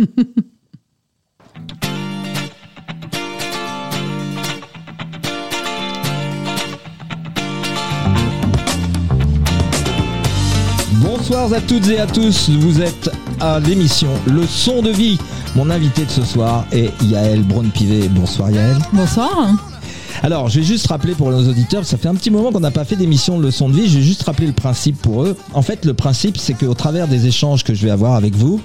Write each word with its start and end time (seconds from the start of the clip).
Bonsoir 11.02 11.52
à 11.52 11.60
toutes 11.60 11.88
et 11.88 11.98
à 12.00 12.06
tous, 12.06 12.48
vous 12.50 12.80
êtes 12.80 13.10
à 13.40 13.60
l'émission 13.60 14.08
Le 14.26 14.46
son 14.46 14.80
de 14.82 14.90
vie. 14.90 15.18
Mon 15.54 15.68
invité 15.70 16.04
de 16.04 16.10
ce 16.10 16.22
soir 16.22 16.64
est 16.72 16.90
Yaël 17.02 17.42
Braun-Pivet. 17.42 18.08
Bonsoir 18.08 18.50
Yaël. 18.50 18.76
Bonsoir. 18.92 19.50
Alors, 20.22 20.48
je 20.48 20.60
vais 20.60 20.66
juste 20.66 20.86
rappeler 20.86 21.14
pour 21.14 21.30
nos 21.30 21.48
auditeurs, 21.48 21.86
ça 21.86 21.96
fait 21.96 22.08
un 22.08 22.14
petit 22.14 22.30
moment 22.30 22.52
qu'on 22.52 22.60
n'a 22.60 22.70
pas 22.70 22.84
fait 22.84 22.96
d'émission 22.96 23.38
de 23.38 23.44
leçon 23.44 23.70
de 23.70 23.74
vie, 23.74 23.88
je 23.88 23.96
vais 23.98 24.04
juste 24.04 24.22
rappeler 24.24 24.46
le 24.46 24.52
principe 24.52 25.00
pour 25.00 25.24
eux. 25.24 25.34
En 25.54 25.62
fait, 25.62 25.86
le 25.86 25.94
principe, 25.94 26.36
c'est 26.36 26.52
qu'au 26.54 26.74
travers 26.74 27.08
des 27.08 27.26
échanges 27.26 27.64
que 27.64 27.72
je 27.72 27.82
vais 27.86 27.90
avoir 27.90 28.14
avec 28.14 28.34
vous, 28.34 28.60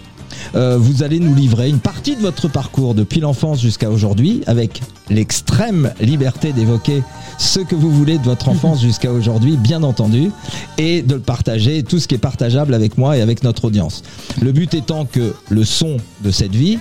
euh, 0.56 0.78
vous 0.78 1.04
allez 1.04 1.20
nous 1.20 1.36
livrer 1.36 1.70
une 1.70 1.80
partie 1.80 2.16
de 2.16 2.22
votre 2.22 2.48
parcours 2.48 2.96
depuis 2.96 3.20
l'enfance 3.20 3.62
jusqu'à 3.62 3.90
aujourd'hui, 3.90 4.42
avec 4.48 4.82
l'extrême 5.10 5.92
liberté 6.00 6.54
d'évoquer 6.54 7.04
ce 7.38 7.60
que 7.60 7.76
vous 7.76 7.92
voulez 7.92 8.18
de 8.18 8.24
votre 8.24 8.50
enfance 8.50 8.82
jusqu'à 8.82 9.12
aujourd'hui, 9.12 9.58
bien 9.58 9.84
entendu, 9.84 10.32
et 10.78 11.02
de 11.02 11.16
le 11.16 11.22
partager, 11.22 11.84
tout 11.84 12.00
ce 12.00 12.08
qui 12.08 12.16
est 12.16 12.20
partageable 12.20 12.74
avec 12.74 12.98
moi 12.98 13.18
et 13.18 13.22
avec 13.22 13.44
notre 13.44 13.66
audience. 13.66 14.04
Le 14.42 14.52
but 14.52 14.74
étant 14.74 15.06
que 15.06 15.34
le 15.50 15.66
son 15.66 15.98
de 16.22 16.32
cette 16.32 16.56
vie 16.56 16.80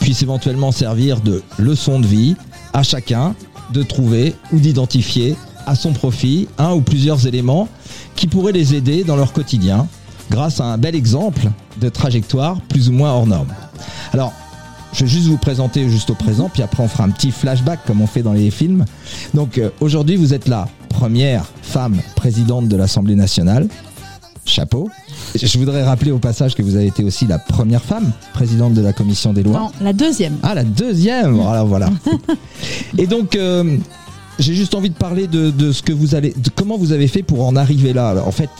puisse 0.00 0.22
éventuellement 0.22 0.72
servir 0.72 1.20
de 1.20 1.42
leçon 1.58 2.00
de 2.00 2.06
vie 2.06 2.36
à 2.72 2.82
chacun 2.82 3.34
de 3.72 3.82
trouver 3.82 4.34
ou 4.52 4.58
d'identifier 4.58 5.36
à 5.66 5.74
son 5.74 5.92
profit 5.92 6.48
un 6.58 6.72
ou 6.72 6.80
plusieurs 6.80 7.26
éléments 7.26 7.68
qui 8.14 8.26
pourraient 8.26 8.52
les 8.52 8.74
aider 8.74 9.04
dans 9.04 9.16
leur 9.16 9.32
quotidien 9.32 9.88
grâce 10.30 10.60
à 10.60 10.64
un 10.64 10.78
bel 10.78 10.94
exemple 10.94 11.50
de 11.80 11.88
trajectoire 11.88 12.60
plus 12.68 12.88
ou 12.88 12.92
moins 12.92 13.12
hors 13.12 13.26
norme. 13.26 13.48
Alors, 14.12 14.32
je 14.92 15.04
vais 15.04 15.10
juste 15.10 15.26
vous 15.26 15.36
présenter 15.36 15.88
juste 15.90 16.10
au 16.10 16.14
présent, 16.14 16.48
puis 16.52 16.62
après 16.62 16.82
on 16.82 16.88
fera 16.88 17.04
un 17.04 17.10
petit 17.10 17.30
flashback 17.30 17.80
comme 17.86 18.00
on 18.00 18.06
fait 18.06 18.22
dans 18.22 18.32
les 18.32 18.50
films. 18.50 18.84
Donc 19.34 19.58
euh, 19.58 19.70
aujourd'hui, 19.80 20.16
vous 20.16 20.32
êtes 20.32 20.48
la 20.48 20.68
première 20.88 21.44
femme 21.62 21.96
présidente 22.14 22.68
de 22.68 22.76
l'Assemblée 22.76 23.14
nationale. 23.14 23.68
Chapeau. 24.46 24.88
Je 25.34 25.58
voudrais 25.58 25.82
rappeler 25.82 26.12
au 26.12 26.18
passage 26.18 26.54
que 26.54 26.62
vous 26.62 26.76
avez 26.76 26.86
été 26.86 27.02
aussi 27.02 27.26
la 27.26 27.38
première 27.38 27.82
femme 27.82 28.12
présidente 28.32 28.74
de 28.74 28.80
la 28.80 28.92
commission 28.92 29.32
des 29.32 29.42
lois. 29.42 29.58
Non, 29.58 29.72
la 29.80 29.92
deuxième. 29.92 30.36
Ah, 30.42 30.54
la 30.54 30.62
deuxième 30.62 31.32
Voilà, 31.32 31.64
voilà. 31.64 31.90
Et 32.98 33.08
donc, 33.08 33.34
euh, 33.34 33.76
j'ai 34.38 34.54
juste 34.54 34.74
envie 34.74 34.90
de 34.90 34.94
parler 34.94 35.26
de, 35.26 35.50
de, 35.50 35.72
ce 35.72 35.82
que 35.82 35.92
vous 35.92 36.14
allez, 36.14 36.32
de 36.36 36.48
comment 36.54 36.78
vous 36.78 36.92
avez 36.92 37.08
fait 37.08 37.24
pour 37.24 37.44
en 37.44 37.56
arriver 37.56 37.92
là. 37.92 38.10
Alors, 38.10 38.28
en 38.28 38.32
fait, 38.32 38.50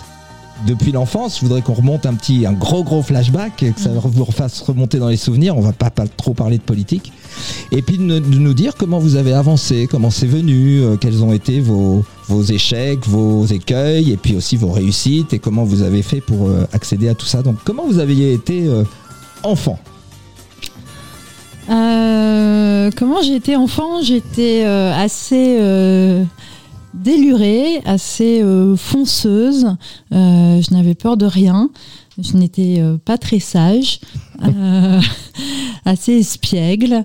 depuis 0.64 0.92
l'enfance, 0.92 1.36
je 1.36 1.42
voudrais 1.42 1.60
qu'on 1.60 1.74
remonte 1.74 2.06
un 2.06 2.14
petit, 2.14 2.46
un 2.46 2.52
gros 2.52 2.82
gros 2.82 3.02
flashback, 3.02 3.56
que 3.74 3.80
ça 3.80 3.90
vous 3.92 4.24
refasse 4.24 4.62
remonter 4.62 4.98
dans 4.98 5.08
les 5.08 5.16
souvenirs. 5.16 5.56
On 5.56 5.60
va 5.60 5.72
pas, 5.72 5.90
pas 5.90 6.06
trop 6.06 6.32
parler 6.32 6.58
de 6.58 6.62
politique. 6.62 7.12
Et 7.72 7.82
puis 7.82 7.98
de, 7.98 8.02
nous 8.02 8.54
dire 8.54 8.74
comment 8.76 8.98
vous 8.98 9.16
avez 9.16 9.32
avancé, 9.32 9.86
comment 9.90 10.10
c'est 10.10 10.26
venu, 10.26 10.80
euh, 10.80 10.96
quels 10.96 11.22
ont 11.22 11.32
été 11.32 11.60
vos, 11.60 12.04
vos 12.28 12.42
échecs, 12.42 13.06
vos 13.06 13.44
écueils, 13.44 14.12
et 14.12 14.16
puis 14.16 14.34
aussi 14.36 14.56
vos 14.56 14.70
réussites, 14.70 15.34
et 15.34 15.38
comment 15.38 15.64
vous 15.64 15.82
avez 15.82 16.02
fait 16.02 16.20
pour 16.20 16.48
euh, 16.48 16.66
accéder 16.72 17.08
à 17.08 17.14
tout 17.14 17.26
ça. 17.26 17.42
Donc 17.42 17.56
comment 17.64 17.86
vous 17.86 17.98
aviez 17.98 18.32
été 18.32 18.66
euh, 18.66 18.84
enfant? 19.42 19.78
Comment 21.68 23.20
j'ai 23.22 23.34
été 23.34 23.56
enfant? 23.56 24.00
J'étais 24.00 24.64
assez 24.64 25.58
délurée, 26.96 27.80
assez 27.84 28.42
euh, 28.42 28.76
fonceuse. 28.76 29.66
Euh, 30.12 30.60
je 30.60 30.74
n'avais 30.74 30.94
peur 30.94 31.16
de 31.16 31.26
rien. 31.26 31.70
Je 32.18 32.34
n'étais 32.36 32.76
euh, 32.78 32.96
pas 32.96 33.18
très 33.18 33.40
sage, 33.40 34.00
assez 35.84 36.12
espiègle, 36.12 37.04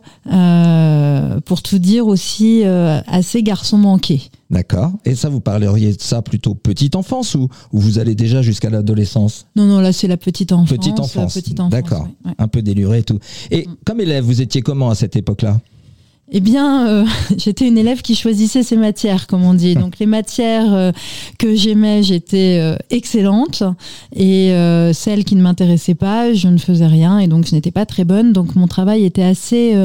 pour 1.45 1.61
tout 1.61 1.79
dire 1.79 2.07
aussi 2.07 2.63
assez 2.63 3.43
garçon 3.43 3.77
manqué. 3.77 4.21
D'accord. 4.49 4.91
Et 5.03 5.15
ça, 5.15 5.27
vous 5.27 5.41
parleriez 5.41 5.93
de 5.93 6.01
ça 6.01 6.21
plutôt 6.21 6.55
petite 6.55 6.95
enfance 6.95 7.35
ou, 7.35 7.49
vous 7.73 7.99
allez 7.99 8.15
déjà 8.15 8.41
jusqu'à 8.41 8.69
l'adolescence? 8.69 9.47
Non, 9.57 9.65
non, 9.65 9.79
là 9.79 9.91
c'est 9.91 10.07
la 10.07 10.17
petite 10.17 10.53
enfance. 10.53 10.69
Petite 10.69 10.99
enfance. 10.99 11.37
D'accord. 11.69 12.07
Un 12.37 12.47
peu 12.47 12.61
déluré 12.61 12.99
et 12.99 13.03
tout. 13.03 13.19
Et 13.49 13.65
mm. 13.67 13.75
comme 13.85 13.99
élève, 13.99 14.23
vous 14.23 14.41
étiez 14.41 14.61
comment 14.61 14.89
à 14.89 14.95
cette 14.95 15.17
époque-là? 15.17 15.59
Eh 16.31 16.39
bien, 16.39 16.87
euh, 16.87 17.05
j'étais 17.37 17.67
une 17.67 17.77
élève 17.77 18.01
qui 18.01 18.15
choisissait 18.15 18.63
ses 18.63 18.77
matières, 18.77 19.27
comme 19.27 19.43
on 19.43 19.53
dit. 19.53 19.75
Donc 19.75 19.99
les 19.99 20.05
matières 20.05 20.73
euh, 20.73 20.91
que 21.37 21.55
j'aimais, 21.55 22.03
j'étais 22.03 22.59
euh, 22.61 22.77
excellente, 22.89 23.63
et 24.15 24.53
celles 24.93 25.25
qui 25.25 25.35
ne 25.35 25.41
m'intéressaient 25.41 25.95
pas, 25.95 26.33
je 26.33 26.47
ne 26.47 26.57
faisais 26.57 26.87
rien, 26.87 27.19
et 27.19 27.27
donc 27.27 27.45
je 27.45 27.53
n'étais 27.53 27.71
pas 27.71 27.85
très 27.85 28.05
bonne. 28.05 28.31
Donc 28.31 28.55
mon 28.55 28.67
travail 28.67 29.05
était 29.05 29.23
assez 29.23 29.75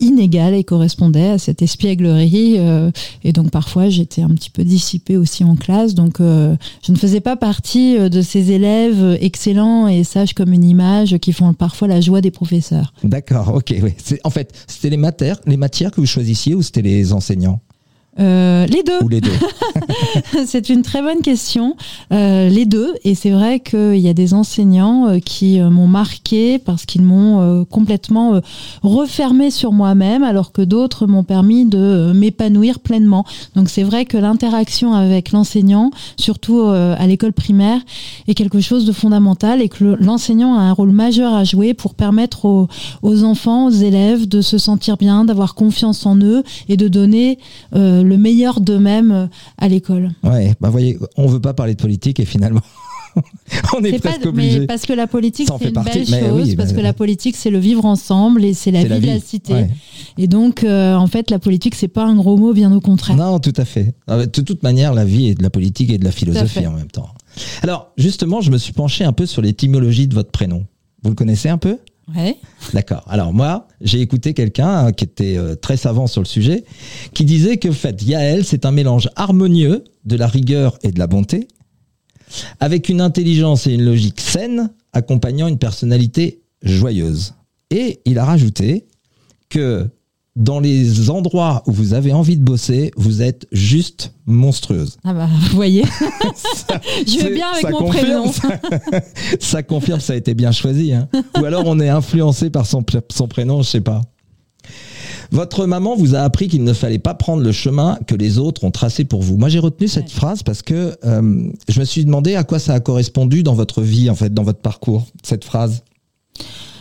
inégale 0.00 0.54
et 0.54 0.64
correspondait 0.64 1.28
à 1.28 1.38
cette 1.38 1.62
espièglerie. 1.62 2.56
Euh, 2.58 2.90
et 3.24 3.32
donc 3.32 3.50
parfois 3.50 3.88
j'étais 3.88 4.22
un 4.22 4.30
petit 4.30 4.50
peu 4.50 4.64
dissipée 4.64 5.16
aussi 5.16 5.44
en 5.44 5.56
classe. 5.56 5.94
Donc 5.94 6.20
euh, 6.20 6.56
je 6.86 6.92
ne 6.92 6.96
faisais 6.96 7.20
pas 7.20 7.36
partie 7.36 7.96
euh, 7.96 8.08
de 8.08 8.22
ces 8.22 8.52
élèves 8.52 9.18
excellents 9.20 9.88
et 9.88 10.04
sages 10.04 10.34
comme 10.34 10.52
une 10.52 10.64
image 10.64 11.18
qui 11.18 11.32
font 11.32 11.52
parfois 11.52 11.88
la 11.88 12.00
joie 12.00 12.20
des 12.20 12.30
professeurs. 12.30 12.92
D'accord, 13.04 13.54
ok. 13.54 13.74
Oui. 13.82 13.92
En 14.24 14.30
fait, 14.30 14.52
c'était 14.66 14.90
les 14.90 14.98
les 15.46 15.56
matières 15.56 15.90
que 15.90 16.00
vous 16.00 16.06
choisissiez 16.06 16.54
ou 16.54 16.62
c'était 16.62 16.82
les 16.82 17.12
enseignants? 17.12 17.60
Euh, 18.20 18.66
les 18.66 18.82
deux. 18.82 18.98
Ou 19.02 19.08
les 19.08 19.20
deux. 19.20 19.30
c'est 20.46 20.68
une 20.68 20.82
très 20.82 21.02
bonne 21.02 21.20
question. 21.22 21.76
Euh, 22.12 22.48
les 22.48 22.66
deux. 22.66 22.94
Et 23.04 23.14
c'est 23.14 23.30
vrai 23.30 23.60
qu'il 23.60 23.98
y 23.98 24.08
a 24.08 24.14
des 24.14 24.34
enseignants 24.34 25.08
euh, 25.08 25.18
qui 25.18 25.60
m'ont 25.60 25.86
marqué 25.86 26.58
parce 26.58 26.84
qu'ils 26.84 27.02
m'ont 27.02 27.64
complètement 27.70 28.40
refermé 28.82 29.50
sur 29.50 29.72
moi-même, 29.72 30.22
alors 30.22 30.52
que 30.52 30.62
d'autres 30.62 31.06
m'ont 31.06 31.24
permis 31.24 31.64
de 31.64 32.12
m'épanouir 32.14 32.80
pleinement. 32.80 33.24
Donc 33.54 33.68
c'est 33.68 33.82
vrai 33.82 34.04
que 34.04 34.16
l'interaction 34.16 34.94
avec 34.94 35.32
l'enseignant, 35.32 35.90
surtout 36.16 36.60
à 36.62 37.06
l'école 37.06 37.32
primaire, 37.32 37.80
est 38.26 38.34
quelque 38.34 38.60
chose 38.60 38.84
de 38.84 38.92
fondamental 38.92 39.62
et 39.62 39.68
que 39.68 39.96
l'enseignant 40.00 40.54
a 40.54 40.62
un 40.62 40.72
rôle 40.72 40.92
majeur 40.92 41.34
à 41.34 41.44
jouer 41.44 41.74
pour 41.74 41.94
permettre 41.94 42.44
aux, 42.44 42.68
aux 43.02 43.24
enfants, 43.24 43.66
aux 43.66 43.70
élèves 43.70 44.28
de 44.28 44.40
se 44.40 44.58
sentir 44.58 44.96
bien, 44.96 45.24
d'avoir 45.24 45.54
confiance 45.54 46.06
en 46.06 46.16
eux 46.18 46.42
et 46.68 46.76
de 46.76 46.88
donner 46.88 47.38
le 48.08 48.18
meilleur 48.18 48.60
d'eux-mêmes 48.60 49.12
euh, 49.12 49.26
à 49.58 49.68
l'école. 49.68 50.10
Ouais, 50.24 50.54
bah 50.60 50.70
voyez, 50.70 50.98
on 51.16 51.26
veut 51.26 51.40
pas 51.40 51.54
parler 51.54 51.74
de 51.74 51.80
politique 51.80 52.20
et 52.20 52.24
finalement. 52.24 52.60
on 53.76 53.82
est, 53.82 53.98
presque 53.98 54.26
obligé. 54.26 54.60
Mais 54.60 54.66
parce 54.66 54.86
que 54.86 54.92
la 54.92 55.06
politique, 55.06 55.48
c'est 55.58 55.68
une 55.68 55.82
belle 55.82 56.06
chose, 56.06 56.54
parce 56.56 56.72
que 56.72 56.80
la 56.80 56.92
politique, 56.92 57.36
c'est 57.36 57.50
le 57.50 57.58
vivre 57.58 57.84
ensemble 57.84 58.44
et 58.44 58.54
c'est 58.54 58.70
la, 58.70 58.84
vie 58.84 59.00
de 59.00 59.06
la 59.06 59.20
cité. 59.20 59.66
Et 60.16 60.26
donc, 60.26 60.64
euh, 60.64 60.94
en 60.94 61.06
fait, 61.06 61.30
la 61.30 61.38
politique, 61.38 61.74
c'est 61.74 61.88
pas 61.88 62.04
un 62.04 62.16
gros 62.16 62.36
mot, 62.36 62.52
bien 62.52 62.72
au 62.72 62.80
contraire. 62.80 63.16
Non, 63.16 63.38
tout 63.38 63.54
à 63.56 63.64
fait. 63.64 63.94
Ah, 64.06 64.26
de 64.26 64.40
toute 64.40 64.62
manière, 64.62 64.94
la 64.94 65.04
vie 65.04 65.28
est 65.28 65.34
de 65.34 65.42
la 65.42 65.50
politique 65.50 65.90
et 65.90 65.98
de 65.98 66.04
la 66.04 66.12
philosophie 66.12 66.66
en 66.66 66.72
même 66.72 66.90
temps. 66.90 67.08
Alors, 67.62 67.92
justement, 67.96 68.40
je 68.40 68.50
me 68.50 68.58
suis 68.58 68.72
penché 68.72 69.04
un 69.04 69.12
peu 69.12 69.26
sur 69.26 69.42
l'étymologie 69.42 70.08
de 70.08 70.14
votre 70.14 70.30
prénom. 70.30 70.66
Vous 71.02 71.10
le 71.10 71.16
connaissez 71.16 71.48
un 71.48 71.58
peu? 71.58 71.78
D'accord. 72.72 73.04
Alors 73.08 73.32
moi, 73.32 73.68
j'ai 73.80 74.00
écouté 74.00 74.34
quelqu'un 74.34 74.68
hein, 74.68 74.92
qui 74.92 75.04
était 75.04 75.36
euh, 75.36 75.54
très 75.54 75.76
savant 75.76 76.06
sur 76.06 76.22
le 76.22 76.26
sujet, 76.26 76.64
qui 77.14 77.24
disait 77.24 77.58
que 77.58 77.68
en 77.68 77.72
fait, 77.72 78.02
Yael, 78.02 78.44
c'est 78.44 78.64
un 78.64 78.70
mélange 78.70 79.08
harmonieux 79.16 79.84
de 80.04 80.16
la 80.16 80.26
rigueur 80.26 80.78
et 80.82 80.90
de 80.90 80.98
la 80.98 81.06
bonté, 81.06 81.48
avec 82.60 82.88
une 82.88 83.00
intelligence 83.00 83.66
et 83.66 83.72
une 83.72 83.84
logique 83.84 84.20
saine, 84.20 84.70
accompagnant 84.92 85.48
une 85.48 85.58
personnalité 85.58 86.42
joyeuse. 86.62 87.34
Et 87.70 88.00
il 88.04 88.18
a 88.18 88.24
rajouté 88.24 88.86
que 89.50 89.86
dans 90.38 90.60
les 90.60 91.10
endroits 91.10 91.64
où 91.66 91.72
vous 91.72 91.94
avez 91.94 92.12
envie 92.12 92.36
de 92.36 92.44
bosser, 92.44 92.92
vous 92.96 93.22
êtes 93.22 93.48
juste 93.50 94.12
monstrueuse. 94.24 94.96
Ah 95.02 95.12
bah, 95.12 95.28
vous 95.50 95.56
voyez, 95.56 95.82
je 97.06 97.24
vais 97.24 97.34
bien 97.34 97.48
avec 97.52 97.70
mon 97.70 97.88
prénom. 97.88 98.30
ça, 99.40 99.64
confirme, 99.64 99.98
ça 99.98 100.12
a 100.12 100.16
été 100.16 100.34
bien 100.34 100.52
choisi. 100.52 100.92
Hein. 100.92 101.08
Ou 101.40 101.44
alors 101.44 101.64
on 101.66 101.80
est 101.80 101.88
influencé 101.88 102.50
par 102.50 102.66
son, 102.66 102.84
son 103.10 103.26
prénom, 103.26 103.62
je 103.62 103.68
sais 103.68 103.80
pas. 103.80 104.00
Votre 105.32 105.66
maman 105.66 105.96
vous 105.96 106.14
a 106.14 106.20
appris 106.20 106.46
qu'il 106.46 106.62
ne 106.62 106.72
fallait 106.72 107.00
pas 107.00 107.14
prendre 107.14 107.42
le 107.42 107.52
chemin 107.52 107.98
que 108.06 108.14
les 108.14 108.38
autres 108.38 108.62
ont 108.62 108.70
tracé 108.70 109.04
pour 109.04 109.22
vous. 109.22 109.36
Moi, 109.36 109.48
j'ai 109.48 109.58
retenu 109.58 109.88
cette 109.88 110.10
phrase 110.10 110.44
parce 110.44 110.62
que 110.62 110.96
euh, 111.04 111.50
je 111.68 111.80
me 111.80 111.84
suis 111.84 112.04
demandé 112.04 112.36
à 112.36 112.44
quoi 112.44 112.60
ça 112.60 112.74
a 112.74 112.80
correspondu 112.80 113.42
dans 113.42 113.54
votre 113.54 113.82
vie, 113.82 114.08
en 114.08 114.14
fait, 114.14 114.32
dans 114.32 114.44
votre 114.44 114.60
parcours, 114.60 115.06
cette 115.22 115.44
phrase. 115.44 115.82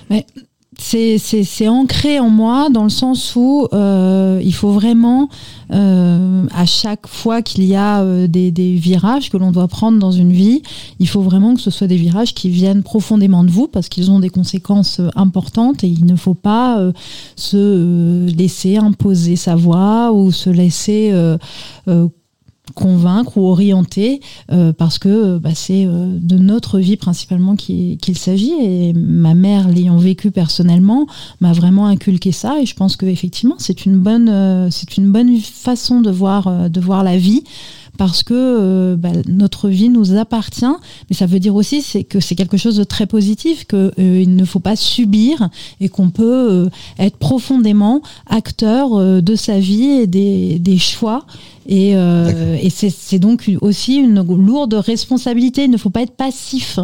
Mais 0.10 0.26
c'est 0.80 1.68
ancré 1.68 2.20
en 2.20 2.30
moi 2.30 2.70
dans 2.70 2.84
le 2.84 2.90
sens 2.90 3.36
où 3.36 3.68
euh, 3.74 4.40
il 4.44 4.54
faut 4.54 4.72
vraiment 4.72 5.30
euh, 5.74 6.46
à 6.56 6.66
chaque 6.66 7.08
fois 7.08 7.42
qu'il 7.42 7.66
y 7.66 7.76
a 7.76 8.02
euh, 8.02 8.28
des, 8.28 8.52
des, 8.52 8.76
virages 8.76 9.30
que 9.30 9.38
l'on 9.38 9.52
doit 9.52 9.68
prendre 9.68 10.00
dans 10.00 10.12
une 10.12 10.32
vie, 10.32 10.62
il 11.00 11.08
faut 11.08 11.22
vraiment 11.22 11.56
que 11.56 11.62
ce 11.62 11.72
soit 11.72 11.88
des 11.88 11.98
virages 11.98 12.34
qui 12.34 12.50
viennent 12.50 12.84
profondément 12.84 13.44
de 13.44 13.52
vous 13.52 13.68
parce 13.68 13.90
qu'ils 13.90 14.12
ont 14.12 14.20
des 14.20 14.30
conséquences 14.30 15.02
importantes 15.16 15.84
et 15.84 15.88
il 15.88 16.06
ne 16.06 16.16
faut 16.16 16.36
pas 16.36 16.80
se 17.36 18.30
laisser 18.38 18.78
imposer 18.78 19.36
sa 19.36 19.56
voix 19.56 20.12
ou 20.14 20.32
se 20.32 20.50
laisser 20.50 21.12
convaincre 22.76 23.38
ou 23.38 23.48
orienter 23.48 24.22
euh, 24.52 24.74
parce 24.74 25.00
que 25.00 25.38
bah, 25.38 25.52
c'est 25.54 25.86
euh, 25.86 26.18
de 26.20 26.38
notre 26.38 26.80
vie 26.80 26.98
principalement 26.98 27.56
qu'il 27.56 28.18
s'agit. 28.18 28.54
Et 28.62 28.94
ma 28.94 29.34
mère 29.34 29.68
l'ayant 29.68 29.98
vécu 29.98 30.32
personnellement 30.32 31.08
m'a 31.42 31.54
vraiment 31.54 31.88
inculqué 31.88 32.32
ça. 32.32 32.60
Et 32.62 32.66
je 32.66 32.76
pense 32.76 32.96
que 32.96 33.06
effectivement 33.06 33.56
c'est 33.58 33.86
une 33.86 33.98
bonne 33.98 34.30
euh, 34.30 34.70
c'est 34.72 34.98
une 34.98 35.12
bonne 35.12 35.38
façon 35.40 36.02
de 36.02 36.12
voir 36.12 36.70
de 36.70 36.80
voir 36.80 37.04
la 37.04 37.18
vie 37.18 37.44
parce 37.98 38.24
que 38.24 38.96
bah, 38.96 39.10
notre 39.28 39.70
vie 39.70 39.90
nous 39.90 40.16
appartient, 40.16 40.66
mais 41.10 41.16
ça 41.16 41.26
veut 41.26 41.40
dire 41.40 41.56
aussi 41.56 41.82
c'est 41.82 42.04
que 42.04 42.20
c'est 42.20 42.36
quelque 42.36 42.58
chose 42.58 42.78
de 42.78 42.84
très 42.84 43.08
positif, 43.08 43.66
qu'il 43.66 44.36
ne 44.36 44.46
faut 44.46 44.60
pas 44.60 44.76
subir 44.76 45.50
et 45.80 45.90
qu'on 45.90 46.10
peut 46.10 46.70
être 47.00 47.18
profondément 47.18 48.02
acteur 48.28 49.22
de 49.22 49.36
sa 49.36 49.60
vie 49.60 50.02
et 50.02 50.08
des, 50.08 50.60
des 50.60 50.78
choix 50.78 51.26
et, 51.68 51.96
euh, 51.96 52.58
et 52.62 52.70
c'est 52.70 53.20
donc 53.20 53.52
aussi 53.62 53.98
une 53.98 54.22
lourde 54.22 54.74
responsabilité. 54.74 55.66
Il 55.66 55.72
ne 55.72 55.78
faut 55.78 55.90
pas 55.90 56.02
être 56.02 56.16
passif 56.16 56.80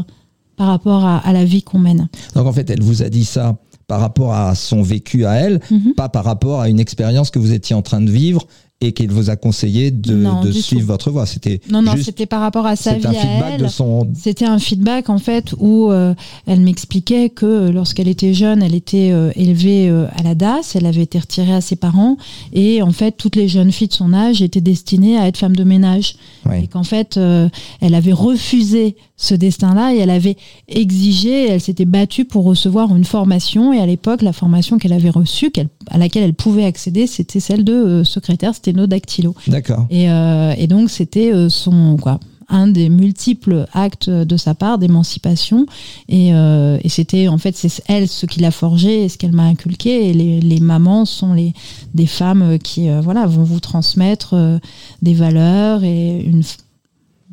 par 0.57 0.68
rapport 0.68 1.06
à, 1.06 1.18
à 1.19 1.31
la 1.33 1.45
vie 1.45 1.63
qu'on 1.63 1.80
mène. 1.80 2.10
Donc 2.36 2.45
en 2.45 2.54
fait, 2.54 2.69
elle 2.69 2.81
vous 2.81 3.01
a 3.01 3.10
dit 3.10 3.25
ça 3.25 3.56
par 3.88 4.00
rapport 4.00 4.33
à 4.33 4.56
son 4.56 4.81
vécu 4.81 5.25
à 5.25 5.33
elle, 5.36 5.60
mhm. 5.71 5.94
pas 5.95 6.10
par 6.10 6.25
rapport 6.25 6.62
à 6.62 6.69
une 6.69 6.80
expérience 6.80 7.31
que 7.31 7.39
vous 7.39 7.54
étiez 7.54 7.75
en 7.75 7.81
train 7.81 8.01
de 8.01 8.10
vivre 8.10 8.45
et 8.81 8.91
qu'il 8.91 9.09
vous 9.11 9.29
a 9.29 9.35
conseillé 9.35 9.91
de, 9.91 10.43
de 10.43 10.51
suivre 10.51 10.85
votre 10.85 11.09
voie. 11.09 11.25
C'était 11.25 11.61
non 11.69 11.81
non, 11.81 11.93
c'était 12.01 12.25
par 12.25 12.41
rapport 12.41 12.65
à 12.65 12.75
sa 12.75 12.93
vie 12.93 13.07
un 13.07 13.13
feedback 13.13 13.59
De 13.59 13.67
son... 13.67 14.07
C'était 14.13 14.45
un 14.45 14.59
feedback 14.59 15.09
en 15.09 15.17
fait 15.17 15.53
où 15.57 15.91
euh, 15.91 16.13
elle 16.45 16.59
m'expliquait 16.59 17.29
que 17.29 17.69
lorsqu'elle 17.69 18.07
était 18.07 18.33
jeune, 18.33 18.61
elle 18.61 18.75
était 18.75 19.11
euh, 19.11 19.31
élevée 19.35 19.89
euh, 19.89 20.07
à 20.15 20.23
la 20.23 20.35
DAS, 20.35 20.75
elle 20.75 20.85
avait 20.85 21.03
été 21.03 21.19
retirée 21.19 21.53
à 21.53 21.61
ses 21.61 21.75
parents. 21.75 22.17
Et 22.51 22.81
en 22.81 22.91
fait 22.91 23.13
toutes 23.13 23.35
les 23.35 23.47
jeunes 23.47 23.71
filles 23.71 23.87
de 23.87 23.93
son 23.93 24.13
âge 24.13 24.41
étaient 24.41 24.61
destinées 24.61 25.17
à 25.17 25.27
être 25.27 25.37
femmes 25.37 25.55
de 25.55 25.63
ménage. 25.63 26.15
Et 26.53 26.67
qu'en 26.67 26.83
fait 26.83 27.17
elle 27.17 27.95
avait 27.95 28.11
refusé 28.11 28.97
ce 29.15 29.33
destin-là 29.33 29.93
et 29.93 29.99
elle 29.99 30.09
avait 30.09 30.35
exigé, 30.67 31.47
elle 31.47 31.61
s'était 31.61 31.85
battue 31.85 32.25
pour 32.25 32.43
recevoir 32.43 32.93
une 32.95 33.05
formation. 33.05 33.71
Et 33.71 33.79
à 33.79 33.85
l'époque 33.85 34.21
la 34.21 34.33
formation 34.33 34.77
qu'elle 34.77 34.93
avait 34.93 35.09
reçue, 35.09 35.51
à 35.89 35.97
laquelle 35.97 36.23
elle 36.23 36.33
pouvait 36.33 36.65
accéder, 36.65 37.07
c'était 37.07 37.39
celle 37.39 37.63
de 37.63 38.03
secrétaire 38.03 38.53
sténodactylo. 38.63 39.36
D'accord. 39.48 39.88
Et, 39.89 40.10
euh, 40.10 40.54
et 40.57 40.68
donc 40.68 40.89
c'était 40.89 41.33
euh, 41.33 41.50
son 41.50 41.98
quoi 41.98 42.19
un 42.50 42.68
des 42.68 42.89
multiples 42.89 43.65
actes 43.74 44.10
de 44.10 44.38
sa 44.38 44.54
part 44.54 44.77
d'émancipation 44.77 45.65
et, 46.10 46.33
euh, 46.33 46.77
et 46.83 46.89
c'était 46.89 47.30
en 47.30 47.38
fait 47.38 47.56
c'est 47.56 47.81
elle 47.88 48.07
ce 48.07 48.25
qui 48.25 48.42
l'a 48.42 48.51
forgé 48.51 49.06
et 49.06 49.10
ce 49.10 49.18
qu'elle 49.18 49.31
m'a 49.31 49.45
inculqué 49.45 50.10
et 50.10 50.13
les, 50.13 50.42
les, 50.42 50.60
mamans 50.60 51.06
sont 51.06 51.33
les 51.33 51.54
des 51.94 52.06
femmes 52.06 52.60
qui 52.60 52.89
voilà 53.01 53.25
vont 53.27 53.44
vous 53.44 53.62
transmettre 53.62 54.60
des 55.01 55.13
valeurs 55.13 55.86
et 55.86 56.21
une 56.21 56.44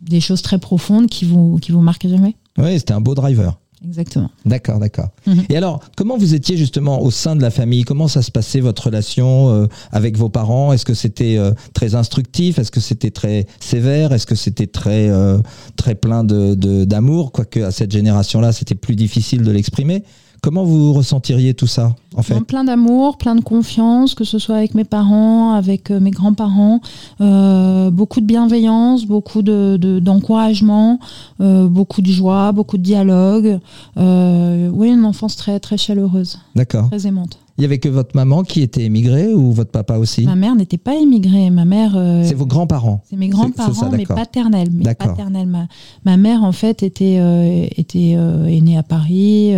des 0.00 0.20
choses 0.20 0.42
très 0.42 0.58
profondes 0.58 1.08
qui 1.08 1.24
vous 1.24 1.58
qui 1.60 1.72
vous 1.72 1.82
marquent 1.82 2.08
jamais. 2.08 2.36
Oui, 2.56 2.78
c'était 2.78 2.94
un 2.94 3.00
beau 3.00 3.16
driver. 3.16 3.59
Exactement. 3.86 4.30
D'accord, 4.44 4.78
d'accord. 4.78 5.08
Mhm. 5.26 5.44
Et 5.48 5.56
alors, 5.56 5.80
comment 5.96 6.18
vous 6.18 6.34
étiez 6.34 6.56
justement 6.56 7.02
au 7.02 7.10
sein 7.10 7.34
de 7.34 7.40
la 7.40 7.50
famille? 7.50 7.84
Comment 7.84 8.08
ça 8.08 8.20
se 8.20 8.30
passait 8.30 8.60
votre 8.60 8.86
relation 8.86 9.50
euh, 9.50 9.66
avec 9.90 10.16
vos 10.18 10.28
parents? 10.28 10.72
Est-ce 10.72 10.84
que 10.84 10.94
c'était 10.94 11.38
euh, 11.38 11.52
très 11.72 11.94
instructif? 11.94 12.58
Est-ce 12.58 12.70
que 12.70 12.80
c'était 12.80 13.10
très 13.10 13.46
sévère? 13.58 14.12
Est-ce 14.12 14.26
que 14.26 14.34
c'était 14.34 14.66
très 14.66 15.08
euh, 15.08 15.38
très 15.76 15.94
plein 15.94 16.24
de 16.24 16.54
d'amour? 16.84 17.32
Quoique 17.32 17.60
à 17.60 17.70
cette 17.70 17.92
génération-là, 17.92 18.52
c'était 18.52 18.74
plus 18.74 18.96
difficile 18.96 19.42
de 19.42 19.50
l'exprimer. 19.50 20.04
Comment 20.42 20.64
vous 20.64 20.92
ressentiriez 20.94 21.52
tout 21.52 21.66
ça, 21.66 21.94
en 22.14 22.22
fait 22.22 22.40
Plein 22.40 22.64
d'amour, 22.64 23.18
plein 23.18 23.34
de 23.34 23.42
confiance, 23.42 24.14
que 24.14 24.24
ce 24.24 24.38
soit 24.38 24.56
avec 24.56 24.74
mes 24.74 24.84
parents, 24.84 25.52
avec 25.52 25.90
euh, 25.90 26.00
mes 26.00 26.10
grands-parents, 26.10 26.80
euh, 27.20 27.90
beaucoup 27.90 28.20
de 28.20 28.26
bienveillance, 28.26 29.04
beaucoup 29.04 29.42
de, 29.42 29.76
d'encouragement, 30.02 30.98
euh, 31.40 31.68
beaucoup 31.68 32.00
de 32.00 32.10
joie, 32.10 32.52
beaucoup 32.52 32.78
de 32.78 32.82
dialogue. 32.82 33.60
oui, 33.96 34.88
une 34.88 35.04
enfance 35.04 35.36
très 35.36 35.60
très 35.60 35.76
chaleureuse. 35.76 36.38
D'accord. 36.54 36.88
Très 36.88 37.06
aimante. 37.06 37.38
Il 37.60 37.62
y 37.62 37.66
avait 37.66 37.78
que 37.78 37.88
votre 37.88 38.16
maman 38.16 38.42
qui 38.42 38.62
était 38.62 38.84
émigrée 38.84 39.32
ou 39.34 39.52
votre 39.52 39.70
papa 39.70 39.98
aussi 39.98 40.24
Ma 40.24 40.34
mère 40.34 40.56
n'était 40.56 40.78
pas 40.78 40.94
émigrée. 40.94 41.50
Ma 41.50 41.64
mère. 41.64 41.92
c'est 42.24 42.34
vos 42.34 42.46
grands-parents. 42.46 43.02
C'est 43.08 43.16
mes 43.16 43.28
grands-parents, 43.28 43.90
mais 43.92 44.06
paternels. 44.06 44.70
Mais 44.72 44.94
paternels. 44.94 45.46
Ma, 45.46 45.68
ma, 46.04 46.16
mère 46.16 46.42
en 46.42 46.52
fait 46.52 46.82
était 46.82 47.68
était 47.76 48.12
est 48.12 48.60
née 48.60 48.78
à 48.78 48.82
Paris 48.82 49.54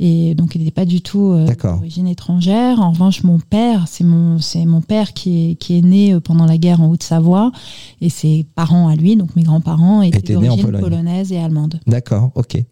et 0.00 0.34
donc 0.34 0.54
il 0.54 0.58
n'était 0.58 0.72
pas 0.72 0.84
du 0.84 1.00
tout 1.00 1.32
euh, 1.32 1.46
d'origine 1.46 2.08
étrangère. 2.08 2.80
En 2.80 2.90
revanche, 2.90 3.22
mon 3.22 3.38
père, 3.38 3.86
c'est 3.86 4.04
mon 4.04 4.38
c'est 4.40 4.64
mon 4.64 4.80
père 4.80 5.12
qui 5.12 5.50
est 5.50 5.54
qui 5.54 5.78
est 5.78 5.82
né 5.82 6.14
euh, 6.14 6.20
pendant 6.20 6.46
la 6.46 6.58
guerre 6.58 6.80
en 6.80 6.88
Haute-Savoie 6.88 7.52
et 8.00 8.08
ses 8.08 8.44
parents 8.54 8.88
à 8.88 8.96
lui, 8.96 9.16
donc 9.16 9.36
mes 9.36 9.44
grands-parents, 9.44 10.02
étaient 10.02 10.32
d'origine 10.32 10.78
polonaise 10.78 11.32
et 11.32 11.38
allemande. 11.38 11.80
D'accord, 11.86 12.32
ok. 12.34 12.64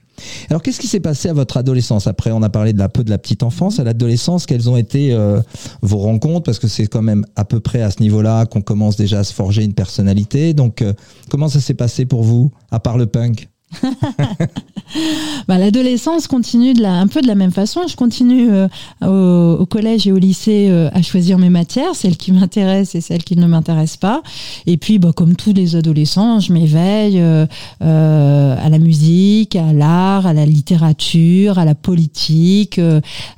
Alors, 0.50 0.62
qu'est-ce 0.62 0.80
qui 0.80 0.86
s'est 0.86 1.00
passé 1.00 1.28
à 1.28 1.32
votre 1.32 1.56
adolescence 1.56 2.06
Après, 2.06 2.30
on 2.32 2.42
a 2.42 2.48
parlé 2.48 2.72
de 2.72 2.78
la 2.78 2.88
peu 2.88 3.04
de 3.04 3.10
la 3.10 3.18
petite 3.18 3.42
enfance. 3.42 3.80
À 3.80 3.84
l'adolescence, 3.84 4.46
quelles 4.46 4.68
ont 4.68 4.76
été 4.76 5.12
euh, 5.12 5.40
vos 5.80 5.98
rencontres? 5.98 6.44
Parce 6.44 6.58
que 6.58 6.68
c'est 6.68 6.86
quand 6.86 7.02
même 7.02 7.24
à 7.36 7.44
peu 7.44 7.60
près 7.60 7.82
à 7.82 7.90
ce 7.90 8.00
niveau-là 8.00 8.46
qu'on 8.46 8.62
commence 8.62 8.96
déjà 8.96 9.20
à 9.20 9.24
se 9.24 9.32
forger 9.32 9.64
une 9.64 9.74
personnalité. 9.74 10.54
Donc, 10.54 10.84
comment 11.30 11.48
ça 11.48 11.60
s'est 11.60 11.74
passé 11.74 12.06
pour 12.06 12.22
vous, 12.22 12.50
à 12.70 12.80
part 12.80 12.98
le 12.98 13.06
punk? 13.06 13.48
bah, 15.48 15.58
L'adolescence 15.58 16.26
continue 16.26 16.74
de 16.74 16.82
la, 16.82 16.94
un 16.94 17.06
peu 17.06 17.20
de 17.20 17.26
la 17.26 17.34
même 17.34 17.50
façon. 17.50 17.82
Je 17.88 17.96
continue 17.96 18.50
euh, 18.50 19.56
au, 19.56 19.66
collège 19.66 20.06
et 20.06 20.12
au 20.12 20.18
lycée 20.18 20.68
euh, 20.70 20.90
à 20.92 21.02
choisir 21.02 21.38
mes 21.38 21.50
matières, 21.50 21.94
celles 21.94 22.16
qui 22.16 22.32
m'intéressent 22.32 22.94
et 22.94 23.00
celles 23.00 23.24
qui 23.24 23.36
ne 23.36 23.46
m'intéressent 23.46 23.98
pas. 23.98 24.22
Et 24.66 24.76
puis, 24.76 24.98
bah, 24.98 25.12
comme 25.14 25.36
tous 25.36 25.52
les 25.52 25.76
adolescents, 25.76 26.40
je 26.40 26.52
m'éveille 26.52 27.20
euh, 27.20 27.46
à 27.80 28.68
la 28.68 28.78
musique, 28.78 29.56
à 29.56 29.72
l'art, 29.72 30.26
à 30.26 30.32
la 30.32 30.46
littérature, 30.46 31.58
à 31.58 31.64
la 31.64 31.74
politique, 31.74 32.78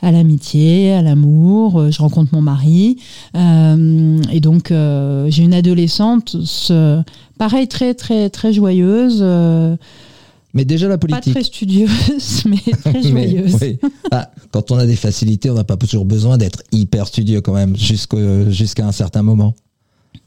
à 0.03 0.13
l'amitié, 0.13 0.93
à 0.93 1.03
l'amour. 1.03 1.91
Je 1.91 1.99
rencontre 2.01 2.35
mon 2.35 2.43
mari. 2.43 2.99
et 3.35 4.41
donc, 4.41 4.69
j'ai 4.71 5.43
une 5.43 5.55
adolescente, 5.55 6.37
pareil, 7.39 7.69
très, 7.69 7.95
très, 7.95 8.31
très 8.31 8.53
joyeuse. 8.53 9.25
Mais 10.55 10.65
déjà 10.65 10.87
la 10.89 10.99
politique. 10.99 11.35
Pas 11.35 11.41
très 11.41 11.43
studieuse, 11.43 12.45
mais 12.47 12.59
très 12.73 13.03
joyeuse. 13.11 13.57
Ah, 14.11 14.31
quand 14.53 14.71
on 14.71 14.77
a 14.77 14.87
des 14.87 14.97
facilités, 14.97 15.51
on 15.51 15.55
n'a 15.55 15.65
pas 15.65 15.77
toujours 15.77 16.05
besoin 16.05 16.39
d'être 16.39 16.63
hyper 16.71 17.09
studieux 17.09 17.41
quand 17.41 17.55
même, 17.55 17.77
jusqu'à 17.77 18.87
un 18.87 18.93
certain 18.93 19.23
moment. 19.23 19.55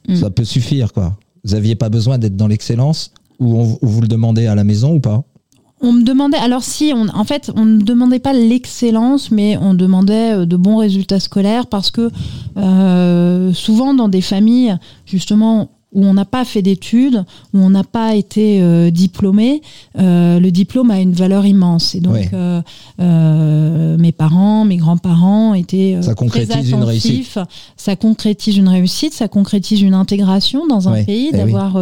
Mm. 0.08 0.16
Ça 0.18 0.30
peut 0.30 0.44
suffire, 0.44 0.92
quoi. 0.92 1.18
Vous 1.46 1.54
n'aviez 1.54 1.76
pas 1.76 1.90
besoin 1.90 2.18
d'être 2.18 2.36
dans 2.36 2.48
l'excellence 2.48 3.12
ou, 3.40 3.78
vous 3.82 4.02
le 4.02 4.08
demandez 4.08 4.48
à 4.48 4.56
la 4.56 4.66
maison 4.66 4.96
ou 4.96 5.00
pas? 5.00 5.24
On 5.80 5.94
me 5.94 6.04
demandait, 6.04 6.38
alors 6.38 6.64
si, 6.64 6.92
on, 6.94 7.08
en 7.08 7.24
fait, 7.24 7.52
on 7.56 7.64
ne 7.64 7.82
demandait 7.82 8.20
pas 8.20 8.34
l'excellence, 8.34 9.30
mais 9.30 9.58
on 9.58 9.76
demandait 9.76 10.34
euh, 10.34 10.46
de 10.46 10.58
bons 10.58 10.78
résultats 10.78 11.20
scolaires 11.20 11.68
parce 11.68 11.92
que 11.92 12.10
euh, 12.58 13.54
souvent 13.54 13.94
dans 13.94 14.10
des 14.10 14.22
familles, 14.22 14.76
justement, 15.06 15.70
où 15.98 16.06
on 16.06 16.14
n'a 16.14 16.26
pas 16.26 16.46
fait 16.46 16.62
d'études, 16.62 17.26
où 17.56 17.60
on 17.60 17.72
n'a 17.72 17.84
pas 17.84 18.16
été 18.16 18.62
euh, 18.62 18.92
diplômé, 18.92 19.64
euh, 19.98 20.40
le 20.40 20.52
diplôme 20.52 20.92
a 20.92 21.02
une 21.02 21.12
valeur 21.12 21.44
immense. 21.44 21.96
Et 21.96 22.00
donc, 22.00 22.30
euh, 22.34 23.98
mes 23.98 24.12
parents, 24.12 24.64
mes 24.64 24.78
grands-parents 24.78 25.56
étaient 25.56 25.98
ça 26.02 26.14
concrétise 26.14 26.50
très 26.50 26.60
attentifs. 26.60 26.74
Une 26.76 26.84
réussite. 26.84 27.40
Ça 27.76 27.96
concrétise 27.96 28.58
une 28.58 28.70
réussite, 28.70 29.14
ça 29.14 29.28
concrétise 29.28 29.82
une 29.82 29.96
intégration 29.96 30.68
dans 30.68 30.88
un 30.88 31.04
pays, 31.04 31.32
eh 31.34 31.38
d'avoir 31.38 31.78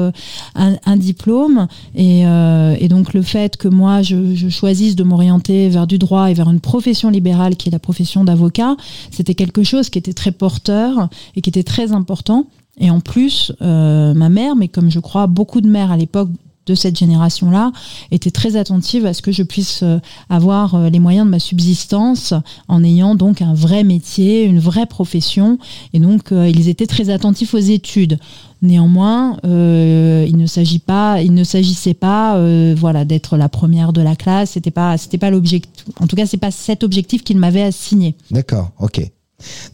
un, 0.56 0.98
diplôme. 0.98 1.68
Et, 1.94 2.22
et, 2.22 2.88
donc, 2.88 3.14
le 3.14 3.22
fait 3.22 3.58
que 3.58 3.68
moi, 3.68 4.02
je, 4.02 4.34
je 4.34 4.48
choisisse 4.48 4.96
de 4.96 5.04
m'orienter 5.04 5.68
vers 5.68 5.88
du 5.88 5.98
droit 5.98 6.32
et 6.32 6.34
vers 6.34 6.50
une 6.50 6.62
profession 6.62 7.10
libérale 7.10 7.58
qui 7.58 7.68
est 7.68 7.72
la 7.72 7.80
profession 7.80 8.24
d'avocat, 8.24 8.78
c'était 9.12 9.36
quelque 9.36 9.64
chose 9.64 9.90
qui 9.90 10.00
était 10.00 10.14
très 10.14 10.32
porteur 10.32 11.10
et 11.36 11.42
qui 11.42 11.50
était 11.50 11.64
très 11.64 11.92
important. 11.92 12.48
Et 12.80 12.90
en 12.90 13.00
plus, 13.00 13.52
euh, 13.62 14.14
ma 14.14 14.30
mère, 14.30 14.56
mais 14.56 14.68
comme 14.68 14.90
je 14.90 15.00
crois 15.00 15.28
beaucoup 15.28 15.62
de 15.62 15.68
mères 15.68 15.92
à 15.92 15.98
l'époque 15.98 16.30
de 16.66 16.74
cette 16.74 16.98
génération-là, 16.98 17.72
était 18.12 18.32
très 18.32 18.56
attentive 18.56 19.06
à 19.06 19.14
ce 19.14 19.22
que 19.22 19.32
je 19.32 19.44
puisse 19.44 19.82
euh, 19.84 20.00
avoir 20.30 20.74
euh, 20.74 20.90
les 20.90 21.00
moyens 21.00 21.28
de 21.28 21.30
ma 21.30 21.38
subsistance 21.38 22.34
en 22.68 22.84
ayant 22.84 23.14
donc 23.14 23.44
un 23.44 23.54
vrai 23.54 23.84
métier, 23.84 24.44
une 24.44 24.60
vraie 24.60 24.88
profession. 24.88 25.60
Et 25.94 26.00
donc, 26.00 26.32
ils 26.32 26.68
étaient 26.68 26.88
très 26.88 27.12
attentifs 27.12 27.54
aux 27.54 27.60
études. 27.60 28.18
Néanmoins, 28.62 29.38
il 29.44 30.38
ne 30.38 30.46
s'agit 30.48 30.80
pas, 30.80 31.22
il 31.22 31.36
ne 31.36 31.44
s'agissait 31.44 31.94
pas, 31.94 32.40
voilà, 32.74 33.06
d'être 33.06 33.38
la 33.38 33.48
première 33.48 33.94
de 33.94 34.02
la 34.02 34.16
classe. 34.16 34.52
C'était 34.52 34.72
pas, 34.72 34.98
c'était 34.98 35.20
pas 35.20 35.30
l'objectif. 35.30 35.86
En 36.00 36.08
tout 36.08 36.16
cas, 36.16 36.26
c'est 36.26 36.38
pas 36.38 36.50
cet 36.50 36.84
objectif 36.84 37.24
qu'il 37.24 37.38
m'avait 37.38 37.62
assigné. 37.62 38.16
D'accord, 38.32 38.72
ok. 38.80 39.02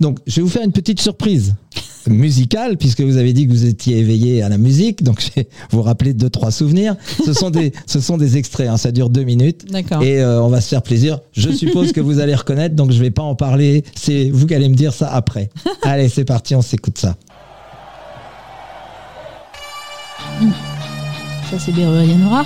Donc, 0.01 0.20
je 0.27 0.38
vais 0.38 0.41
vous 0.41 0.50
faire 0.50 0.63
une 0.63 0.74
petite 0.74 1.00
surprise 1.00 1.55
musicale, 2.08 2.77
puisque 2.77 3.01
vous 3.01 3.17
avez 3.17 3.34
dit 3.34 3.48
que 3.48 3.51
vous 3.51 3.65
étiez 3.65 3.98
éveillé 4.00 4.41
à 4.41 4.50
la 4.50 4.58
musique. 4.58 5.03
Donc, 5.03 5.22
je 5.22 5.41
vais 5.41 5.48
vous 5.72 5.81
rappeler 5.81 6.13
deux, 6.13 6.29
trois 6.29 6.51
souvenirs. 6.51 6.96
Ce 7.25 7.34
sont 7.34 7.50
des, 7.50 7.72
ce 7.86 8.00
sont 8.00 8.17
des 8.17 8.38
extraits. 8.38 8.70
Hein, 8.70 8.77
ça 8.77 8.91
dure 8.91 9.10
deux 9.10 9.24
minutes. 9.24 9.65
Et 10.01 10.22
euh, 10.22 10.41
on 10.41 10.50
va 10.50 10.62
se 10.62 10.70
faire 10.70 10.81
plaisir. 10.81 11.20
Je 11.34 11.51
suppose 11.51 11.91
que 11.91 12.01
vous 12.01 12.20
allez 12.20 12.36
reconnaître, 12.36 12.75
donc 12.75 12.91
je 12.91 13.00
vais 13.00 13.12
pas 13.12 13.24
en 13.24 13.36
parler. 13.36 13.84
C'est 13.96 14.29
vous 14.29 14.48
qui 14.48 14.55
allez 14.55 14.70
me 14.70 14.75
dire 14.75 14.93
ça 14.93 15.10
après. 15.13 15.50
Allez, 15.84 16.10
c'est 16.10 16.25
parti, 16.25 16.55
on 16.55 16.62
s'écoute 16.62 16.98
ça. 16.98 17.15
Ça, 21.50 21.60
c'est 21.60 21.72
Berrurier 21.74 22.15
Noir. 22.15 22.46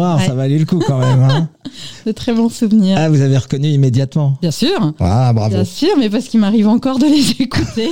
Noir, 0.00 0.16
Ouais. 0.18 0.26
ça 0.26 0.34
valait 0.34 0.58
le 0.58 0.64
coup 0.64 0.78
quand 0.86 0.98
même. 0.98 1.22
hein. 1.22 1.48
De 2.06 2.12
très 2.12 2.32
bons 2.32 2.48
souvenirs. 2.48 2.96
ah, 2.98 3.08
vous 3.10 3.20
avez 3.20 3.36
reconnu 3.36 3.68
immédiatement. 3.68 4.38
Bien 4.40 4.50
sûr. 4.50 4.94
Ah, 4.98 5.32
bravo. 5.34 5.54
Bien 5.54 5.64
sûr, 5.64 5.90
mais 5.98 6.08
parce 6.08 6.24
qu'il 6.26 6.40
m'arrive 6.40 6.66
encore 6.68 6.98
de 6.98 7.04
les 7.06 7.30
écouter. 7.42 7.90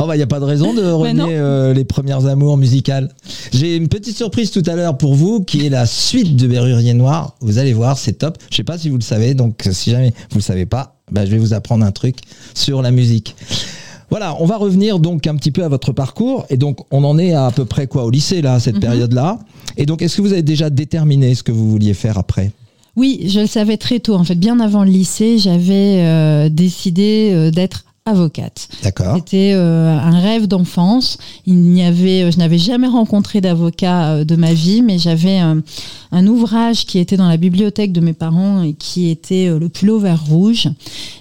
Oh 0.00 0.06
bah, 0.06 0.14
il 0.16 0.18
n'y 0.18 0.22
a 0.22 0.26
pas 0.26 0.40
de 0.40 0.44
raison 0.44 0.74
de 0.74 0.82
non. 0.82 0.98
renier 0.98 1.36
euh, 1.36 1.72
les 1.72 1.84
premières 1.84 2.26
amours 2.26 2.56
musicales. 2.56 3.10
J'ai 3.52 3.76
une 3.76 3.88
petite 3.88 4.16
surprise 4.16 4.50
tout 4.50 4.62
à 4.66 4.74
l'heure 4.74 4.98
pour 4.98 5.14
vous, 5.14 5.44
qui 5.44 5.64
est 5.64 5.68
la 5.68 5.86
suite 5.86 6.34
de 6.36 6.46
Berrurier 6.48 6.92
Noir. 6.94 7.36
Vous 7.40 7.58
allez 7.58 7.72
voir, 7.72 7.96
c'est 7.96 8.14
top. 8.14 8.36
Je 8.50 8.56
sais 8.56 8.64
pas 8.64 8.78
si 8.78 8.88
vous 8.90 8.96
le 8.96 9.02
savez, 9.02 9.34
donc 9.34 9.68
si 9.70 9.90
jamais 9.92 10.12
vous 10.30 10.38
le 10.38 10.42
savez 10.42 10.66
pas, 10.66 10.96
bah, 11.12 11.24
je 11.24 11.30
vais 11.30 11.38
vous 11.38 11.54
apprendre 11.54 11.84
un 11.84 11.92
truc 11.92 12.16
sur 12.54 12.82
la 12.82 12.90
musique. 12.90 13.36
Voilà, 14.10 14.36
on 14.40 14.46
va 14.46 14.56
revenir 14.56 14.98
donc 14.98 15.26
un 15.26 15.34
petit 15.36 15.50
peu 15.50 15.64
à 15.64 15.68
votre 15.68 15.92
parcours. 15.92 16.46
Et 16.50 16.56
donc, 16.56 16.78
on 16.90 17.02
en 17.04 17.18
est 17.18 17.32
à, 17.32 17.46
à 17.46 17.50
peu 17.50 17.64
près 17.64 17.86
quoi 17.86 18.04
au 18.04 18.10
lycée, 18.10 18.40
là, 18.42 18.54
à 18.54 18.60
cette 18.60 18.76
Mhm. 18.76 18.80
période-là. 18.80 19.38
Et 19.76 19.84
donc, 19.86 20.00
est-ce 20.02 20.16
que 20.16 20.22
vous 20.22 20.32
avez 20.32 20.42
déjà 20.42 20.70
déterminé 20.70 21.34
ce 21.34 21.42
que 21.42 21.52
vous 21.52 21.68
vouliez 21.70 21.92
faire 21.94 22.16
après? 22.18 22.52
Oui, 22.96 23.26
je 23.28 23.40
le 23.40 23.46
savais 23.46 23.76
très 23.76 23.98
tôt. 24.00 24.14
En 24.14 24.24
fait, 24.24 24.36
bien 24.36 24.58
avant 24.60 24.84
le 24.84 24.90
lycée, 24.90 25.38
j'avais 25.38 25.98
euh, 26.02 26.48
décidé 26.48 27.30
euh, 27.34 27.50
d'être 27.50 27.84
avocate. 28.06 28.68
D'accord. 28.82 29.16
C'était 29.16 29.52
euh, 29.54 29.98
un 29.98 30.18
rêve 30.20 30.46
d'enfance. 30.46 31.18
Il 31.44 31.56
n'y 31.56 31.82
avait, 31.82 32.30
je 32.30 32.38
n'avais 32.38 32.58
jamais 32.58 32.86
rencontré 32.86 33.40
d'avocat 33.40 34.12
euh, 34.12 34.24
de 34.24 34.36
ma 34.36 34.54
vie, 34.54 34.80
mais 34.80 34.98
j'avais 34.98 35.40
euh, 35.42 35.60
un 36.12 36.26
ouvrage 36.26 36.86
qui 36.86 36.98
était 36.98 37.16
dans 37.16 37.28
la 37.28 37.36
bibliothèque 37.36 37.92
de 37.92 38.00
mes 38.00 38.12
parents 38.12 38.62
et 38.62 38.74
qui 38.74 39.10
était 39.10 39.48
euh, 39.48 39.58
le 39.58 39.68
pull 39.68 39.90
vert 40.00 40.24
rouge 40.24 40.68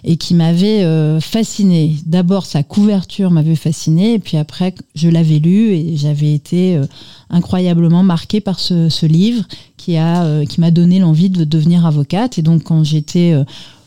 et 0.04 0.18
qui 0.18 0.36
m'avait 0.36 0.84
euh, 0.84 1.20
fasciné. 1.20 1.96
D'abord, 2.06 2.46
sa 2.46 2.64
couverture 2.64 3.32
m'avait 3.32 3.56
fasciné, 3.56 4.14
et 4.14 4.20
puis 4.20 4.38
après, 4.38 4.74
je 4.96 5.10
l'avais 5.10 5.40
lu 5.40 5.74
et 5.74 5.98
j'avais 5.98 6.34
été 6.34 6.78
euh, 6.78 6.86
incroyablement 7.30 8.04
marquée 8.04 8.42
par 8.42 8.60
ce, 8.60 8.90
ce 8.90 9.06
livre 9.06 9.44
qui 9.78 9.98
a, 9.98 10.24
euh, 10.24 10.46
qui 10.46 10.62
m'a 10.62 10.72
donné 10.72 11.00
l'envie 11.00 11.30
de 11.30 11.44
devenir 11.44 11.86
avocate. 11.86 12.38
Et 12.38 12.42
donc, 12.42 12.64
quand 12.64 12.84
j'étais 12.84 13.34
euh, 13.34 13.44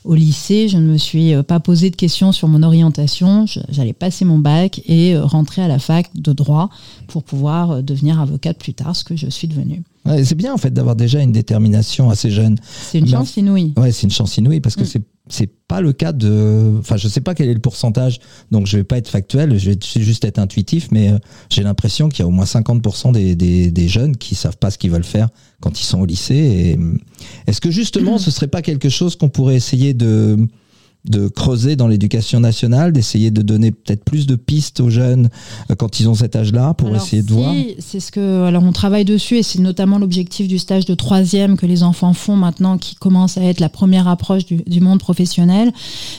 au 0.09 0.15
lycée, 0.15 0.69
je 0.69 0.79
ne 0.79 0.87
me 0.91 0.97
suis 0.97 1.35
euh, 1.35 1.43
pas 1.43 1.61
posé 1.61 1.91
de 1.91 1.97
questions 1.97 2.33
sur 2.33 2.49
mon 2.49 2.63
orientation. 2.63 3.45
J'allais 3.69 3.93
passer 3.93 4.25
mon 4.25 4.39
bac 4.39 4.81
et 4.87 5.15
euh, 5.15 5.23
rentrer 5.23 5.61
à 5.61 5.69
la 5.69 5.79
fac 5.79 6.09
de 6.15 6.33
droit 6.33 6.71
pour 7.09 7.23
pouvoir 7.25 7.71
euh, 7.73 7.83
devenir 7.83 8.19
avocate 8.19 8.57
plus 8.57 8.73
tard, 8.73 8.97
ce 8.97 9.05
que 9.05 9.17
je 9.17 9.29
suis 9.29 9.49
devenue. 9.49 9.83
Ouais, 10.07 10.25
c'est 10.25 10.35
bien 10.35 10.55
en 10.55 10.57
fait 10.57 10.71
d'avoir 10.71 10.97
déjà 10.97 11.21
une 11.21 11.33
détermination 11.33 12.09
assez 12.09 12.31
jeune. 12.31 12.57
C'est 12.65 13.01
une 13.01 13.05
Mais 13.05 13.11
chance 13.11 13.37
inouïe. 13.37 13.75
Ouais, 13.77 13.93
c'est 13.93 14.05
une 14.05 14.11
chance 14.11 14.39
inouïe 14.39 14.61
parce 14.61 14.77
que 14.77 14.85
Mm. 14.85 14.87
c'est 14.87 15.03
c'est 15.31 15.51
pas 15.69 15.83
le 15.83 15.93
cas 15.93 16.13
de. 16.13 16.77
Enfin, 16.79 16.97
je 16.97 17.07
sais 17.07 17.21
pas 17.21 17.35
quel 17.35 17.51
est 17.51 17.55
le 17.55 17.61
pourcentage, 17.61 18.19
donc 18.51 18.67
je 18.67 18.79
vais 18.79 18.85
pas 18.85 18.97
être 18.97 19.09
factuel, 19.09 19.59
je 19.59 19.73
vais 19.73 19.79
juste 20.03 20.25
être 20.25 20.39
intuitif, 20.39 20.89
mais 20.91 21.13
j'ai 21.51 21.63
l'impression 21.63 22.09
qu'il 22.09 22.21
y 22.21 22.23
a 22.23 22.27
au 22.27 22.31
moins 22.31 22.47
50% 22.47 23.13
des, 23.13 23.37
des, 23.37 23.71
des 23.71 23.89
jeunes 23.89 24.17
qui 24.17 24.35
savent 24.35 24.57
pas 24.57 24.71
ce 24.71 24.79
qu'ils 24.79 24.91
veulent 24.91 25.05
faire 25.05 25.29
quand 25.61 25.81
ils 25.81 25.85
sont 25.85 26.01
au 26.01 26.07
lycée. 26.07 26.77
Euh, 26.79 26.95
est-ce 27.47 27.61
que 27.61 27.71
justement, 27.71 28.19
ce 28.19 28.31
serait 28.31 28.49
pas 28.49 28.63
quelque 28.63 28.89
chose 28.89 29.17
qu'on 29.17 29.29
pourrait 29.29 29.57
essayer 29.57 29.95
de 29.95 30.37
de 31.05 31.29
creuser 31.29 31.77
dans 31.77 31.89
l'éducation 31.89 32.41
nationale, 32.41 32.93
d'essayer 32.93 33.31
de 33.31 33.43
donner 33.43 33.71
peut-être 33.71 34.05
plus 34.05 34.27
de 34.27 34.37
pistes 34.37 34.81
aux 34.81 34.91
jeunes 34.91 35.31
euh, 35.71 35.75
quand 35.75 36.01
ils 36.01 36.09
ont 36.09 36.15
cet 36.15 36.37
âge-là 36.37 36.75
pour 36.75 36.89
Alors, 36.89 37.03
essayer 37.03 37.23
de 37.23 37.29
si, 37.29 37.35
voir. 37.35 37.55
C'est 37.79 38.01
ce 38.01 38.11
que, 38.13 38.45
alors 38.45 38.65
on 38.65 38.73
travaille 38.73 39.05
dessus 39.05 39.39
et 39.39 39.43
c'est 39.43 39.61
notamment 39.61 39.99
l'objectif 39.99 40.49
du 40.49 40.59
stage 40.59 40.85
de 40.85 40.95
troisième 40.95 41.57
que 41.57 41.67
les 41.67 41.83
enfants 41.83 42.13
font 42.13 42.37
maintenant, 42.37 42.79
qui 42.79 42.95
commence 42.95 43.39
à 43.39 43.43
être 43.43 43.61
la 43.61 43.69
première 43.69 44.09
approche 44.09 44.45
du, 44.45 44.57
du 44.57 44.81
monde 44.81 44.99
professionnel. 44.99 45.73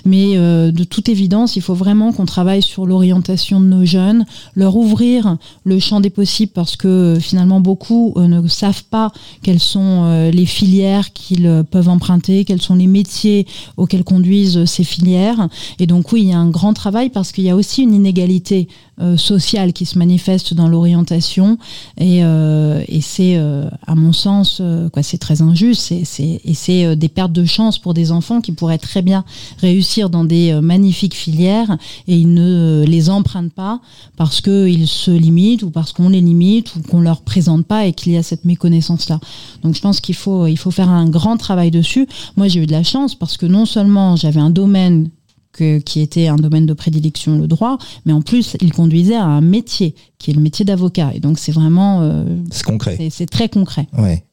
Mais 0.06 0.38
euh, 0.38 0.72
de 0.72 0.84
toute 0.84 1.10
évidence, 1.10 1.56
il 1.56 1.62
faut 1.62 1.74
vraiment 1.74 2.12
qu'on 2.12 2.26
travaille 2.26 2.62
sur 2.62 2.86
l'orientation 2.86 3.60
de 3.60 3.66
nos 3.66 3.86
jeunes, 3.86 4.26
leur 4.56 4.76
ouvrir 4.76 5.38
le 5.64 5.80
champ 5.80 6.00
des 6.00 6.10
possibles 6.10 6.52
parce 6.54 6.76
que 6.76 7.18
finalement 7.20 7.60
beaucoup 7.60 8.14
euh, 8.18 8.28
ne 8.28 8.48
savent 8.48 8.84
pas 8.86 9.12
quelles 9.44 9.60
sont 9.60 10.04
euh, 10.06 10.32
les 10.32 10.46
filières 10.46 11.14
qu'ils 11.14 11.64
peuvent 11.70 11.90
emprunter, 11.90 12.46
quels 12.46 12.62
sont 12.62 12.76
les 12.76 12.88
métiers 12.88 13.46
auxquels 13.78 14.04
conduisent 14.04 14.66
ces 14.70 14.84
filières. 14.84 15.50
Et 15.80 15.88
donc 15.88 16.12
oui, 16.12 16.22
il 16.22 16.30
y 16.30 16.34
a 16.34 16.40
un 16.40 16.50
grand 16.50 16.74
travail 16.74 17.10
parce 17.10 17.32
qu'il 17.32 17.44
y 17.44 17.50
a 17.50 17.56
aussi 17.56 17.84
une 17.84 17.94
inégalité 17.94 18.68
euh, 19.00 19.18
sociale 19.18 19.74
qui 19.74 19.86
se 19.86 19.98
manifeste 19.98 20.54
dans 20.54 20.68
l'orientation. 20.68 21.58
Et, 21.98 22.24
euh, 22.24 22.84
et 22.88 23.02
c'est 23.02 23.38
euh, 23.38 23.70
à 23.88 23.96
mon 23.96 24.14
sens 24.14 24.60
euh, 24.62 24.90
quoi 24.90 25.04
c'est 25.04 25.18
très 25.18 25.42
injuste. 25.42 25.82
C'est, 25.82 26.06
c'est, 26.06 26.42
et 26.44 26.54
c'est 26.54 26.86
euh, 26.86 26.96
des 26.96 27.10
pertes 27.10 27.32
de 27.32 27.46
chance 27.46 27.80
pour 27.80 27.94
des 27.94 28.12
enfants 28.12 28.42
qui 28.42 28.52
pourraient 28.52 28.78
très 28.78 29.02
bien 29.02 29.24
réussir 29.60 30.10
dans 30.10 30.24
des 30.24 30.52
euh, 30.52 30.62
magnifiques 30.62 31.16
filières. 31.16 31.78
Et 32.08 32.16
ils 32.18 32.34
ne 32.34 32.84
les 32.88 33.10
empruntent 33.10 33.54
pas 33.54 33.80
parce 34.18 34.42
qu'ils 34.42 34.88
se 34.88 35.12
limitent 35.12 35.64
ou 35.64 35.70
parce 35.70 35.92
qu'on 35.92 36.10
les 36.10 36.22
limite 36.22 36.76
ou 36.76 36.82
qu'on 36.82 37.02
leur 37.02 37.22
présente 37.22 37.66
pas 37.66 37.86
et 37.86 37.94
qu'il 37.94 38.14
y 38.14 38.18
a 38.18 38.24
cette 38.24 38.46
méconnaissance 38.46 39.10
là 39.10 39.20
donc 39.64 39.76
je 39.76 39.82
pense 39.82 40.00
qu'il 40.00 40.16
faut 40.16 40.48
il 40.48 40.58
faut 40.58 40.72
faire 40.72 40.90
un 40.90 41.08
grand 41.10 41.38
travail 41.38 41.72
dessus. 41.72 42.08
Moi 42.38 42.48
j'ai 42.48 42.62
eu 42.62 42.66
de 42.66 42.72
la 42.72 42.84
chance 42.84 43.16
parce 43.16 43.38
que 43.38 43.46
non 43.46 43.66
seulement 43.66 44.16
j'avais 44.16 44.40
un 44.40 44.50
domaine 44.50 45.10
que- 45.52 45.80
qui 45.80 46.02
était 46.02 46.28
un 46.28 46.36
domaine 46.36 46.66
de 46.66 46.74
prédilection, 46.74 47.38
le 47.38 47.48
droit, 47.48 47.78
mais 48.06 48.14
en 48.14 48.22
plus, 48.22 48.56
il 48.62 48.72
conduisait 48.72 49.16
à 49.16 49.26
un 49.26 49.42
métier, 49.42 49.96
qui 50.18 50.32
est 50.32 50.34
le 50.34 50.42
métier 50.42 50.64
d'avocat. 50.66 51.12
Et 51.14 51.20
donc, 51.20 51.40
c'est 51.40 51.52
vraiment, 51.52 52.02
euh, 52.02 52.24
C'est 52.52 52.64
concret. 52.64 52.98
c'est- 53.12 53.26
très 53.26 53.50
concret. 53.50 53.88
Ouais. 53.98 54.24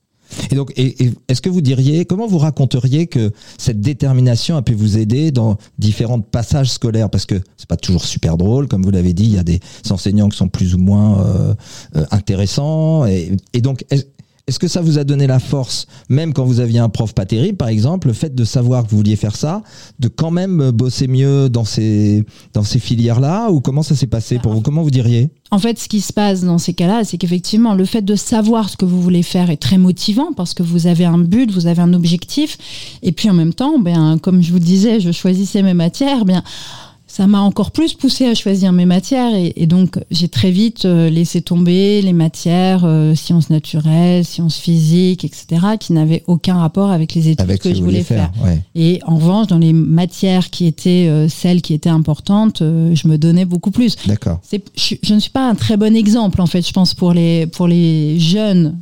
Et 0.50 0.56
donc, 0.56 0.73
est-ce 0.76 1.40
que 1.40 1.49
vous 1.49 1.61
diriez, 1.61 2.04
comment 2.04 2.26
vous 2.26 2.38
raconteriez 2.38 3.06
que 3.06 3.30
cette 3.58 3.80
détermination 3.80 4.56
a 4.56 4.62
pu 4.62 4.75
vous 4.75 4.99
aider 4.99 5.30
dans 5.30 5.56
différents 5.78 6.20
passages 6.20 6.68
scolaires? 6.70 7.11
Parce 7.11 7.26
que 7.26 7.37
c'est 7.56 7.68
pas 7.68 7.76
toujours 7.76 8.04
super 8.04 8.37
drôle, 8.37 8.66
comme 8.66 8.82
vous 8.82 8.90
l'avez 8.90 9.12
dit, 9.12 9.23
il 9.25 9.35
y 9.35 9.38
a 9.38 9.44
des 9.44 9.61
enseignants 9.88 10.28
qui 10.28 10.37
sont 10.37 10.49
plus 10.49 10.75
ou 10.75 10.78
moins 10.78 11.20
euh, 11.25 11.54
euh, 11.94 12.04
intéressants. 12.11 13.06
Et, 13.06 13.37
et 13.52 13.61
donc, 13.61 13.85
est-ce 14.48 14.60
que 14.60 14.68
ça 14.68 14.80
vous 14.80 14.96
a 14.98 15.02
donné 15.02 15.26
la 15.26 15.40
force, 15.40 15.88
même 16.08 16.32
quand 16.32 16.44
vous 16.44 16.60
aviez 16.60 16.78
un 16.78 16.88
prof 16.88 17.12
pas 17.12 17.26
terrible, 17.26 17.56
par 17.56 17.66
exemple, 17.66 18.06
le 18.06 18.12
fait 18.12 18.32
de 18.32 18.44
savoir 18.44 18.84
que 18.84 18.90
vous 18.90 18.98
vouliez 18.98 19.16
faire 19.16 19.34
ça, 19.34 19.62
de 19.98 20.06
quand 20.06 20.30
même 20.30 20.70
bosser 20.70 21.08
mieux 21.08 21.48
dans 21.48 21.64
ces, 21.64 22.24
dans 22.54 22.62
ces 22.62 22.78
filières-là 22.78 23.50
Ou 23.50 23.60
comment 23.60 23.82
ça 23.82 23.96
s'est 23.96 24.06
passé 24.06 24.38
pour 24.38 24.52
vous? 24.52 24.60
Comment 24.60 24.84
vous 24.84 24.90
diriez? 24.90 25.30
En 25.50 25.58
fait, 25.58 25.80
ce 25.80 25.88
qui 25.88 26.00
se 26.00 26.12
passe 26.12 26.42
dans 26.42 26.58
ces 26.58 26.74
cas-là, 26.74 27.02
c'est 27.02 27.18
qu'effectivement, 27.18 27.74
le 27.74 27.84
fait 27.84 28.02
de 28.02 28.14
savoir 28.14 28.68
ce 28.68 28.76
que 28.76 28.84
vous 28.84 29.02
voulez 29.02 29.24
faire 29.24 29.50
est 29.50 29.56
très 29.56 29.78
motivant 29.78 30.32
parce 30.36 30.54
que 30.54 30.62
vous 30.62 30.86
avez 30.86 31.04
un 31.04 31.18
but, 31.18 31.50
vous 31.50 31.66
avez 31.66 31.82
un 31.82 31.92
objectif. 31.92 32.56
Et 33.02 33.10
puis 33.10 33.28
en 33.28 33.34
même 33.34 33.52
temps, 33.52 33.80
ben, 33.80 34.18
comme 34.18 34.42
je 34.42 34.52
vous 34.52 34.60
disais, 34.60 35.00
je 35.00 35.10
choisissais 35.10 35.62
mes 35.62 35.74
matières. 35.74 36.24
Bien, 36.24 36.44
ça 37.16 37.26
m'a 37.26 37.40
encore 37.40 37.70
plus 37.70 37.94
poussé 37.94 38.26
à 38.26 38.35
choisir 38.35 38.75
mes 38.75 38.85
matières 38.85 39.32
et, 39.35 39.66
donc 39.66 39.99
j'ai 40.11 40.28
très 40.28 40.50
vite 40.50 40.85
euh, 40.85 41.08
laissé 41.08 41.40
tomber 41.40 42.02
les 42.02 42.12
matières 42.12 42.85
euh, 42.85 43.14
sciences 43.14 43.49
naturelles, 43.49 44.23
sciences 44.23 44.58
physiques, 44.58 45.25
etc., 45.25 45.46
qui 45.80 45.94
n'avaient 45.94 46.25
aucun 46.26 46.56
rapport 46.56 46.90
avec 46.90 47.14
les 47.14 47.30
études 47.30 47.58
que, 47.58 47.75
je 47.75 47.82
voulais 47.82 48.02
faire. 48.02 48.30
Et 48.75 49.00
en 49.06 49.16
revanche, 49.16 49.46
dans 49.46 49.56
les 49.56 49.73
matières 49.73 50.50
qui 50.50 50.66
étaient 50.66 51.06
euh, 51.08 51.26
celles 51.26 51.62
qui 51.62 51.73
étaient 51.73 51.88
importantes, 51.88 52.58
je 52.61 53.08
me 53.08 53.16
donnais 53.16 53.46
beaucoup 53.46 53.70
plus. 53.70 53.96
D'accord. 54.06 54.40
Je, 54.52 54.96
je, 55.02 55.14
ne 55.14 55.18
suis 55.18 55.30
pas 55.30 55.49
un 55.49 55.54
très 55.54 55.78
bon 55.78 55.96
exemple 55.96 56.42
en 56.42 56.46
fait, 56.46 56.66
je 56.66 56.73
pense 56.75 56.92
pour 56.92 57.14
les 57.14 57.46
pour 57.46 57.66
les 57.66 58.20
jeunes 58.20 58.76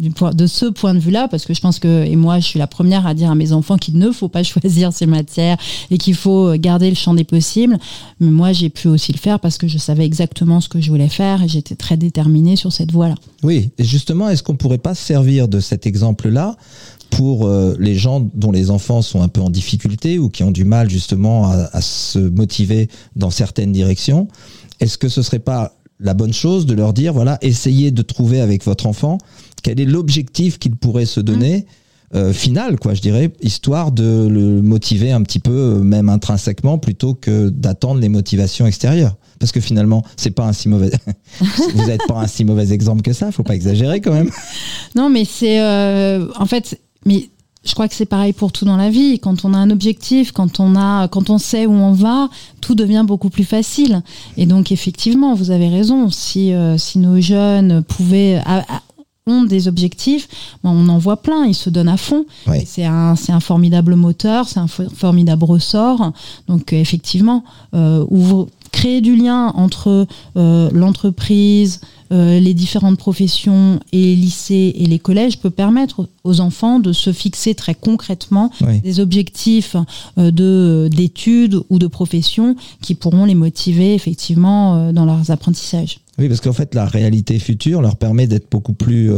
de 0.00 0.46
ce 0.46 0.66
point 0.66 0.94
de 0.94 0.98
vue-là, 0.98 1.28
parce 1.28 1.44
que 1.44 1.54
je 1.54 1.60
pense 1.60 1.78
que, 1.78 2.04
et 2.04 2.16
moi 2.16 2.40
je 2.40 2.46
suis 2.46 2.58
la 2.58 2.66
première 2.66 3.06
à 3.06 3.14
dire 3.14 3.30
à 3.30 3.34
mes 3.34 3.52
enfants 3.52 3.76
qu'il 3.76 3.98
ne 3.98 4.10
faut 4.10 4.28
pas 4.28 4.42
choisir 4.50 4.92
ces 4.92 5.06
matières 5.06 5.56
et 5.90 5.98
qu'il 5.98 6.14
faut 6.14 6.52
garder 6.56 6.88
le 6.88 6.96
champ 6.96 7.14
des 7.14 7.24
possibles, 7.24 7.78
mais 8.20 8.30
moi 8.30 8.52
j'ai 8.52 8.70
pu 8.70 8.88
aussi 8.88 9.12
le 9.12 9.18
faire 9.18 9.40
parce 9.40 9.58
que 9.58 9.68
je 9.68 9.78
savais 9.78 10.04
exactement 10.04 10.60
ce 10.60 10.68
que 10.68 10.80
je 10.80 10.90
voulais 10.90 11.08
faire 11.08 11.42
et 11.42 11.48
j'étais 11.48 11.76
très 11.76 11.96
déterminée 11.96 12.56
sur 12.56 12.72
cette 12.72 12.92
voie-là. 12.92 13.14
Oui, 13.42 13.70
et 13.78 13.84
justement, 13.84 14.28
est-ce 14.28 14.42
qu'on 14.42 14.56
pourrait 14.56 14.78
pas 14.78 14.94
se 14.94 15.04
servir 15.04 15.48
de 15.48 15.60
cet 15.60 15.86
exemple-là 15.86 16.56
pour 17.10 17.46
euh, 17.46 17.76
les 17.78 17.96
gens 17.96 18.26
dont 18.34 18.52
les 18.52 18.70
enfants 18.70 19.02
sont 19.02 19.20
un 19.20 19.28
peu 19.28 19.40
en 19.40 19.50
difficulté 19.50 20.18
ou 20.18 20.28
qui 20.28 20.44
ont 20.44 20.52
du 20.52 20.64
mal 20.64 20.88
justement 20.88 21.50
à, 21.50 21.68
à 21.72 21.80
se 21.80 22.18
motiver 22.18 22.88
dans 23.16 23.30
certaines 23.30 23.72
directions? 23.72 24.28
Est-ce 24.78 24.96
que 24.96 25.08
ce 25.08 25.22
serait 25.22 25.40
pas 25.40 25.72
la 26.00 26.14
bonne 26.14 26.32
chose 26.32 26.66
de 26.66 26.74
leur 26.74 26.92
dire, 26.92 27.12
voilà, 27.12 27.38
essayez 27.42 27.90
de 27.90 28.02
trouver 28.02 28.40
avec 28.40 28.64
votre 28.64 28.86
enfant 28.86 29.18
quel 29.62 29.80
est 29.80 29.84
l'objectif 29.84 30.58
qu'il 30.58 30.76
pourrait 30.76 31.06
se 31.06 31.20
donner. 31.20 31.66
Euh, 32.12 32.32
final, 32.32 32.76
quoi, 32.80 32.94
je 32.94 33.00
dirais, 33.00 33.30
histoire 33.40 33.92
de 33.92 34.26
le 34.28 34.60
motiver 34.62 35.12
un 35.12 35.22
petit 35.22 35.38
peu, 35.38 35.52
euh, 35.52 35.78
même 35.78 36.08
intrinsèquement, 36.08 36.76
plutôt 36.76 37.14
que 37.14 37.50
d'attendre 37.50 38.00
les 38.00 38.08
motivations 38.08 38.66
extérieures. 38.66 39.16
Parce 39.38 39.52
que 39.52 39.60
finalement, 39.60 40.02
c'est 40.16 40.32
pas 40.32 40.44
un 40.44 40.52
si 40.52 40.68
mauvais. 40.68 40.90
Vous 41.40 41.86
n'êtes 41.86 42.04
pas 42.08 42.20
un 42.20 42.26
si 42.26 42.44
mauvais 42.44 42.72
exemple 42.72 43.02
que 43.02 43.12
ça. 43.12 43.30
Faut 43.30 43.44
pas 43.44 43.54
exagérer 43.54 44.00
quand 44.00 44.12
même. 44.12 44.30
Non, 44.96 45.08
mais 45.08 45.24
c'est 45.24 45.60
euh, 45.60 46.26
en 46.36 46.46
fait, 46.46 46.80
mais 47.06 47.30
je 47.64 47.74
crois 47.74 47.86
que 47.86 47.94
c'est 47.94 48.06
pareil 48.06 48.32
pour 48.32 48.50
tout 48.50 48.64
dans 48.64 48.76
la 48.76 48.90
vie. 48.90 49.20
Quand 49.20 49.44
on 49.44 49.54
a 49.54 49.58
un 49.58 49.70
objectif, 49.70 50.32
quand 50.32 50.58
on 50.58 50.74
a, 50.74 51.06
quand 51.06 51.30
on 51.30 51.38
sait 51.38 51.64
où 51.66 51.72
on 51.72 51.92
va, 51.92 52.28
tout 52.60 52.74
devient 52.74 53.04
beaucoup 53.06 53.30
plus 53.30 53.44
facile. 53.44 54.02
Et 54.36 54.46
donc 54.46 54.72
effectivement, 54.72 55.34
vous 55.34 55.52
avez 55.52 55.68
raison. 55.68 56.10
Si 56.10 56.52
si 56.76 56.98
nos 56.98 57.20
jeunes 57.20 57.84
pouvaient 57.84 58.42
ont 59.26 59.44
des 59.44 59.68
objectifs, 59.68 60.28
on 60.64 60.88
en 60.88 60.98
voit 60.98 61.20
plein, 61.20 61.44
ils 61.44 61.54
se 61.54 61.70
donnent 61.70 61.88
à 61.88 61.96
fond. 61.96 62.24
C'est 62.64 62.84
un, 62.84 63.14
un, 63.28 63.40
formidable 63.40 63.94
moteur, 63.94 64.48
c'est 64.48 64.60
un 64.60 64.66
formidable 64.66 65.44
ressort. 65.44 66.12
Donc 66.48 66.72
euh, 66.72 66.76
effectivement, 66.76 67.44
euh, 67.74 68.04
ouvre, 68.08 68.48
créer 68.72 69.00
du 69.00 69.16
lien 69.16 69.48
entre 69.56 70.06
euh, 70.36 70.70
l'entreprise, 70.72 71.80
euh, 72.12 72.40
les 72.40 72.54
différentes 72.54 72.98
professions 72.98 73.78
et 73.92 74.02
les 74.02 74.16
lycées 74.16 74.74
et 74.76 74.86
les 74.86 74.98
collèges 74.98 75.38
peut 75.38 75.50
permettre 75.50 76.08
aux 76.24 76.40
enfants 76.40 76.80
de 76.80 76.92
se 76.92 77.12
fixer 77.12 77.54
très 77.54 77.76
concrètement 77.76 78.50
des 78.82 78.98
objectifs 78.98 79.76
euh, 80.18 80.32
de 80.32 80.88
d'études 80.90 81.60
ou 81.70 81.78
de 81.78 81.86
profession 81.86 82.56
qui 82.82 82.96
pourront 82.96 83.26
les 83.26 83.36
motiver 83.36 83.94
effectivement 83.94 84.74
euh, 84.74 84.92
dans 84.92 85.04
leurs 85.04 85.30
apprentissages. 85.30 86.00
Oui, 86.18 86.28
parce 86.28 86.40
qu'en 86.40 86.52
fait, 86.52 86.74
la 86.74 86.84
réalité 86.84 87.38
future 87.38 87.80
leur 87.80 87.94
permet 87.94 88.26
d'être 88.26 88.50
beaucoup 88.50 88.72
plus 88.74 89.10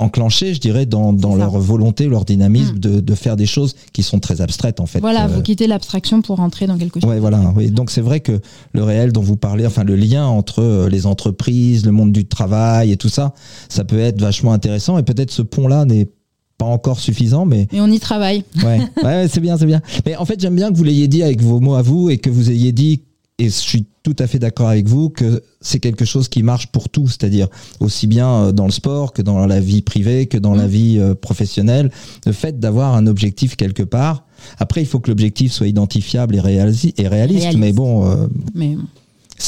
enclenchés, 0.00 0.54
je 0.54 0.60
dirais, 0.60 0.86
dans, 0.86 1.12
dans 1.12 1.34
leur 1.36 1.58
volonté, 1.58 2.06
leur 2.06 2.24
dynamisme 2.24 2.76
mm. 2.76 2.78
de, 2.78 3.00
de, 3.00 3.14
faire 3.14 3.36
des 3.36 3.46
choses 3.46 3.74
qui 3.92 4.02
sont 4.02 4.18
très 4.18 4.40
abstraites 4.40 4.80
en 4.80 4.86
fait. 4.86 5.00
Voilà, 5.00 5.26
vous 5.26 5.42
quittez 5.42 5.66
l'abstraction 5.66 6.22
pour 6.22 6.36
rentrer 6.38 6.66
dans 6.66 6.78
quelque 6.78 7.00
chose. 7.00 7.08
Ouais, 7.08 7.20
voilà. 7.20 7.52
Oui. 7.56 7.70
Donc 7.70 7.90
c'est 7.90 8.00
vrai 8.00 8.20
que 8.20 8.40
le 8.72 8.82
réel 8.82 9.12
dont 9.12 9.20
vous 9.20 9.36
parlez, 9.36 9.66
enfin 9.66 9.84
le 9.84 9.96
lien 9.96 10.26
entre 10.26 10.62
euh, 10.62 10.88
les 10.88 11.06
entreprises, 11.06 11.84
le 11.84 11.92
monde 11.92 12.12
du 12.12 12.26
travail 12.26 12.92
et 12.92 12.96
tout 12.96 13.08
ça, 13.08 13.34
ça 13.68 13.84
peut 13.84 13.98
être 13.98 14.20
vachement 14.20 14.52
intéressant 14.52 14.98
et 14.98 15.02
peut-être 15.02 15.30
ce 15.30 15.42
pont-là 15.42 15.84
n'est 15.84 16.08
pas 16.58 16.66
encore 16.66 17.00
suffisant, 17.00 17.46
mais. 17.46 17.68
Et 17.72 17.80
on 17.80 17.86
y 17.86 17.98
travaille. 17.98 18.44
Ouais, 18.62 18.80
ouais 19.02 19.28
c'est 19.28 19.40
bien, 19.40 19.56
c'est 19.56 19.66
bien. 19.66 19.80
Mais 20.04 20.16
en 20.16 20.24
fait, 20.24 20.38
j'aime 20.40 20.56
bien 20.56 20.70
que 20.70 20.76
vous 20.76 20.84
l'ayez 20.84 21.08
dit 21.08 21.22
avec 21.22 21.42
vos 21.42 21.58
mots 21.58 21.74
à 21.74 21.82
vous 21.82 22.10
et 22.10 22.18
que 22.18 22.28
vous 22.28 22.50
ayez 22.50 22.72
dit 22.72 23.02
et 23.40 23.44
je 23.44 23.48
suis 23.48 23.86
tout 24.02 24.16
à 24.18 24.26
fait 24.26 24.38
d'accord 24.38 24.68
avec 24.68 24.86
vous 24.86 25.08
que 25.08 25.42
c'est 25.62 25.80
quelque 25.80 26.04
chose 26.04 26.28
qui 26.28 26.42
marche 26.42 26.66
pour 26.66 26.90
tout, 26.90 27.08
c'est-à-dire 27.08 27.48
aussi 27.80 28.06
bien 28.06 28.28
euh, 28.28 28.52
dans 28.52 28.66
le 28.66 28.70
sport 28.70 29.14
que 29.14 29.22
dans 29.22 29.46
la 29.46 29.60
vie 29.60 29.80
privée, 29.80 30.26
que 30.26 30.36
dans 30.36 30.54
la 30.54 30.66
mmh. 30.66 30.70
vie 30.70 30.98
euh, 30.98 31.14
professionnelle. 31.14 31.90
Le 32.26 32.32
fait 32.32 32.60
d'avoir 32.60 32.94
un 32.94 33.06
objectif 33.06 33.56
quelque 33.56 33.82
part. 33.82 34.26
Après, 34.58 34.82
il 34.82 34.86
faut 34.86 35.00
que 35.00 35.10
l'objectif 35.10 35.52
soit 35.52 35.68
identifiable 35.68 36.36
et, 36.36 36.40
réaliste, 36.40 37.00
et 37.00 37.08
réaliste, 37.08 37.56
mais 37.56 37.72
bon. 37.72 38.06
Euh, 38.10 38.26
mais 38.54 38.76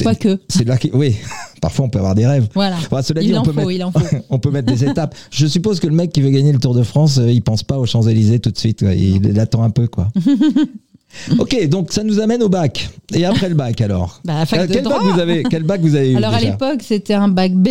Quoi 0.03 0.15
que. 0.15 0.41
C'est 0.49 0.65
là 0.65 0.79
oui. 0.95 1.17
Parfois, 1.61 1.85
on 1.85 1.89
peut 1.91 1.99
avoir 1.99 2.15
des 2.15 2.27
rêves. 2.27 2.49
Voilà. 2.55 2.79
cela 3.03 3.21
il, 3.21 3.29
dit, 3.29 3.37
en 3.37 3.43
on, 3.43 3.45
peut 3.45 3.53
faut, 3.53 3.69
mettre, 3.69 3.91
on 4.31 4.39
peut 4.39 4.51
mettre 4.51 4.73
des 4.73 4.85
étapes. 4.85 5.15
Je 5.31 5.47
suppose 5.47 5.81
que 5.81 5.87
le 5.87 5.95
mec 5.95 6.13
qui 6.13 6.23
veut 6.23 6.31
gagner 6.31 6.53
le 6.53 6.59
Tour 6.59 6.75
de 6.75 6.83
France, 6.83 7.21
il 7.23 7.43
pense 7.43 7.63
pas 7.63 7.79
aux 7.79 7.87
Champs-Élysées 7.87 8.41
tout 8.41 8.51
de 8.51 8.59
suite. 8.59 8.81
Il, 8.83 9.27
il 9.27 9.39
attend 9.39 9.63
un 9.63 9.71
peu, 9.71 9.87
quoi. 9.87 10.09
Ok, 11.39 11.69
donc 11.69 11.93
ça 11.93 12.03
nous 12.03 12.21
amène 12.21 12.43
au 12.43 12.49
bac. 12.49 12.89
Et 13.15 13.25
après 13.25 13.49
le 13.49 13.55
bac 13.55 13.81
alors 13.81 14.21
bah, 14.25 14.45
quel, 14.47 14.83
bac 14.83 15.03
vous 15.03 15.21
avez, 15.21 15.43
quel 15.45 15.63
bac 15.63 15.81
vous 15.81 15.95
avez 15.95 16.13
eu 16.13 16.17
Alors 16.17 16.35
à 16.35 16.41
l'époque, 16.41 16.83
c'était 16.83 17.15
un 17.15 17.29
bac 17.29 17.53
B 17.53 17.69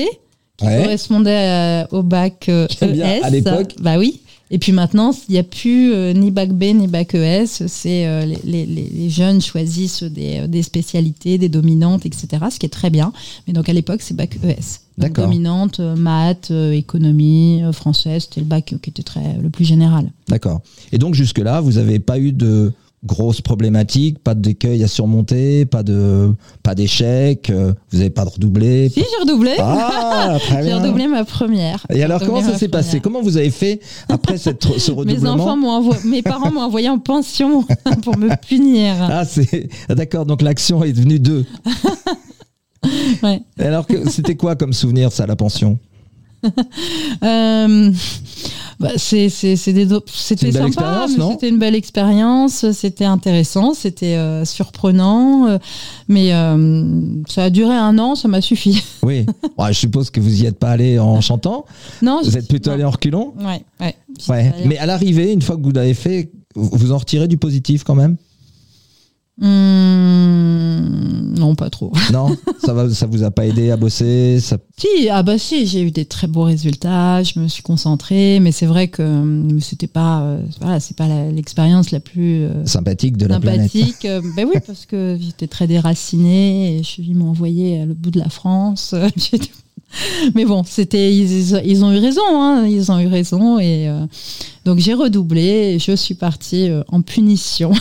qui 0.58 0.66
correspondait 0.66 1.50
euh, 1.50 1.86
au 1.92 2.04
bac 2.04 2.48
ES. 2.50 2.74
E 2.82 3.24
à 3.24 3.30
l'époque 3.30 3.76
Bah 3.80 3.98
oui. 3.98 4.22
Et 4.54 4.58
puis 4.58 4.74
maintenant, 4.74 5.12
il 5.30 5.32
n'y 5.32 5.40
a 5.40 5.44
plus 5.44 5.94
euh, 5.94 6.12
ni 6.12 6.30
bac 6.30 6.52
B 6.52 6.64
ni 6.76 6.88
bac 6.88 7.16
ES. 7.16 7.46
C'est 7.68 8.06
euh, 8.06 8.26
les, 8.44 8.66
les, 8.66 9.10
jeunes 9.10 9.42
choisissent 9.42 10.04
des, 10.04 10.46
des, 10.48 10.62
spécialités, 10.62 11.38
des 11.38 11.48
dominantes, 11.48 12.06
etc. 12.06 12.28
Ce 12.52 12.60
qui 12.60 12.66
est 12.66 12.70
très 12.70 12.90
bien. 12.90 13.14
Mais 13.48 13.54
donc 13.54 13.70
à 13.70 13.74
l'époque, 13.74 14.02
c'est 14.02 14.14
bac 14.14 14.38
ES. 14.44 14.82
Donc, 14.98 15.14
dominante, 15.14 15.80
maths, 15.80 16.52
économie, 16.52 17.62
française, 17.72 18.24
c'était 18.24 18.42
le 18.42 18.46
bac 18.46 18.76
qui 18.82 18.90
était 18.90 19.04
très 19.04 19.38
le 19.42 19.50
plus 19.50 19.66
général. 19.66 20.12
D'accord. 20.28 20.62
Et 20.92 20.98
donc 20.98 21.16
jusque 21.16 21.40
là, 21.40 21.62
vous 21.62 21.74
n'avez 21.74 22.00
pas 22.00 22.20
eu 22.20 22.34
de 22.34 22.74
grosse 23.04 23.42
problématique, 23.42 24.20
pas 24.20 24.36
d'écueil 24.36 24.84
à 24.84 24.88
surmonter, 24.88 25.66
pas 25.66 25.82
de 25.84 26.34
pas 26.62 26.76
d'échec, 26.76 27.50
euh, 27.50 27.74
vous 27.92 27.98
n'avez 27.98 28.12
pas 28.12 28.26
de 28.26 28.30
redoublé. 28.30 28.90
Si 28.90 29.00
j'ai 29.00 29.22
redoublé. 29.22 29.56
Ah, 29.60 30.38
j'ai 30.50 30.74
redoublé 30.74 31.08
ma 31.08 31.26
première. 31.26 31.86
Et 31.90 32.04
alors 32.04 32.22
comment 32.24 32.42
ça 32.42 32.58
s'est 32.58 32.68
passé 32.68 33.00
Comment 33.00 33.22
vous 33.22 33.38
avez 33.38 33.50
fait 33.50 33.80
après 34.08 34.38
cette, 34.38 34.64
ce 34.78 34.92
redoublement 34.92 35.36
Mes 35.36 35.42
enfants 35.42 35.58
m'ont 35.58 35.90
mes 36.06 36.22
parents 36.22 36.52
m'ont 36.52 36.62
envoyé 36.62 36.90
en 36.90 37.00
pension 37.00 37.66
pour 38.04 38.18
me 38.18 38.30
punir. 38.48 38.96
Ah 39.00 39.26
c'est 39.26 39.70
ah, 39.90 39.96
d'accord, 39.96 40.26
donc 40.26 40.42
l'action 40.42 40.84
est 40.84 40.94
devenue 40.94 41.20
deux. 41.20 41.46
ouais. 43.24 43.42
Alors 43.58 43.88
c'était 44.10 44.36
quoi 44.36 44.56
comme 44.56 44.74
souvenir 44.74 45.12
ça 45.12 45.26
la 45.26 45.36
pension? 45.36 45.80
Euh, 47.24 47.92
bah, 48.82 48.90
c'est, 48.98 49.30
c'était 49.30 49.86
sympa, 50.52 51.06
c'était 51.08 51.50
une 51.50 51.60
belle 51.60 51.76
expérience, 51.76 52.72
c'était 52.72 53.06
intéressant, 53.06 53.74
c'était 53.74 54.16
euh, 54.16 54.44
surprenant, 54.44 55.48
euh, 55.48 55.58
mais 56.08 56.32
ça 57.28 57.44
a 57.46 57.50
duré 57.50 57.76
un 57.76 57.98
an, 58.00 58.16
ça 58.16 58.28
m'a 58.28 58.42
suffi. 58.42 58.84
Oui, 59.04 59.26
je 59.68 59.74
suppose 59.74 60.12
que 60.12 60.20
vous 60.20 60.44
y 60.44 60.46
êtes 60.46 60.60
pas 60.60 60.70
allé 60.70 61.00
en 61.00 61.22
chantant. 61.22 61.66
Non, 62.02 62.22
vous 62.24 62.38
êtes 62.38 62.48
plutôt 62.48 62.70
allé 62.70 62.84
en 62.84 62.92
reculant. 62.92 63.34
Ouais, 63.40 63.64
ouais. 63.80 63.96
ouais. 64.30 64.54
Mais 64.66 64.78
à 64.78 64.86
l'arrivée, 64.86 65.32
une 65.32 65.42
fois 65.42 65.58
que 65.58 65.64
vous 65.64 65.72
l'avez 65.72 65.96
fait, 65.96 66.32
vous 66.56 66.92
en 66.92 66.98
retirez 66.98 67.28
du 67.28 67.38
positif 67.38 67.84
quand 67.84 67.96
même? 67.96 68.18
Mmh, 69.42 71.34
non, 71.40 71.56
pas 71.56 71.72
trop. 71.72 71.92
Non, 72.14 72.36
ça 72.64 72.74
va, 72.74 72.90
ça 72.90 73.08
vous 73.08 73.24
a 73.24 73.32
pas 73.32 73.48
aidé 73.48 73.72
à 73.72 73.78
bosser 73.78 74.40
ça... 74.40 74.58
Si, 74.78 75.10
ah 75.10 75.24
bah 75.24 75.38
si, 75.38 75.66
j'ai 75.66 75.82
eu 75.82 75.90
des 75.90 76.06
très 76.06 76.28
beaux 76.28 76.44
résultats, 76.44 77.24
je 77.24 77.40
me 77.40 77.48
suis 77.48 77.64
concentrée, 77.64 78.40
mais 78.40 78.52
c'est 78.52 78.66
vrai 78.66 78.90
que 78.90 79.02
hum, 79.02 79.60
c'était 79.60 79.88
pas, 79.88 80.22
euh, 80.22 80.42
voilà, 80.60 80.80
c'est 80.80 80.96
pas 80.96 81.08
l'expérience 81.32 81.92
la 81.92 82.00
plus 82.00 82.44
euh, 82.44 82.66
sympathique 82.66 83.18
de 83.18 83.26
la 83.28 83.36
sympathique. 83.36 84.00
planète. 84.02 84.24
Euh, 84.24 84.30
ben 84.36 84.48
oui, 84.48 84.60
parce 84.66 84.86
que 84.86 85.18
j'étais 85.20 85.48
très 85.48 85.68
déracinée 85.68 86.78
et 86.78 86.84
je, 86.84 87.02
ils 87.02 87.16
m'ont 87.16 87.32
à 87.32 87.86
le 87.86 87.94
bout 87.94 88.12
de 88.12 88.20
la 88.20 88.30
France. 88.30 88.94
mais 90.36 90.46
bon, 90.46 90.64
c'était, 90.66 91.16
ils, 91.16 91.84
ont 91.84 91.92
eu 91.92 91.98
raison, 92.00 92.22
hein, 92.34 92.68
ils 92.68 92.92
ont 92.92 93.00
eu 93.00 93.08
raison 93.08 93.58
et 93.58 93.90
donc 94.66 94.80
j'ai 94.80 94.94
redoublé 94.94 95.74
et 95.74 95.80
je 95.80 95.96
suis 95.96 96.16
partie 96.16 96.70
en 96.90 97.02
punition. 97.02 97.72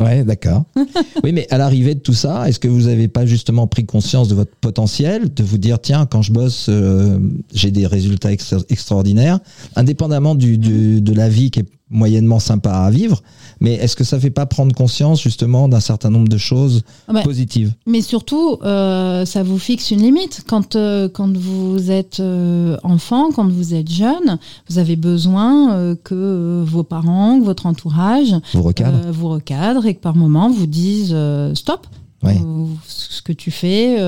Ouais, 0.00 0.24
d'accord. 0.24 0.64
oui, 1.24 1.32
mais 1.32 1.46
à 1.50 1.58
l'arrivée 1.58 1.94
de 1.94 2.00
tout 2.00 2.14
ça, 2.14 2.48
est-ce 2.48 2.58
que 2.58 2.66
vous 2.68 2.82
n'avez 2.82 3.06
pas 3.08 3.26
justement 3.26 3.66
pris 3.66 3.84
conscience 3.86 4.28
de 4.28 4.34
votre 4.34 4.54
potentiel, 4.60 5.32
de 5.32 5.42
vous 5.44 5.58
dire, 5.58 5.80
tiens, 5.80 6.04
quand 6.06 6.20
je 6.22 6.32
bosse, 6.32 6.66
euh, 6.68 7.18
j'ai 7.54 7.70
des 7.70 7.86
résultats 7.86 8.32
extra- 8.32 8.64
extraordinaires, 8.70 9.38
indépendamment 9.76 10.34
du, 10.34 10.58
du- 10.58 11.00
de 11.00 11.12
la 11.12 11.28
vie 11.28 11.50
qui 11.50 11.60
est 11.60 11.66
moyennement 11.90 12.40
sympa 12.40 12.72
à 12.72 12.90
vivre, 12.90 13.22
mais 13.64 13.74
est-ce 13.74 13.96
que 13.96 14.04
ça 14.04 14.20
fait 14.20 14.30
pas 14.30 14.46
prendre 14.46 14.74
conscience 14.74 15.20
justement 15.22 15.68
d'un 15.68 15.80
certain 15.80 16.10
nombre 16.10 16.28
de 16.28 16.36
choses 16.38 16.82
Ah 17.08 17.12
bah, 17.14 17.22
positives? 17.22 17.72
Mais 17.86 18.00
surtout, 18.00 18.58
euh, 18.62 19.24
ça 19.24 19.42
vous 19.42 19.58
fixe 19.58 19.90
une 19.90 20.02
limite. 20.02 20.44
Quand, 20.46 20.76
euh, 20.76 21.08
quand 21.08 21.36
vous 21.36 21.90
êtes 21.90 22.20
euh, 22.20 22.76
enfant, 22.84 23.30
quand 23.32 23.48
vous 23.48 23.74
êtes 23.74 23.90
jeune, 23.90 24.38
vous 24.68 24.78
avez 24.78 24.96
besoin 24.96 25.96
que 26.04 26.62
vos 26.64 26.82
parents, 26.84 27.40
que 27.40 27.44
votre 27.44 27.66
entourage 27.66 28.34
Vous 28.52 28.62
recadre 28.62 28.98
euh, 29.06 29.10
vous 29.12 29.28
recadrent 29.28 29.86
et 29.86 29.94
que 29.94 30.00
par 30.00 30.14
moment 30.14 30.50
vous 30.50 30.66
disent 30.66 31.16
stop. 31.54 31.86
Ouais. 32.22 32.38
Ce 32.86 33.20
que 33.20 33.32
tu 33.32 33.50
fais, 33.50 33.98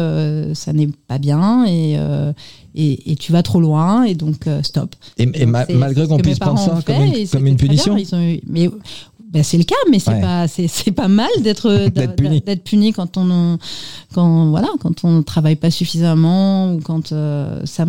ça 0.54 0.72
n'est 0.72 0.88
pas 1.08 1.18
bien 1.18 1.66
et, 1.66 1.98
et, 2.74 3.12
et 3.12 3.16
tu 3.16 3.32
vas 3.32 3.42
trop 3.42 3.60
loin 3.60 4.04
et 4.04 4.14
donc 4.14 4.46
euh, 4.46 4.62
stop. 4.62 4.94
Et, 5.18 5.24
et 5.24 5.26
Donc, 5.26 5.48
ma- 5.48 5.66
c'est- 5.66 5.74
malgré 5.74 6.06
qu'on 6.06 6.16
puisse 6.18 6.38
prendre 6.38 6.58
ça 6.58 6.78
comme 6.86 7.02
une, 7.02 7.28
comme 7.28 7.46
une 7.46 7.56
bien. 7.56 7.66
punition 7.66 7.96
Ils 7.96 8.14
ont 8.14 8.20
eu- 8.22 8.40
mais 8.46 8.70
ben, 9.32 9.42
c'est 9.42 9.58
le 9.58 9.64
cas, 9.64 9.74
mais 9.90 9.98
c'est 9.98 10.12
Ouais. 10.12 10.20
pas 10.20 10.46
c'est 10.48 10.68
c'est 10.68 10.92
pas 10.92 11.08
mal 11.08 11.28
d'être 11.40 11.88
D'être 11.94 12.16
puni. 12.16 12.40
d'être 12.40 12.62
puni 12.64 12.92
quand 12.92 13.16
on 13.16 13.58
quand 14.14 14.48
voilà 14.50 14.68
quand 14.80 15.04
on 15.04 15.22
travaille 15.22 15.56
pas 15.56 15.70
suffisamment 15.70 16.72
ou 16.74 16.80
quand 16.80 17.12
euh, 17.12 17.60
ça 17.64 17.84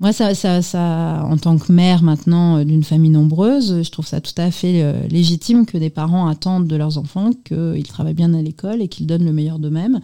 moi 0.00 0.12
ça, 0.12 0.34
ça 0.34 0.62
ça 0.62 1.24
en 1.28 1.36
tant 1.36 1.58
que 1.58 1.72
mère 1.72 2.02
maintenant 2.02 2.58
euh, 2.58 2.64
d'une 2.64 2.82
famille 2.82 3.10
nombreuse, 3.10 3.82
je 3.82 3.90
trouve 3.90 4.06
ça 4.06 4.20
tout 4.20 4.34
à 4.36 4.50
fait 4.50 4.82
euh, 4.82 5.06
légitime 5.08 5.66
que 5.66 5.78
des 5.78 5.90
parents 5.90 6.26
attendent 6.26 6.66
de 6.66 6.76
leurs 6.76 6.98
enfants 6.98 7.30
qu'ils 7.44 7.86
travaillent 7.86 8.14
bien 8.14 8.34
à 8.34 8.42
l'école 8.42 8.82
et 8.82 8.88
qu'ils 8.88 9.06
donnent 9.06 9.24
le 9.24 9.32
meilleur 9.32 9.58
d'eux-mêmes. 9.58 10.00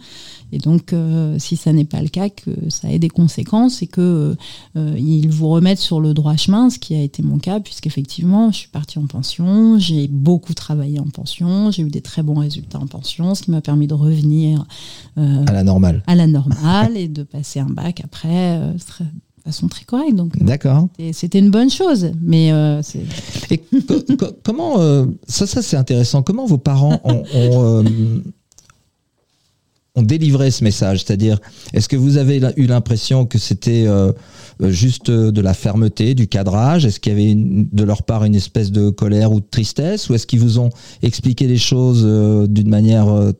Et 0.51 0.59
donc 0.59 0.93
euh, 0.93 1.35
si 1.39 1.57
ça 1.57 1.73
n'est 1.73 1.85
pas 1.85 2.01
le 2.01 2.07
cas, 2.07 2.29
que 2.29 2.51
ça 2.69 2.89
ait 2.89 2.99
des 2.99 3.09
conséquences 3.09 3.81
et 3.81 3.87
que 3.87 4.35
euh, 4.75 4.95
ils 4.97 5.29
vous 5.29 5.49
remettent 5.49 5.79
sur 5.79 5.99
le 5.99 6.13
droit 6.13 6.35
chemin, 6.35 6.69
ce 6.69 6.79
qui 6.79 6.95
a 6.95 7.01
été 7.01 7.23
mon 7.23 7.37
cas, 7.37 7.59
puisqu'effectivement, 7.59 8.51
je 8.51 8.57
suis 8.57 8.69
partie 8.69 8.99
en 8.99 9.07
pension, 9.07 9.77
j'ai 9.77 10.07
beaucoup 10.07 10.53
travaillé 10.53 10.99
en 10.99 11.07
pension, 11.07 11.71
j'ai 11.71 11.83
eu 11.83 11.89
des 11.89 12.01
très 12.01 12.23
bons 12.23 12.39
résultats 12.39 12.79
en 12.79 12.87
pension, 12.87 13.35
ce 13.35 13.43
qui 13.43 13.51
m'a 13.51 13.61
permis 13.61 13.87
de 13.87 13.93
revenir 13.93 14.65
euh, 15.17 15.45
à 15.47 15.51
la 15.51 15.63
normale. 15.63 16.03
à 16.07 16.15
la 16.15 16.27
normale 16.27 16.95
et 16.95 17.07
de 17.07 17.23
passer 17.23 17.59
un 17.59 17.69
bac 17.69 18.01
après 18.03 18.61
façon 19.47 19.67
très 19.67 19.85
correcte. 19.85 20.15
Donc, 20.15 20.37
D'accord. 20.43 20.87
c'était- 21.13 21.39
une 21.39 21.49
bonne 21.51 21.69
chose, 21.69 22.11
mais 22.21 22.51
euh, 22.51 22.81
c'est 22.83 23.01
Et 23.51 23.57
co- 23.57 24.01
co- 24.17 24.31
comment 24.43 24.79
euh, 24.79 25.05
ça, 25.27 25.45
ça 25.47 25.61
c'est 25.61 25.77
intéressant. 25.77 26.21
Comment 26.23 26.45
vos 26.45 26.57
parents 26.57 26.99
ont, 27.03 27.23
ont, 27.33 27.81
euh, 27.83 27.83
ont 29.95 30.01
délivré 30.03 30.51
ce 30.51 30.63
message? 30.63 31.03
C'est-à-dire, 31.03 31.39
est-ce 31.73 31.87
que 31.89 31.95
vous 31.95 32.17
avez 32.17 32.41
eu 32.55 32.65
l'impression 32.67 33.25
que 33.25 33.37
c'était 33.37 33.85
euh, 33.87 34.11
euh, 34.61 34.69
juste 34.69 35.09
euh, 35.09 35.31
de 35.31 35.41
la 35.41 35.53
fermeté, 35.53 36.13
du 36.15 36.27
cadrage? 36.27 36.85
Est-ce 36.85 36.99
qu'il 36.99 37.11
y 37.13 37.15
avait 37.15 37.31
une- 37.31 37.67
de 37.71 37.83
leur 37.83 38.03
part 38.03 38.23
une 38.23 38.35
espèce 38.35 38.71
de 38.71 38.89
colère 38.89 39.31
ou 39.31 39.39
de 39.39 39.45
tristesse? 39.49 40.09
Ou 40.09 40.13
est-ce 40.15 40.27
qu'ils 40.27 40.39
vous 40.39 40.59
ont 40.59 40.69
expliqué 41.01 41.47
les 41.47 41.57
choses 41.57 42.03
euh, 42.05 42.47
d'une 42.47 42.69
manière 42.69 43.07
euh, 43.09 43.31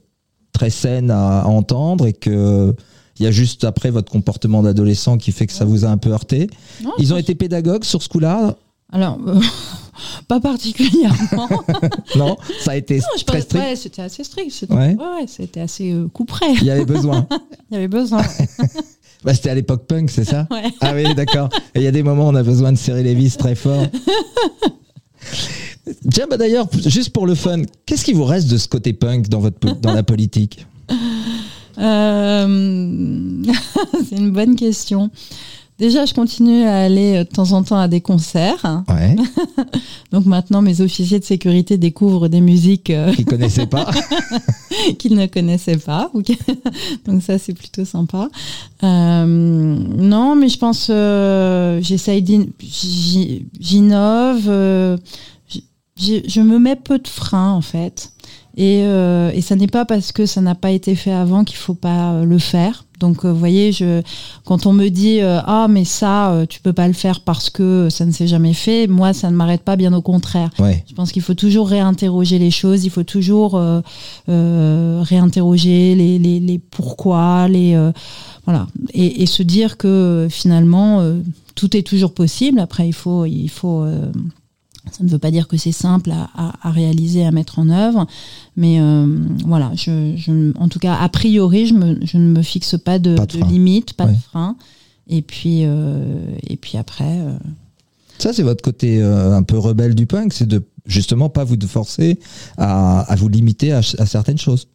très 0.52 0.70
saine 0.72 1.12
à, 1.12 1.41
à 1.41 1.46
entendre 1.48 2.08
et 2.08 2.13
que 2.13 2.74
il 3.19 3.23
y 3.23 3.27
a 3.27 3.32
juste 3.32 3.63
après 3.63 3.89
votre 3.89 4.12
comportement 4.12 4.62
d'adolescent 4.63 5.17
qui 5.17 5.32
fait 5.32 5.47
que 5.47 5.53
ça 5.53 5.65
vous 5.65 5.86
a 5.86 5.88
un 5.89 5.97
peu 5.97 6.12
heurté 6.12 6.49
Non, 6.84 6.91
Ils 6.99 7.13
ont 7.13 7.17
été 7.17 7.36
pédagogues 7.36 7.84
sur 7.84 8.01
ce 8.03 8.10
coup-là 8.10 8.56
alors 8.89 9.19
euh, 9.27 9.38
pas 10.30 10.39
particulièrement. 10.39 11.49
Non, 12.15 12.38
ça 12.62 12.71
a 12.71 12.75
été 12.77 12.99
Non, 12.99 13.03
je 13.19 13.23
très 13.25 13.39
pense- 13.39 13.45
strict. 13.47 13.65
ouais, 13.65 13.75
c'était 13.75 14.01
assez 14.01 14.23
strict. 14.23 14.51
C'était 14.51 14.73
Ouais. 14.73 14.95
ouais, 14.95 15.60
assez 15.62 15.91
euh, 15.91 16.08
coup 16.08 16.23
près. 16.23 16.53
Il 16.53 16.63
y 16.63 16.71
avait 16.71 16.86
besoin. 16.86 17.27
Il 17.69 17.73
y 17.73 17.77
avait 17.77 17.89
besoin. 17.89 18.21
Bah, 19.25 19.34
c'était 19.34 19.49
à 19.49 19.56
l'époque 19.56 19.88
punk, 19.88 20.10
c'est 20.10 20.23
ça 20.23 20.47
Ouais. 20.49 20.71
Ah 20.80 20.93
oui, 20.95 21.13
d'accord. 21.15 21.49
Et 21.75 21.80
il 21.80 21.84
y 21.84 21.88
a 21.88 21.91
des 21.91 22.01
moments 22.01 22.27
où 22.27 22.32
on 22.32 22.36
a 22.36 22.43
besoin 22.43 22.71
de 22.71 22.77
serrer 22.77 23.03
les 23.03 23.13
vis 23.13 23.36
très 23.36 23.56
fort. 23.56 23.88
Tiens, 26.12 26.27
bah 26.30 26.38
d'ailleurs, 26.38 26.67
juste 26.86 27.10
pour 27.10 27.25
le 27.27 27.36
fun, 27.36 27.62
qu'est-ce 27.86 28.06
qui 28.06 28.13
vous 28.13 28.23
reste 28.25 28.47
de 28.49 28.58
ce 28.58 28.67
côté 28.69 28.93
punk 28.93 29.27
dans, 29.30 29.39
votre, 29.39 29.75
dans 29.82 29.93
la 29.93 30.03
politique? 30.03 30.65
Euh, 31.78 33.44
c'est 34.10 34.18
une 34.18 34.32
bonne 34.32 34.56
question. 34.56 35.12
Déjà, 35.80 36.06
je 36.06 36.13
continue 36.16 36.63
à 36.63 36.80
aller 36.80 37.18
euh, 37.18 37.24
de 37.24 37.30
temps 37.30 37.52
en 37.52 37.62
temps 37.62 37.78
à 37.78 37.88
des 37.88 38.02
concerts. 38.02 38.84
Ouais, 38.90 39.16
Donc 40.12 40.26
maintenant, 40.26 40.63
mes 40.63 40.82
officiers 40.82 41.20
de 41.20 41.24
sécurité 41.24 41.78
découvrent 41.78 42.30
des 42.30 42.42
musiques 42.42 42.90
euh, 42.90 43.13
qui 43.13 43.26
connaissaient 43.26 43.68
pas. 43.68 43.92
qu'ils 44.98 45.16
ne 45.16 45.28
connaissaient 45.28 45.78
pas. 45.78 46.10
Donc 47.06 47.22
ça, 47.22 47.38
c'est 47.38 47.54
plutôt 47.54 47.86
sympa. 47.86 48.28
Euh, 48.84 49.26
non, 49.26 50.36
mais 50.36 50.50
je 50.50 50.58
pense, 50.58 50.88
euh, 50.90 51.80
j'essaye, 51.84 52.26
j'innove. 53.60 54.46
je 55.96 56.42
me 56.42 56.58
mets 56.58 56.76
peu 56.76 56.98
de 56.98 57.08
freins 57.08 57.52
en 57.52 57.62
fait. 57.62 58.12
Et, 58.58 58.82
euh, 58.86 59.30
et 59.34 59.41
ça 59.41 59.56
n'est 59.56 59.67
pas 59.67 59.86
parce 59.86 60.12
que 60.12 60.26
ça 60.26 60.41
n'a 60.41 60.56
pas 60.56 60.72
été 60.72 60.96
fait 60.96 61.13
avant 61.13 61.43
qu'il 61.43 61.58
faut 61.58 61.76
pas 61.76 62.13
euh, 62.13 62.26
le 62.26 62.39
faire. 62.39 62.86
Donc, 63.00 63.24
euh, 63.24 63.32
vous 63.32 63.38
voyez, 63.38 63.72
je, 63.72 64.02
quand 64.43 64.65
on 64.65 64.74
me 64.74 64.88
dit 64.89 65.22
euh, 65.22 65.39
ah 65.46 65.67
mais 65.70 65.86
ça 65.86 66.32
euh, 66.32 66.48
tu 66.48 66.60
peux 66.62 66.74
pas 66.74 66.88
le 66.88 66.96
faire 66.96 67.20
parce 67.22 67.52
que 67.52 67.89
ça 67.91 68.08
ne 68.08 68.12
s'est 68.12 68.26
jamais 68.26 68.54
fait, 68.54 68.88
moi 68.88 69.13
ça 69.13 69.30
ne 69.30 69.36
m'arrête 69.36 69.62
pas, 69.62 69.76
bien 69.76 69.93
au 69.93 70.02
contraire. 70.02 70.50
Ouais, 70.58 70.84
Je 70.89 70.96
pense 70.96 71.12
qu'il 71.12 71.22
faut 71.22 71.36
toujours 71.36 71.70
réinterroger 71.70 72.39
les 72.39 72.50
choses, 72.50 72.86
il 72.86 72.89
faut 72.89 73.04
toujours 73.04 73.54
euh, 73.56 73.82
euh, 74.30 75.04
réinterroger 75.04 75.93
les, 75.93 76.17
les, 76.17 76.39
les 76.39 76.58
pourquoi, 76.58 77.48
les 77.48 77.76
euh, 77.76 77.91
voilà, 78.46 78.65
et, 78.96 79.22
et 79.22 79.28
se 79.28 79.43
dire 79.43 79.78
que 79.78 80.28
finalement 80.32 81.02
euh, 81.02 81.20
tout 81.54 81.78
est 81.78 81.84
toujours 81.84 82.13
possible. 82.13 82.60
Après, 82.60 82.88
il 82.88 82.93
faut, 82.93 83.26
il 83.26 83.50
faut. 83.50 83.86
Ça 84.91 85.04
ne 85.04 85.10
veut 85.10 85.17
pas 85.19 85.32
dire 85.32 85.47
que 85.47 85.58
c'est 85.58 85.71
simple 85.71 86.12
à, 86.12 86.30
à, 86.36 86.67
à 86.67 86.71
réaliser, 86.71 87.26
à 87.26 87.32
mettre 87.32 87.60
en 87.60 87.69
œuvre, 87.69 88.08
mais 88.56 88.80
euh, 88.80 89.08
voilà. 89.45 89.71
Je, 89.76 90.13
je, 90.17 90.52
en 90.58 90.67
tout 90.69 90.80
cas, 90.80 90.95
a 90.95 91.10
priori, 91.10 91.65
je, 91.67 91.73
me, 91.73 91.97
je 92.06 92.17
ne 92.17 92.28
me 92.28 92.41
fixe 92.41 92.76
pas 92.78 93.00
de, 93.00 93.15
Pas 93.15 93.26
de 93.26 93.34
de 93.34 93.38
frein. 93.39 93.47
limite, 93.52 93.93
pas 93.93 94.06
Ouais. 94.06 94.13
de 94.13 94.17
frein. 94.19 94.56
Et 95.08 95.21
puis, 95.21 95.62
euh, 95.63 96.36
et 96.47 96.58
puis 96.58 96.78
après. 96.78 97.19
euh, 97.21 97.38
ça 98.19 98.34
c'est 98.34 98.43
votre 98.43 98.63
côté 98.63 99.02
un 99.02 99.43
peu 99.43 99.58
rebelle 99.58 99.93
du 99.95 100.06
punk, 100.08 100.34
c'est 100.34 100.47
de 100.47 100.63
justement 100.86 101.30
pas 101.30 101.43
vous 101.43 101.56
forcer 101.67 102.19
à, 102.58 103.02
à 103.02 103.15
vous 103.15 103.30
limiter 103.30 103.71
à, 103.73 103.78
à 103.80 104.06
certaines 104.06 104.38
choses. 104.39 104.67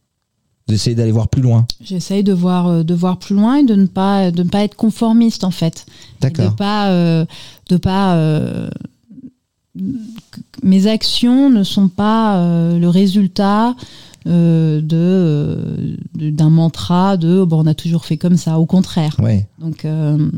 D'essayer 0.69 0.95
d'aller 0.95 1.11
voir 1.11 1.27
plus 1.29 1.43
loin. 1.43 1.67
J'essaye 1.83 2.23
de 2.23 2.33
voir, 2.33 2.85
de 2.85 2.95
voir 2.95 3.19
plus 3.19 3.35
loin 3.35 3.57
et 3.57 3.65
de 3.65 3.75
ne 3.75 3.87
pas, 3.87 4.31
de 4.31 4.45
ne 4.45 4.49
pas 4.49 4.63
être 4.63 4.77
conformiste 4.77 5.43
en 5.43 5.51
fait. 5.51 5.87
D'accord. 6.21 6.53
De 6.53 6.55
pas, 6.57 6.91
euh, 6.91 7.27
de 7.69 7.77
pas. 7.79 8.15
euh, 8.15 8.71
mes 10.63 10.87
actions 10.87 11.49
ne 11.51 11.63
sont 11.63 11.89
pas 11.89 12.37
euh, 12.39 12.79
le 12.79 12.89
résultat 12.89 13.75
euh, 14.27 14.81
de 14.81 14.97
euh, 14.97 15.97
de- 16.15 16.31
d'un 16.31 16.51
mantra 16.51 17.17
de 17.17 17.39
oh, 17.39 17.47
bon 17.47 17.63
on 17.65 17.67
a 17.67 17.75
toujours 17.75 18.05
fait 18.05 18.17
comme 18.19 18.37
ça. 18.37 18.59
Au 18.59 18.67
contraire. 18.67 19.17
Ouais. 19.19 19.47
Donc 19.59 19.85
euh, 19.85 20.29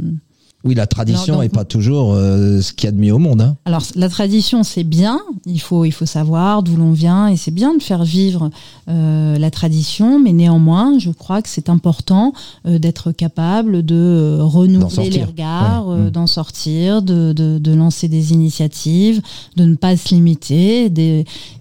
Oui, 0.64 0.74
la 0.74 0.87
tradition 0.87 1.40
n'est 1.40 1.50
pas 1.50 1.64
toujours 1.64 2.14
euh, 2.14 2.62
ce 2.62 2.72
qu'il 2.72 2.87
y 2.87 2.88
a 2.88 2.92
de 2.92 2.98
mieux 2.98 3.12
au 3.12 3.18
monde. 3.18 3.42
Hein. 3.42 3.57
Alors 3.66 3.83
la 3.94 4.09
tradition 4.09 4.62
c'est 4.62 4.83
bien, 4.85 5.20
il 5.44 5.61
faut 5.61 5.85
il 5.85 5.90
faut 5.92 6.07
savoir 6.07 6.62
d'où 6.62 6.77
l'on 6.77 6.92
vient 6.92 7.29
et 7.29 7.37
c'est 7.37 7.50
bien 7.50 7.77
de 7.77 7.83
faire 7.83 8.03
vivre 8.05 8.50
euh, 8.88 9.37
la 9.37 9.50
tradition, 9.50 10.18
mais 10.18 10.33
néanmoins 10.33 10.98
je 10.98 11.11
crois 11.11 11.42
que 11.42 11.50
c'est 11.50 11.68
important 11.68 12.33
euh, 12.66 12.79
d'être 12.79 13.12
capable 13.12 13.85
de 13.85 14.38
renouveler 14.40 15.11
les 15.11 15.24
regards, 15.24 15.87
Ouais. 15.88 15.98
Mm. 15.98 16.11
d'en 16.11 16.27
sortir, 16.27 17.03
de, 17.03 17.33
de, 17.35 17.59
de 17.59 17.72
lancer 17.74 18.09
des 18.09 18.33
initiatives, 18.33 19.20
de 19.57 19.64
ne 19.64 19.74
pas 19.74 19.96
se 19.96 20.14
limiter 20.14 20.87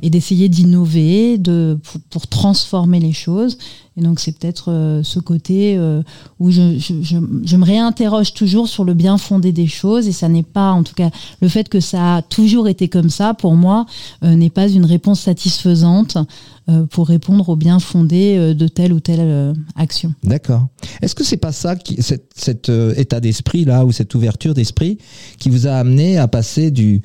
et 0.01 0.09
d'essayer 0.09 0.47
d'innover, 0.49 1.37
de 1.37 1.77
pour, 1.83 1.99
pour 2.09 2.27
transformer 2.27 2.99
les 2.99 3.11
choses. 3.13 3.57
Et 3.95 4.01
donc 4.01 4.19
c'est 4.19 4.31
peut-être 4.37 4.71
euh, 4.71 5.03
ce 5.03 5.19
côté 5.19 5.77
euh, 5.77 6.01
où 6.39 6.49
je, 6.49 7.55
me 7.57 7.63
réinterroge 7.63 8.33
toujours 8.33 8.67
sur 8.67 8.83
le 8.83 8.93
bien 8.93 9.17
fondé 9.17 9.51
des 9.51 9.67
choses 9.67 10.07
et 10.07 10.11
ça 10.11 10.29
n'est 10.29 10.43
pas, 10.43 10.71
en 10.71 10.83
tout 10.83 10.95
cas, 10.95 11.11
le 11.41 11.47
fait 11.47 11.69
que 11.69 11.79
ça 11.79 12.15
a 12.15 12.21
toujours 12.23 12.67
été 12.67 12.87
comme 12.87 13.09
ça, 13.09 13.35
pour 13.35 13.53
moi, 13.55 13.85
euh, 14.23 14.35
n'est 14.35 14.49
pas 14.49 14.67
une 14.67 14.85
réponse 14.85 15.21
satisfaisante 15.21 16.17
pour 16.91 17.09
répondre 17.09 17.49
au 17.49 17.57
bien 17.57 17.77
fondé 17.77 18.55
de 18.55 18.67
telle 18.69 18.93
ou 18.93 19.01
telle 19.01 19.53
action. 19.75 20.13
D'accord. 20.23 20.67
Est-ce 21.01 21.13
que 21.13 21.25
c'est 21.25 21.35
pas 21.35 21.51
ça, 21.51 21.75
cet, 22.33 22.71
état 22.95 23.19
d'esprit 23.19 23.65
là, 23.65 23.83
ou 23.83 23.91
cette 23.91 24.15
ouverture 24.15 24.53
d'esprit, 24.53 24.97
qui 25.39 25.49
vous 25.49 25.67
a 25.67 25.73
amené 25.73 26.17
à 26.17 26.29
passer 26.29 26.71
du, 26.71 27.01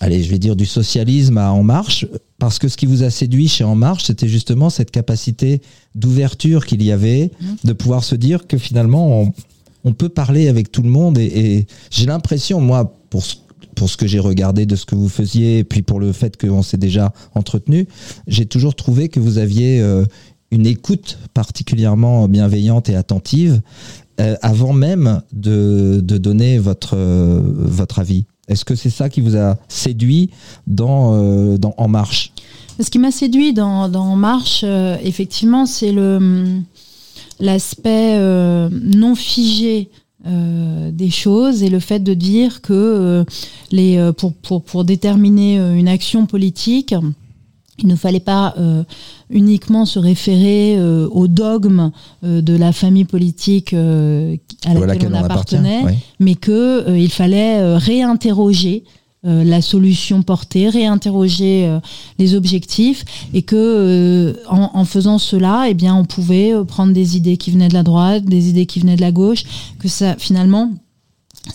allez, 0.00 0.22
je 0.22 0.30
vais 0.30 0.38
dire 0.38 0.56
du 0.56 0.66
socialisme 0.66 1.38
à 1.38 1.52
En 1.52 1.62
Marche, 1.62 2.06
parce 2.38 2.58
que 2.58 2.68
ce 2.68 2.76
qui 2.76 2.86
vous 2.86 3.02
a 3.02 3.10
séduit 3.10 3.48
chez 3.48 3.64
En 3.64 3.74
Marche, 3.76 4.04
c'était 4.04 4.28
justement 4.28 4.70
cette 4.70 4.90
capacité 4.90 5.60
d'ouverture 5.94 6.66
qu'il 6.66 6.82
y 6.82 6.90
avait, 6.90 7.30
Mhm. 7.40 7.56
de 7.64 7.72
pouvoir 7.72 8.02
se 8.04 8.14
dire 8.14 8.46
que 8.46 8.56
finalement 8.58 9.20
on, 9.22 9.32
on 9.84 9.92
peut 9.92 10.08
parler 10.08 10.48
avec 10.48 10.72
tout 10.72 10.82
le 10.82 10.88
monde. 10.90 11.18
Et, 11.18 11.24
et 11.56 11.66
j'ai 11.90 12.06
l'impression, 12.06 12.60
moi, 12.60 12.94
pour 13.10 13.24
ce- 13.24 13.36
pour 13.76 13.88
ce 13.88 13.96
que 13.96 14.06
j'ai 14.06 14.18
regardé 14.18 14.66
de 14.66 14.76
ce 14.76 14.84
que 14.84 14.94
vous 14.94 15.08
faisiez, 15.08 15.58
et 15.58 15.64
puis 15.64 15.80
pour 15.82 16.00
le 16.00 16.12
fait 16.12 16.36
qu'on 16.36 16.62
s'est 16.62 16.76
déjà 16.76 17.12
entretenu, 17.34 17.86
j'ai 18.26 18.44
toujours 18.44 18.74
trouvé 18.74 19.08
que 19.08 19.20
vous 19.20 19.38
aviez 19.38 19.80
euh, 19.80 20.04
une 20.50 20.66
écoute 20.66 21.18
particulièrement 21.34 22.26
bienveillante 22.28 22.88
et 22.90 22.94
attentive 22.96 23.60
euh, 24.20 24.34
avant 24.42 24.72
même 24.74 25.22
de, 25.32 26.00
de 26.02 26.18
donner 26.18 26.58
votre, 26.58 26.94
euh, 26.96 27.40
votre 27.42 28.00
avis. 28.00 28.26
Est-ce 28.50 28.64
que 28.64 28.74
c'est 28.74 28.90
ça 28.90 29.08
qui 29.08 29.20
vous 29.20 29.36
a 29.36 29.56
séduit 29.68 30.30
dans, 30.66 31.14
euh, 31.14 31.56
En 31.78 31.88
Marche? 31.88 32.32
Ce 32.80 32.90
qui 32.90 32.98
m'a 32.98 33.12
séduit 33.12 33.52
dans, 33.52 33.90
En 33.94 34.16
Marche, 34.16 34.62
euh, 34.64 34.96
effectivement, 35.04 35.66
c'est 35.66 35.90
hum, 35.90 36.64
l'aspect 37.38 38.16
euh, 38.18 38.68
non 38.72 39.14
figé 39.14 39.88
des 40.22 41.08
choses 41.08 41.62
et 41.62 41.70
le 41.70 41.80
fait 41.80 42.00
de 42.00 42.12
dire 42.12 42.60
que 42.60 43.24
pour, 44.66 44.84
déterminer 44.84 45.56
une 45.56 45.88
action 45.88 46.26
politique, 46.26 46.94
il 47.82 47.88
ne 47.88 47.96
fallait 47.96 48.20
pas 48.20 48.54
euh, 48.58 48.82
uniquement 49.30 49.84
se 49.84 49.98
référer 49.98 50.76
euh, 50.78 51.08
au 51.10 51.26
dogme 51.28 51.90
euh, 52.24 52.40
de 52.40 52.54
la 52.56 52.72
famille 52.72 53.04
politique 53.04 53.72
euh, 53.74 54.36
à 54.64 54.74
laquelle, 54.74 55.10
on 55.10 55.14
appartient, 55.14 55.56
appartenait, 55.56 55.98
mais 56.18 56.34
que 56.34 56.88
euh, 56.88 56.98
il 56.98 57.10
fallait 57.10 57.76
réinterroger 57.76 58.84
euh, 59.26 59.44
la 59.44 59.60
solution 59.60 60.22
portée, 60.22 60.70
réinterroger 60.70 61.66
euh, 61.66 61.78
les 62.18 62.34
objectifs 62.34 63.04
et 63.34 63.42
que 63.42 63.54
euh, 63.54 64.32
en, 64.48 64.70
en 64.72 64.84
faisant 64.86 65.18
cela, 65.18 65.66
eh 65.68 65.74
bien, 65.74 65.94
on 65.94 66.06
pouvait 66.06 66.54
prendre 66.66 66.94
des 66.94 67.18
idées 67.18 67.36
qui 67.36 67.50
venaient 67.50 67.68
de 67.68 67.74
la 67.74 67.82
droite, 67.82 68.24
des 68.24 68.48
idées 68.48 68.64
qui 68.64 68.80
venaient 68.80 68.96
de 68.96 69.02
la 69.02 69.12
gauche, 69.12 69.44
que 69.78 69.88
ça 69.88 70.14
finalement 70.16 70.70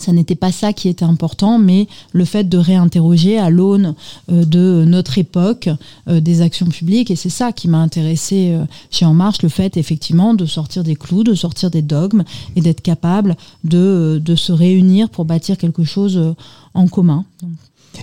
ça 0.00 0.12
n'était 0.12 0.34
pas 0.34 0.52
ça 0.52 0.72
qui 0.72 0.88
était 0.88 1.04
important, 1.04 1.58
mais 1.58 1.86
le 2.12 2.24
fait 2.24 2.44
de 2.44 2.58
réinterroger 2.58 3.38
à 3.38 3.50
l'aune 3.50 3.94
euh, 4.30 4.44
de 4.44 4.84
notre 4.86 5.18
époque 5.18 5.68
euh, 6.08 6.20
des 6.20 6.40
actions 6.40 6.66
publiques. 6.66 7.10
Et 7.10 7.16
c'est 7.16 7.30
ça 7.30 7.52
qui 7.52 7.68
m'a 7.68 7.78
intéressé 7.78 8.50
euh, 8.50 8.64
chez 8.90 9.04
En 9.04 9.14
Marche, 9.14 9.42
le 9.42 9.48
fait 9.48 9.76
effectivement 9.76 10.34
de 10.34 10.44
sortir 10.44 10.82
des 10.82 10.96
clous, 10.96 11.22
de 11.22 11.34
sortir 11.34 11.70
des 11.70 11.82
dogmes 11.82 12.24
et 12.56 12.60
d'être 12.60 12.82
capable 12.82 13.36
de, 13.64 14.20
de 14.22 14.34
se 14.34 14.52
réunir 14.52 15.08
pour 15.08 15.24
bâtir 15.24 15.56
quelque 15.56 15.84
chose 15.84 16.34
en 16.74 16.88
commun. 16.88 17.24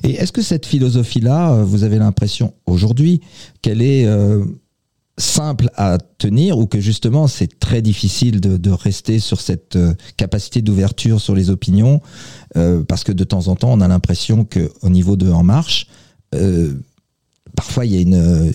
Et 0.04 0.12
est-ce 0.12 0.32
que 0.32 0.42
cette 0.42 0.66
philosophie-là, 0.66 1.64
vous 1.64 1.84
avez 1.84 2.00
l'impression 2.00 2.54
aujourd'hui 2.66 3.22
qu'elle 3.62 3.82
est 3.82 4.08
simple 5.18 5.70
à 5.76 6.00
tenir 6.18 6.58
ou 6.58 6.66
que 6.66 6.80
justement 6.80 7.28
c'est 7.28 7.60
très 7.60 7.82
difficile 7.82 8.42
de, 8.42 8.58
de 8.58 8.72
rester 8.72 9.20
sur 9.20 9.42
cette 9.42 9.76
euh, 9.76 9.94
capacité 10.18 10.62
d'ouverture 10.64 11.22
sur 11.22 11.36
les 11.36 11.52
opinions 11.52 12.02
euh, 12.58 12.84
parce 12.84 13.04
que 13.04 13.12
de 13.12 13.24
temps 13.24 13.48
en 13.48 13.56
temps 13.56 13.72
on 13.72 13.82
a 13.82 13.88
l'impression 13.88 14.44
que 14.44 14.72
au 14.82 14.90
niveau 14.90 15.16
de 15.16 15.30
En 15.32 15.44
Marche, 15.44 15.88
euh, 16.34 16.74
parfois 17.56 17.86
il 17.86 17.94
y 17.94 17.98
a 17.98 18.02
une 18.02 18.16
euh, 18.16 18.52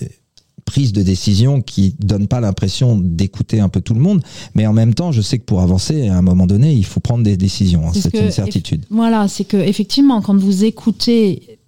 prise 0.65 0.91
de 0.91 1.01
décision 1.01 1.61
qui 1.61 1.95
donne 1.99 2.27
pas 2.27 2.41
l'impression 2.41 2.97
d'écouter 2.97 3.61
un 3.61 3.69
peu 3.69 3.79
tout 3.79 3.93
le 3.93 4.01
monde, 4.01 4.21
mais 4.53 4.67
en 4.67 4.73
même 4.73 4.93
temps 4.93 5.13
je 5.13 5.21
sais 5.21 5.39
que 5.39 5.45
pour 5.45 5.61
avancer 5.61 6.09
à 6.09 6.17
un 6.17 6.21
moment 6.21 6.45
donné 6.45 6.73
il 6.73 6.85
faut 6.85 6.99
prendre 6.99 7.23
des 7.23 7.37
décisions, 7.37 7.87
hein, 7.87 7.91
C'est 7.93 8.15
ce 8.15 8.21
une 8.21 8.31
certitude. 8.31 8.85
Voilà, 8.89 9.29
c'est 9.29 9.45
que 9.45 9.57
effectivement, 9.57 10.21
quand 10.21 10.35
vous 10.37 10.65
écoutez, 10.65 11.58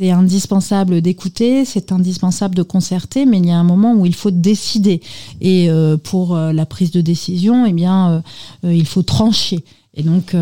c'est 0.00 0.10
indispensable 0.10 1.02
d'écouter, 1.02 1.66
c'est 1.66 1.92
indispensable 1.92 2.54
de 2.54 2.62
concerter, 2.62 3.26
mais 3.26 3.36
il 3.36 3.44
y 3.44 3.50
a 3.50 3.58
un 3.58 3.64
moment 3.64 3.92
où 3.92 4.06
il 4.06 4.14
faut 4.14 4.30
décider. 4.30 5.02
Et 5.42 5.68
euh, 5.68 5.98
pour 5.98 6.34
euh, 6.34 6.54
la 6.54 6.64
prise 6.64 6.90
de 6.90 7.02
décision, 7.02 7.66
eh 7.66 7.74
bien, 7.74 8.22
euh, 8.64 8.72
il 8.72 8.86
faut 8.86 9.02
trancher. 9.02 9.62
Et 9.92 10.02
donc, 10.04 10.36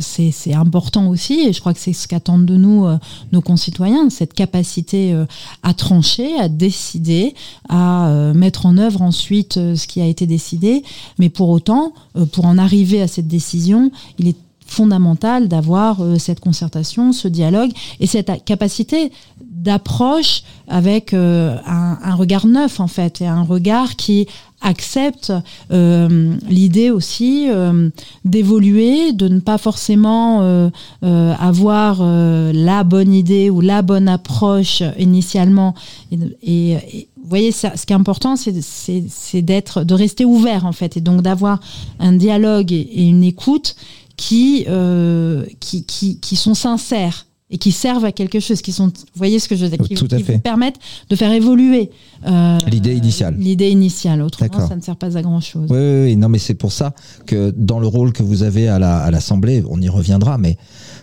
c'est 0.00 0.52
important 0.52 1.08
aussi, 1.08 1.40
et 1.48 1.54
je 1.54 1.58
crois 1.58 1.72
que 1.72 1.80
c'est 1.80 1.94
ce 1.94 2.06
qu'attendent 2.06 2.44
de 2.44 2.58
nous 2.58 2.86
nos 3.32 3.40
concitoyens, 3.40 4.10
cette 4.10 4.34
capacité 4.34 5.16
à 5.62 5.72
trancher, 5.72 6.38
à 6.38 6.50
décider, 6.50 7.34
à 7.70 8.32
mettre 8.34 8.66
en 8.66 8.76
œuvre 8.76 9.00
ensuite 9.00 9.54
ce 9.54 9.86
qui 9.86 10.02
a 10.02 10.06
été 10.06 10.26
décidé. 10.26 10.84
Mais 11.18 11.30
pour 11.30 11.48
autant, 11.48 11.94
pour 12.32 12.44
en 12.44 12.58
arriver 12.58 13.00
à 13.00 13.08
cette 13.08 13.26
décision, 13.26 13.90
il 14.18 14.28
est 14.28 14.36
fondamental 14.66 15.48
d'avoir 15.48 16.00
euh, 16.02 16.16
cette 16.18 16.40
concertation, 16.40 17.12
ce 17.12 17.28
dialogue 17.28 17.70
et 18.00 18.06
cette 18.06 18.30
capacité 18.44 19.10
d'approche 19.40 20.42
avec 20.68 21.14
euh, 21.14 21.56
un, 21.66 21.98
un 22.02 22.14
regard 22.14 22.46
neuf 22.46 22.78
en 22.80 22.86
fait 22.88 23.20
et 23.20 23.26
un 23.26 23.42
regard 23.42 23.96
qui 23.96 24.26
accepte 24.60 25.32
euh, 25.70 26.34
l'idée 26.48 26.90
aussi 26.90 27.46
euh, 27.50 27.90
d'évoluer, 28.24 29.12
de 29.12 29.28
ne 29.28 29.40
pas 29.40 29.58
forcément 29.58 30.40
euh, 30.42 30.70
euh, 31.04 31.34
avoir 31.38 32.02
la 32.02 32.82
bonne 32.84 33.12
idée 33.14 33.50
ou 33.50 33.60
la 33.60 33.82
bonne 33.82 34.08
approche 34.08 34.82
initialement. 34.98 35.74
Et, 36.10 36.18
et- 36.42 36.72
et 36.72 37.08
vous 37.22 37.28
voyez, 37.30 37.50
ça, 37.50 37.76
ce 37.76 37.86
qui 37.86 37.92
est 37.92 37.96
important, 37.96 38.36
c'est 38.36 39.42
d'être, 39.42 39.82
de 39.82 39.94
rester 39.94 40.24
ouvert 40.24 40.64
en 40.64 40.70
fait, 40.72 40.96
et 40.96 41.00
donc 41.00 41.22
d'avoir 41.22 41.58
un 41.98 42.12
dialogue 42.12 42.72
et 42.72 43.02
une 43.02 43.24
écoute 43.24 43.74
qui, 44.16 44.64
euh, 44.68 45.44
qui, 45.60 45.84
qui, 45.84 46.18
qui 46.20 46.36
sont 46.36 46.54
sincères 46.54 47.26
et 47.48 47.58
qui 47.58 47.70
servent 47.70 48.04
à 48.04 48.10
quelque 48.10 48.40
chose, 48.40 48.60
qui 48.60 48.72
sont, 48.72 48.86
vous 48.88 48.92
voyez 49.14 49.38
ce 49.38 49.48
que 49.48 49.54
je 49.54 49.64
veux 49.66 49.70
dire, 49.76 49.86
qui, 49.86 49.94
Tout 49.94 50.08
à 50.10 50.16
qui 50.16 50.24
fait. 50.24 50.32
vous 50.34 50.40
permettent 50.40 50.80
de 51.08 51.14
faire 51.14 51.30
évoluer 51.30 51.90
euh, 52.26 52.58
L'idée 52.66 52.94
initiale. 52.96 53.36
L'idée 53.38 53.68
initiale, 53.70 54.20
autrement 54.22 54.66
ça 54.66 54.74
ne 54.74 54.80
sert 54.80 54.96
pas 54.96 55.16
à 55.16 55.22
grand 55.22 55.40
chose. 55.40 55.68
Oui, 55.70 55.78
oui, 55.78 56.02
oui, 56.06 56.16
non, 56.16 56.28
mais 56.28 56.38
c'est 56.38 56.54
pour 56.54 56.72
ça 56.72 56.92
que 57.26 57.52
dans 57.56 57.78
le 57.78 57.86
rôle 57.86 58.12
que 58.12 58.24
vous 58.24 58.42
avez 58.42 58.66
à 58.68 58.80
la- 58.80 58.98
à 58.98 59.10
l'Assemblée, 59.12 59.62
on 59.70 59.80
y 59.80 59.88
reviendra, 59.88 60.38
mais 60.38 60.56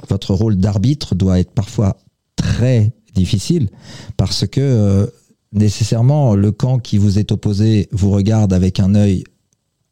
votre 0.09 0.33
rôle 0.33 0.57
d'arbitre 0.57 1.15
doit 1.15 1.39
être 1.39 1.51
parfois 1.51 1.95
très 2.35 2.91
difficile 3.15 3.69
parce 4.17 4.45
que 4.45 4.59
euh, 4.59 5.05
nécessairement 5.53 6.35
le 6.35 6.51
camp 6.51 6.79
qui 6.79 6.97
vous 6.97 7.19
est 7.19 7.31
opposé 7.31 7.87
vous 7.91 8.09
regarde 8.11 8.51
avec 8.53 8.79
un 8.79 8.95
œil 8.95 9.23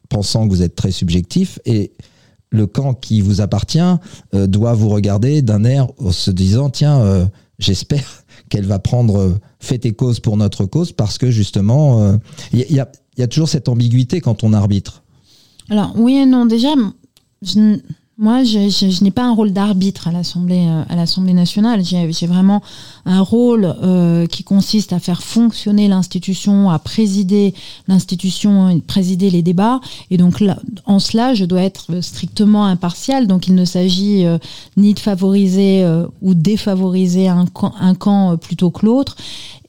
pensant 0.10 0.46
que 0.48 0.54
vous 0.54 0.64
êtes 0.64 0.76
très 0.76 0.92
subjectif 0.92 1.60
et 1.66 1.92
le 2.52 2.68
camp 2.68 2.94
qui 2.94 3.22
vous 3.22 3.42
appartient 3.42 3.80
euh, 4.34 4.46
doit 4.48 4.74
vous 4.74 4.90
regarder 4.90 5.42
d'un 5.42 5.64
air 5.64 5.88
en 6.00 6.12
se 6.12 6.30
disant 6.32 6.70
tiens 6.70 7.00
euh, 7.02 7.26
j'espère 7.60 8.24
qu'elle 8.50 8.66
va 8.66 8.80
prendre 8.80 9.18
euh, 9.20 9.40
fait 9.60 9.86
et 9.86 9.94
cause 9.94 10.20
pour 10.20 10.38
notre 10.38 10.66
cause 10.66 10.92
parce 10.92 11.18
que 11.18 11.32
justement 11.32 12.02
euh, 12.02 12.18
il 12.54 12.60
y, 12.60 12.64
a- 12.64 12.66
il 12.70 12.76
y 12.76 12.80
a, 12.80 12.92
y 13.18 13.24
a 13.24 13.28
toujours 13.28 13.48
cette 13.50 13.70
ambiguïté 13.70 14.20
quand 14.22 14.44
on 14.44 14.52
arbitre 14.54 15.04
Alors 15.70 15.94
oui 15.98 16.16
et 16.16 16.26
non. 16.26 16.46
Déjà, 16.46 16.70
je 17.42 17.78
moi, 18.18 18.44
je, 18.44 19.04
n'ai 19.04 19.10
pas 19.10 19.24
un 19.24 19.34
rôle 19.34 19.52
d'arbitre 19.52 20.08
à 20.08 20.12
l'Assemblée 20.12 20.68
euh, 20.68 20.84
à 20.90 20.96
l'Assemblée 20.96 21.34
nationale. 21.34 21.84
J'ai 21.84 22.28
vraiment 22.28 22.62
un 23.06 23.22
rôle 23.22 23.74
euh, 23.82 24.28
qui 24.28 24.44
consiste 24.44 24.94
à 24.94 25.00
faire 25.00 25.24
fonctionner 25.24 25.88
l'institution, 25.88 26.70
à 26.70 26.78
présider 26.78 27.56
l'institution, 27.88 28.70
et 28.70 28.82
présider 28.82 29.30
les 29.30 29.42
débats. 29.42 29.80
Et 30.12 30.18
donc 30.18 30.44
en 30.86 31.00
cela, 31.00 31.34
je 31.34 31.46
dois 31.46 31.62
être 31.64 32.02
strictement 32.02 32.66
impartial. 32.66 33.28
Donc 33.28 33.48
il 33.48 33.56
ne 33.56 33.66
s'agit 33.66 34.26
euh, 34.26 34.38
ni 34.78 34.94
de 34.94 35.00
favoriser 35.00 35.84
euh, 35.84 36.06
ou 36.22 36.34
défavoriser 36.34 37.28
un 37.28 37.46
camp, 37.46 38.32
euh, 38.32 38.36
plutôt 38.36 38.72
que 38.72 38.86
l'autre. 38.86 39.16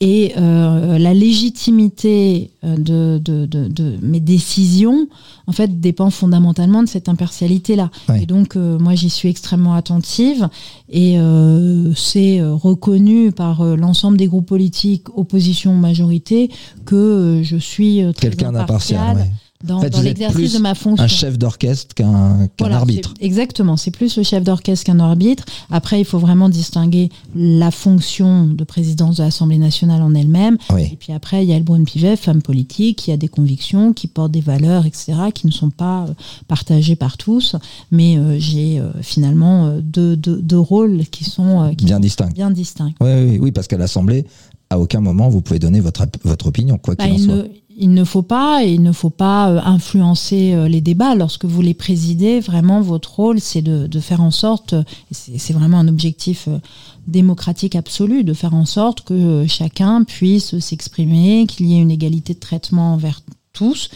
Et 0.05 0.33
euh, 0.37 0.99
la 0.99 1.15
légitimité 1.15 2.51
euh, 2.65 2.75
de, 2.77 3.19
de, 3.19 3.47
de, 3.47 3.69
de 3.69 3.99
mes 4.03 4.19
décisions, 4.19 5.07
en 5.47 5.53
fait, 5.53 5.79
dépend 5.81 6.11
fondamentalement 6.11 6.83
de 6.83 6.89
cette 6.89 7.09
impartialité-là. 7.09 7.89
Ouais. 8.09 8.25
Et 8.25 8.27
donc, 8.27 8.57
euh, 8.57 8.81
moi, 8.81 8.97
j'y 8.97 9.11
suis 9.11 9.29
extrêmement 9.29 9.75
attentive. 9.75 10.49
Et 10.89 11.21
euh, 11.21 11.95
c'est 11.95 12.43
reconnu 12.43 13.31
par 13.31 13.65
l'ensemble 13.65 14.17
des 14.17 14.27
groupes 14.27 14.49
politiques, 14.49 15.07
opposition, 15.17 15.75
majorité, 15.75 16.51
que 16.85 17.41
je 17.45 17.57
suis 17.57 18.03
très 18.17 18.31
quelqu'un 18.31 18.51
d'impartial 18.51 19.19
ouais. 19.19 19.31
Dans, 19.65 19.79
En 19.79 19.81
fait, 19.81 19.91
dans 19.91 19.99
vous 19.99 20.07
êtes 20.07 20.19
l'exercice 20.19 20.55
de 20.55 20.59
ma 20.59 20.75
fonction. 20.75 21.05
un 21.05 21.09
chef 21.09 21.39
d'orchestre 21.39 21.95
qu'un 21.95 22.49
Voilà, 22.59 22.77
arbitre 22.77 23.15
Exactement, 23.21 23.77
c'est 23.77 23.91
plus 23.91 24.17
le 24.17 24.23
chef 24.23 24.45
d'orchestre 24.45 24.87
qu'un 24.87 25.01
arbitre. 25.01 25.45
Après, 25.71 26.01
il 26.01 26.05
faut 26.05 26.19
vraiment 26.19 26.49
distinguer 26.49 27.11
la 27.35 27.71
fonction 27.71 28.47
de 28.47 28.65
présidence 28.65 29.17
de 29.17 29.23
l'Assemblée 29.23 29.59
nationale 29.59 30.03
en 30.03 30.15
elle-même. 30.15 30.59
Et 30.79 30.97
puis 30.97 31.13
après, 31.13 31.45
il 31.45 31.49
y 31.49 31.53
a 31.53 31.59
le 31.59 31.65
Brune 31.65 31.85
Pivet, 31.85 32.17
femme 32.17 32.43
politique, 32.43 32.99
qui 32.99 33.13
a 33.13 33.17
des 33.17 33.29
convictions, 33.29 33.93
qui 33.93 34.07
porte 34.07 34.33
des 34.33 34.41
valeurs, 34.41 34.87
etc., 34.87 35.15
qui 35.35 35.47
ne 35.47 35.53
sont 35.53 35.71
pas 35.71 36.07
euh, 36.09 36.15
partagées 36.49 36.97
par 36.97 37.17
tous. 37.17 37.57
Mais 37.91 38.17
euh, 38.17 38.37
j'ai 38.39 38.79
euh, 38.79 38.91
finalement 39.03 39.77
deux, 39.81 40.17
deux, 40.17 40.41
deux 40.41 40.59
rôles 40.59 41.05
qui 41.11 41.25
sont, 41.25 41.63
euh, 41.63 41.71
qui 41.75 41.85
bien 41.85 41.97
sont 41.97 42.01
distinct 42.01 42.33
bien 42.35 42.51
distincts. 42.51 42.93
oui, 43.01 43.11
oui, 43.13 43.39
oui 43.41 43.53
parce 43.53 43.69
qu'à 43.69 43.77
l'Assemblée 43.77 44.27
à 44.73 44.79
aucun 44.79 45.01
moment 45.01 45.29
vous 45.29 45.41
pouvez 45.43 45.59
donner 45.59 45.81
votre 45.81 46.05
votre 46.25 46.47
opinion 46.47 46.79
quoi 46.79 46.95
Bah, 46.95 47.05
qu'il 47.05 47.13
en 47.13 47.17
il, 47.17 47.23
soit 47.23 47.35
ne, 47.35 47.43
il 47.77 47.95
ne 47.95 48.05
faut 48.05 48.23
pas, 48.23 48.65
et 48.65 48.73
il 48.73 48.83
ne 48.83 48.93
faut 48.93 49.11
pas 49.11 49.51
euh, 49.51 49.61
influencer 49.65 50.53
euh, 50.53 50.69
les 50.69 50.81
débats. 50.81 51.15
Lorsque 51.15 51.45
vous 51.45 51.63
les 51.63 51.75
présidez, 51.75 52.41
vraiment, 52.41 52.81
votre 52.81 53.15
rôle, 53.15 53.41
c'est 53.41 53.63
de, 53.63 53.87
de 53.87 54.01
faire 54.01 54.21
en 54.21 54.31
sorte, 54.31 54.75
c'est 55.11 55.53
vraiment 55.53 55.79
un 55.79 55.89
objectif 55.89 56.49
euh, 56.49 56.59
démocratique 57.07 57.77
absolu, 57.77 58.25
de 58.25 58.35
faire 58.35 58.55
en 58.55 58.67
sorte 58.67 59.03
que 59.03 59.47
chacun 59.49 60.05
puisse 60.05 60.59
s'exprimer, 60.59 61.47
qu'il 61.49 61.67
y 61.67 61.75
ait 61.75 61.83
une 61.83 61.91
égalité 61.91 62.35
de 62.35 62.41
traitement 62.41 62.95
envers 62.95 63.21
tous, 63.53 63.91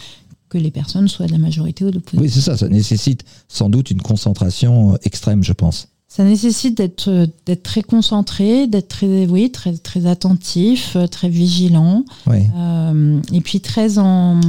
que 0.49 0.57
les 0.57 0.71
personnes 0.71 1.07
soient 1.07 1.27
de 1.27 1.31
la 1.31 1.37
majorité 1.37 1.83
ou 1.83 1.89
de 1.89 1.95
l'opposition. 1.95 2.21
oui 2.21 2.29
c'est 2.29 2.41
ça 2.41 2.55
ça 2.55 2.69
nécessite 2.69 3.25
sans 3.49 3.69
doute 3.69 3.91
une 3.91 4.01
concentration 4.01 4.97
extrême 5.03 5.43
je 5.43 5.51
pense 5.51 5.89
Ça 6.09 6.23
nécessite 6.23 6.77
d'être 6.77 7.09
euh, 7.09 7.27
d'être 7.45 7.63
très 7.63 7.81
concentré, 7.83 8.65
d'être 8.67 8.87
très 8.87 9.25
oui 9.27 9.51
très 9.51 9.73
très 9.77 10.05
attentif, 10.05 10.95
euh, 10.95 11.05
très 11.07 11.29
vigilant, 11.29 12.05
Oui. 12.27 12.43
euh, 12.55 13.19
et 13.33 13.41
puis 13.41 13.59
très 13.59 13.99
en 13.99 14.39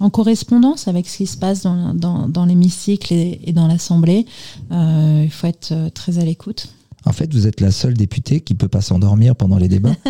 en 0.00 0.10
correspondance 0.10 0.88
avec 0.88 1.08
ce 1.08 1.18
qui 1.18 1.26
se 1.26 1.36
passe 1.36 1.62
dans, 1.62 1.94
dans, 1.94 2.28
dans 2.28 2.44
l'hémicycle 2.44 3.14
et, 3.14 3.40
et 3.44 3.52
dans 3.52 3.68
l'Assemblée. 3.68 4.26
Euh, 4.72 5.22
il 5.24 5.30
faut 5.30 5.46
être 5.46 5.72
très 5.94 6.18
à 6.18 6.24
l'écoute. 6.24 6.66
En 7.04 7.12
fait, 7.12 7.32
vous 7.34 7.46
êtes 7.46 7.60
la 7.60 7.70
seule 7.70 7.94
députée 7.94 8.40
qui 8.40 8.54
peut 8.54 8.68
pas 8.68 8.80
s'endormir 8.80 9.34
pendant 9.36 9.58
les 9.58 9.68
débats. 9.68 9.94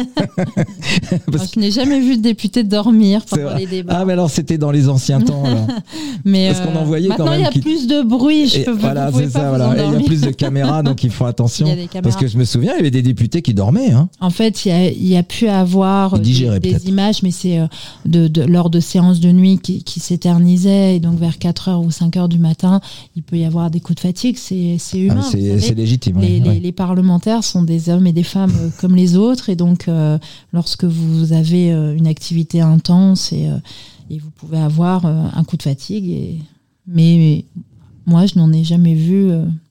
Moi, 1.28 1.40
je 1.54 1.58
n'ai 1.60 1.70
jamais 1.70 2.00
vu 2.00 2.16
de 2.16 2.22
député 2.22 2.64
dormir 2.64 3.24
pendant 3.24 3.54
les 3.56 3.66
débats. 3.66 3.98
Ah, 4.00 4.04
mais 4.04 4.12
alors 4.12 4.30
c'était 4.30 4.58
dans 4.58 4.70
les 4.70 4.88
anciens 4.88 5.20
temps. 5.20 5.44
alors. 5.44 5.66
mais 6.24 6.52
parce 6.52 6.60
qu'on 6.66 6.76
en 6.78 6.84
voyait 6.84 7.08
quand 7.08 7.18
maintenant, 7.24 7.30
même 7.32 7.40
il 7.40 7.44
y 7.44 7.46
a 7.46 7.50
qui- 7.50 7.60
plus 7.60 7.86
de 7.86 8.02
bruit. 8.02 8.48
Je 8.48 8.62
peux, 8.62 8.72
voilà, 8.72 9.10
c'est 9.12 9.30
ça. 9.30 9.48
Voilà. 9.48 9.74
Et 9.76 9.86
il 9.86 10.00
y 10.00 10.02
a 10.02 10.06
plus 10.06 10.20
de 10.20 10.30
caméras, 10.30 10.82
donc 10.82 11.02
il 11.04 11.10
faut 11.10 11.24
attention. 11.24 11.66
Il 11.66 11.70
y 11.70 11.72
a 11.72 11.76
des 11.76 12.00
Parce 12.02 12.16
que 12.16 12.26
je 12.26 12.36
me 12.38 12.44
souviens, 12.44 12.72
il 12.74 12.76
y 12.76 12.80
avait 12.80 12.90
des 12.90 13.02
députés 13.02 13.42
qui 13.42 13.54
dormaient. 13.54 13.92
Hein. 13.92 14.08
En 14.20 14.30
fait, 14.30 14.64
il 14.64 14.68
y 14.68 14.72
a, 14.72 14.90
il 14.90 15.06
y 15.06 15.16
a 15.16 15.22
pu 15.22 15.48
avoir 15.48 16.14
euh, 16.14 16.18
digéraient 16.18 16.60
des, 16.60 16.88
images, 16.88 17.22
mais 17.22 17.30
c'est 17.30 17.58
euh, 17.58 17.66
de, 18.06 18.28
de- 18.28 18.42
lors 18.42 18.70
de 18.70 18.80
séances 18.80 19.20
de 19.20 19.30
nuit 19.32 19.58
qui, 19.58 19.82
qui 19.82 20.00
s'éternisaient. 20.00 20.96
Et 20.96 21.00
donc, 21.00 21.18
vers 21.18 21.38
4 21.38 21.68
heures 21.68 21.82
ou 21.82 21.90
5 21.90 22.16
heures 22.16 22.28
du 22.28 22.38
matin, 22.38 22.80
il 23.16 23.22
peut 23.22 23.36
y 23.36 23.44
avoir 23.44 23.70
des 23.70 23.80
coups 23.80 23.96
de 23.96 24.00
fatigue. 24.00 24.36
C'est 24.38 24.76
Ah, 24.92 24.96
humain. 24.98 25.22
c'est 25.22 25.74
légitime. 25.74 26.20
les, 26.20 26.26
oui, 26.26 26.40
les- 26.40 26.48
ouais. 26.50 26.60
les 26.60 26.72
parlementaires 26.86 27.44
sont 27.44 27.62
des 27.62 27.88
hommes 27.90 28.08
et 28.08 28.12
des 28.12 28.24
femmes 28.24 28.52
euh, 28.58 28.68
comme 28.80 28.96
les 28.96 29.16
autres. 29.16 29.48
Et 29.50 29.54
donc, 29.54 29.86
euh, 29.86 30.18
lorsque 30.52 30.82
vous 30.82 31.32
avez 31.32 31.72
euh, 31.72 31.94
une 31.96 32.08
activité 32.08 32.60
intense 32.60 33.32
et, 33.32 33.48
et 34.10 34.18
vous 34.18 34.30
pouvez 34.30 34.58
avoir 34.58 35.06
un 35.06 35.44
coup 35.44 35.56
de 35.56 35.62
fatigue. 35.62 36.08
Et... 36.10 36.38
Mais 36.88 37.44
moi, 38.04 38.26
je 38.26 38.36
n'en 38.36 38.52
ai 38.52 38.64
jamais 38.64 38.94
vu 38.94 39.30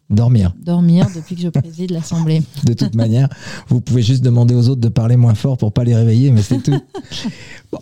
Dormir. 0.10 0.54
dormir 0.63 1.06
depuis 1.13 1.36
que 1.36 1.41
je 1.41 1.50
préside 1.50 1.91
l'Assemblée. 1.91 2.41
De 2.63 2.71
toute 2.74 2.95
manière, 2.95 3.28
vous 3.67 3.82
pouvez 3.82 4.02
juste 4.02 4.24
demander 4.24 4.56
aux 4.56 4.69
autres 4.69 4.80
de 4.82 4.88
parler 4.89 5.17
moins 5.17 5.36
fort 5.36 5.58
pour 5.58 5.74
pas 5.74 5.84
les 5.84 5.95
réveiller, 5.95 6.32
mais 6.32 6.41
c'est 6.41 6.63
tout. 6.63 6.80
Bon. 7.74 7.80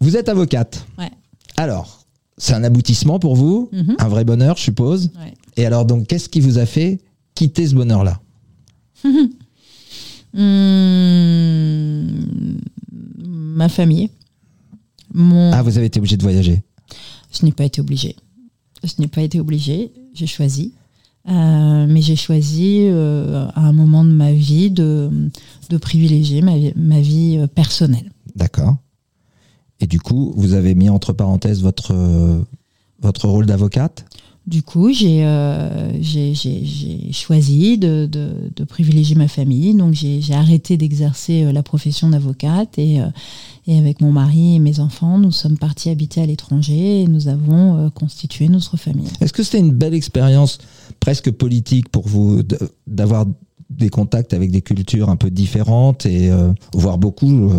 Vous 0.00 0.16
êtes 0.16 0.28
avocate. 0.28 0.86
Ouais. 0.96 1.10
Alors, 1.56 2.06
c'est 2.38 2.54
un 2.54 2.62
aboutissement 2.64 3.18
pour 3.18 3.34
vous, 3.34 3.68
Mhm. 3.72 3.96
un 3.98 4.08
vrai 4.08 4.24
bonheur, 4.24 4.56
je 4.56 4.62
suppose. 4.62 5.10
Ouais. 5.18 5.34
Et 5.56 5.66
alors, 5.66 5.84
donc, 5.84 6.06
qu'est-ce 6.06 6.28
qui 6.28 6.40
vous 6.40 6.58
a 6.58 6.66
fait 6.66 7.00
quitter 7.34 7.66
ce 7.66 7.74
bonheur-là? 7.74 8.20
Hum, 10.32 12.06
ma 13.26 13.68
famille. 13.68 14.10
Mon... 15.12 15.52
Ah, 15.52 15.62
vous 15.62 15.76
avez 15.76 15.86
été 15.86 15.98
obligé 15.98 16.16
de 16.16 16.22
voyager. 16.22 16.62
Je 17.32 17.44
n'ai 17.44 17.52
pas 17.52 17.64
été 17.64 17.80
obligée. 17.80 18.16
Je 18.84 18.92
n'ai 18.98 19.08
pas 19.08 19.22
été 19.22 19.40
obligée. 19.40 19.92
J'ai 20.14 20.26
choisi. 20.26 20.72
Euh, 21.28 21.86
mais 21.86 22.00
j'ai 22.00 22.16
choisi 22.16 22.80
euh, 22.82 23.46
à 23.54 23.66
un 23.66 23.72
moment 23.72 24.04
de 24.04 24.10
ma 24.10 24.32
vie 24.32 24.70
de, 24.70 25.10
de 25.68 25.76
privilégier 25.76 26.40
ma, 26.42 26.56
vie- 26.56 26.72
ma 26.76 27.00
vie 27.00 27.36
euh, 27.38 27.46
personnelle. 27.46 28.10
D'accord. 28.36 28.76
Et 29.80 29.86
du 29.86 30.00
coup, 30.00 30.32
vous 30.36 30.54
avez 30.54 30.74
mis 30.74 30.88
entre 30.88 31.12
parenthèses 31.12 31.62
votre, 31.62 31.92
euh, 31.92 32.40
votre 33.00 33.28
rôle 33.28 33.46
d'avocate? 33.46 34.04
Du 34.50 34.64
coup, 34.64 34.92
j'ai 34.92 35.24
euh, 35.24 35.92
choisi 37.12 37.78
de, 37.78 38.06
de, 38.10 38.30
de 38.54 38.64
privilégier 38.64 39.14
ma 39.14 39.28
famille. 39.28 39.74
Donc, 39.74 39.94
j'ai 39.94 40.34
arrêté 40.34 40.76
d'exercer 40.76 41.44
euh, 41.44 41.52
la 41.52 41.62
profession 41.62 42.08
d'avocate 42.10 42.76
et, 42.76 43.00
euh, 43.00 43.06
et 43.68 43.78
avec 43.78 44.00
mon 44.00 44.10
mari 44.10 44.56
et 44.56 44.58
mes 44.58 44.80
enfants, 44.80 45.18
nous 45.18 45.30
sommes 45.30 45.56
partis 45.56 45.88
habiter 45.88 46.20
à 46.20 46.26
l'étranger 46.26 47.02
et 47.02 47.06
nous 47.06 47.28
avons 47.28 47.76
euh, 47.76 47.90
constitué 47.90 48.48
notre 48.48 48.76
famille. 48.76 49.06
Est-ce 49.20 49.32
que 49.32 49.44
c'était 49.44 49.60
une 49.60 49.70
belle 49.72 49.94
expérience 49.94 50.58
presque 50.98 51.30
politique 51.30 51.88
pour 51.88 52.08
vous 52.08 52.42
d'avoir 52.88 53.26
des 53.70 53.88
contacts 53.88 54.34
avec 54.34 54.50
des 54.50 54.62
cultures 54.62 55.10
un 55.10 55.16
peu 55.16 55.30
différentes 55.30 56.06
et 56.06 56.28
voir 56.74 56.98
beaucoup 56.98 57.52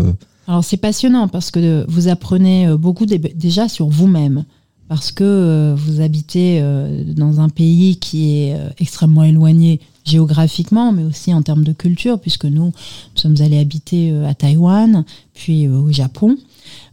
Alors, 0.46 0.64
c'est 0.66 0.76
passionnant 0.76 1.30
parce 1.30 1.52
que 1.52 1.86
vous 1.88 2.10
apprenez 2.10 2.76
beaucoup 2.78 3.06
dé- 3.06 3.18
déjà 3.18 3.70
sur 3.70 3.88
vous-même. 3.88 4.44
Parce 4.92 5.14
que 5.14 5.24
euh, 5.24 5.74
vous 5.74 6.02
habitez 6.02 6.60
euh, 6.62 7.06
dans 7.06 7.40
un 7.40 7.48
pays 7.48 7.96
qui 7.96 8.36
est 8.36 8.56
euh, 8.56 8.68
extrêmement 8.78 9.24
éloigné 9.24 9.80
géographiquement, 10.04 10.92
mais 10.92 11.06
aussi 11.06 11.34
en 11.34 11.42
termes 11.42 11.64
de 11.64 11.72
culture, 11.72 12.20
puisque 12.20 12.44
nous, 12.44 12.74
sommes 13.16 13.38
allés 13.40 13.58
habiter 13.58 14.14
à 14.28 14.34
Taïwan, 14.34 15.06
puis 15.34 15.70
au 15.70 15.94
Japon. 15.94 16.36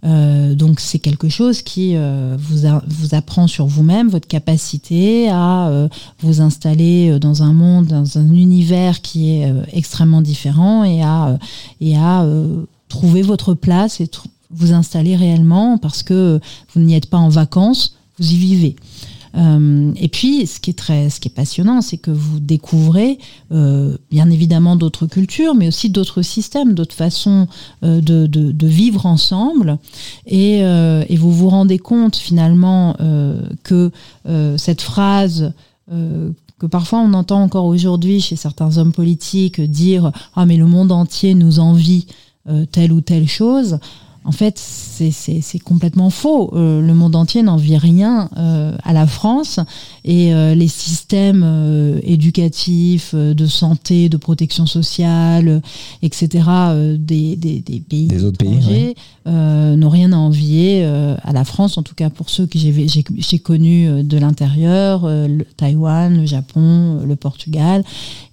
Donc 0.02 0.78
c'est 0.78 0.98
quelque 0.98 1.28
chose 1.30 1.62
qui 1.62 1.96
vous, 1.96 2.68
vous 2.86 3.14
apprend 3.14 3.46
sur 3.46 3.66
vous-même, 3.66 4.08
votre 4.10 4.28
capacité 4.28 5.30
à 5.30 5.88
vous 6.20 6.42
installer 6.42 7.18
dans 7.18 7.42
un 7.42 7.54
monde, 7.54 7.86
dans 7.86 8.18
un 8.18 8.30
univers 8.30 9.00
qui 9.00 9.30
est 9.30 9.50
extrêmement 9.72 10.20
différent 10.20 10.84
et 10.84 11.02
à, 11.02 11.38
et 11.80 11.96
à 11.96 12.28
trouver 12.90 13.22
votre 13.22 13.54
place 13.54 14.02
et 14.02 14.06
vous 14.50 14.72
installer 14.72 15.16
réellement 15.16 15.78
parce 15.78 16.02
que 16.02 16.40
vous 16.74 16.80
n'y 16.80 16.94
êtes 16.94 17.10
pas 17.10 17.18
en 17.18 17.28
vacances, 17.28 17.96
vous 18.18 18.32
y 18.32 18.36
vivez. 18.36 18.76
Euh, 19.36 19.92
et 19.96 20.08
puis, 20.08 20.46
ce 20.46 20.58
qui 20.58 20.70
est 20.70 20.78
très, 20.78 21.10
ce 21.10 21.20
qui 21.20 21.28
est 21.28 21.34
passionnant, 21.34 21.80
c'est 21.80 21.98
que 21.98 22.10
vous 22.10 22.40
découvrez, 22.40 23.18
euh, 23.52 23.96
bien 24.10 24.30
évidemment, 24.30 24.76
d'autres 24.76 25.06
cultures, 25.06 25.54
mais 25.54 25.68
aussi 25.68 25.90
d'autres 25.90 26.22
systèmes, 26.22 26.74
d'autres 26.74 26.94
façons 26.94 27.46
euh, 27.84 28.00
de, 28.00 28.26
de, 28.26 28.52
de 28.52 28.66
vivre 28.66 29.06
ensemble, 29.06 29.78
et, 30.26 30.60
euh, 30.62 31.04
et 31.08 31.16
vous 31.16 31.32
vous 31.32 31.48
rendez 31.48 31.78
compte 31.78 32.16
finalement 32.16 32.96
euh, 33.00 33.40
que 33.62 33.90
euh, 34.28 34.56
cette 34.56 34.82
phrase 34.82 35.52
que 35.90 36.66
parfois 36.66 36.98
on 36.98 37.14
entend 37.14 37.42
encore 37.42 37.64
aujourd'hui 37.64 38.20
chez 38.20 38.36
certains 38.36 38.76
hommes 38.76 38.92
politiques 38.92 39.58
dire 39.58 40.12
ah 40.36 40.44
mais 40.44 40.58
le 40.58 40.66
monde 40.66 40.92
entier 40.92 41.32
nous 41.32 41.60
envie 41.60 42.04
telle 42.72 42.92
ou 42.92 43.00
telle 43.00 43.26
chose. 43.26 43.78
En 44.24 44.32
fait, 44.32 44.58
c'est- 44.58 45.58
complètement 45.64 46.10
faux. 46.10 46.50
Euh, 46.54 46.80
le 46.80 46.92
monde 46.94 47.14
entier 47.16 47.42
n'envie 47.42 47.76
rien 47.76 48.28
euh, 48.36 48.76
à 48.84 48.92
la 48.92 49.06
France 49.06 49.60
et 50.04 50.32
euh, 50.34 50.54
les 50.54 50.68
systèmes 50.68 51.44
éducatifs, 52.02 53.14
de 53.14 53.46
santé, 53.46 54.08
de 54.08 54.16
protection 54.16 54.66
sociale, 54.66 55.62
etc. 56.02 56.28
des, 56.98 57.36
des, 57.36 57.60
des 57.60 57.80
pays 57.80 58.06
Des 58.06 58.24
autres 58.24 58.38
pays, 58.38 58.56
étrangers 58.56 58.94
n'ont 59.26 59.88
rien 59.90 60.12
à 60.12 60.16
envier 60.16 60.84
à 60.84 61.32
la 61.32 61.44
France, 61.44 61.76
en 61.76 61.82
tout 61.82 61.94
cas 61.94 62.08
pour 62.10 62.30
ceux 62.30 62.46
que 62.46 62.58
j'ai 62.58 63.38
connus 63.38 64.02
de 64.02 64.18
l'intérieur, 64.18 65.06
le 65.06 65.44
Taïwan, 65.56 66.16
le 66.20 66.26
Japon, 66.26 67.00
le 67.06 67.16
Portugal 67.16 67.84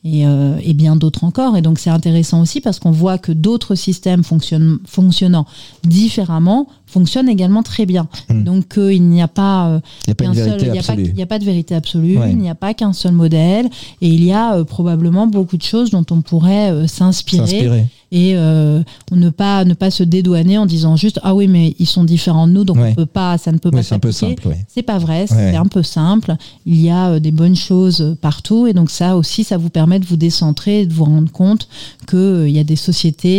et, 0.06 0.21
et 0.21 0.74
bien 0.74 0.95
d'autres 0.95 1.24
encore. 1.26 1.58
Et 1.58 1.62
donc 1.62 1.80
c'est 1.80 1.89
intéressant 1.89 2.41
aussi 2.41 2.62
parce 2.62 2.80
qu'on 2.80 2.91
voit 2.91 3.17
que 3.17 3.32
d'autres 3.34 3.76
systèmes 3.76 4.24
fonctionnent, 4.24 4.78
fonctionnant 4.86 5.45
différemment 5.86 6.67
fonctionnent 6.86 7.30
également 7.30 7.63
très 7.63 7.86
bien. 7.86 8.08
Hmm. 8.30 8.43
Donc 8.43 8.78
euh, 8.78 8.93
il 8.93 9.04
n'y 9.04 9.21
a 9.21 9.28
pas 9.28 9.67
euh, 9.69 9.80
Il 10.08 10.10
n'y 10.10 10.12
a 10.12 10.15
pas 10.15 10.24
une 10.26 10.32
qu'un 10.32 10.36
seul- 10.38 10.45
vérité 10.60 10.65
il 10.67 10.71
n'y 10.71 10.78
a 10.80 10.82
pas- 10.84 10.91
absolue. 10.93 11.08
il 11.10 11.15
n'y 11.15 11.24
a 11.24 11.26
pas 11.26 11.39
de 11.39 11.45
vérité 11.45 11.76
absolue, 11.76 12.17
Ouais. 12.17 12.32
il 12.32 12.38
n'y 12.38 12.50
a 12.50 12.56
pas 12.56 12.74
qu'un 12.74 12.93
seul 12.93 13.12
modèle 13.13 13.65
et 14.02 14.08
il 14.08 14.24
y 14.24 14.32
a 14.32 14.56
euh, 14.56 14.63
probablement 14.63 15.28
beaucoup 15.28 15.58
de 15.58 15.63
choses 15.63 15.89
dont 15.89 16.06
on 16.12 16.21
pourrait 16.21 16.88
S'inspirer. 16.88 17.86
Et 18.15 18.32
euh, 18.38 18.82
ne 19.12 19.30
pas 19.30 19.65
ne 19.65 19.73
pas 19.73 19.91
se 19.91 20.01
dédouaner 20.04 20.58
en 20.58 20.65
disant 20.65 20.95
juste 20.95 21.19
ah 21.23 21.36
oui 21.36 21.47
mais 21.47 21.75
ils 21.80 21.86
sont 21.86 22.06
différents 22.06 22.47
de 22.47 22.54
nous 22.54 22.63
donc 22.63 22.78
Ouais. 22.78 22.91
on 22.91 22.95
peut 22.95 23.06
pas 23.06 23.38
ça 23.38 23.51
ne 23.51 23.58
peut 23.58 23.69
Oui, 23.73 23.78
pas 23.80 23.84
c'est 23.84 23.95
un 23.95 23.99
peu 23.99 24.12
simple. 24.13 24.47
C'est 24.73 24.84
pas 24.84 24.97
vrai, 24.99 25.25
c'est 25.28 25.36
Ouais. 25.36 25.56
un 25.56 25.65
peu 25.65 25.84
simple. 25.84 26.36
Il 26.65 26.80
y 26.82 26.89
a 26.89 27.10
euh, 27.10 27.19
des 27.19 27.32
bonnes 27.32 27.56
choses 27.58 27.99
euh, 28.01 28.15
partout 28.15 28.67
et 28.67 28.73
donc 28.73 28.89
ça 28.89 29.17
aussi, 29.17 29.43
ça 29.43 29.58
vous 29.58 29.69
permet 29.69 29.99
de 29.99 30.06
vous 30.06 30.15
décentrer 30.15 30.82
et 30.82 30.86
de 30.86 30.93
vous 30.93 31.04
rendre 31.06 31.32
compte 31.32 31.67
que 32.08 32.15
euh, 32.17 32.47
il 32.49 32.56
y 32.56 32.60
a 32.60 32.63
des 32.63 32.75
sociétés 32.78 33.36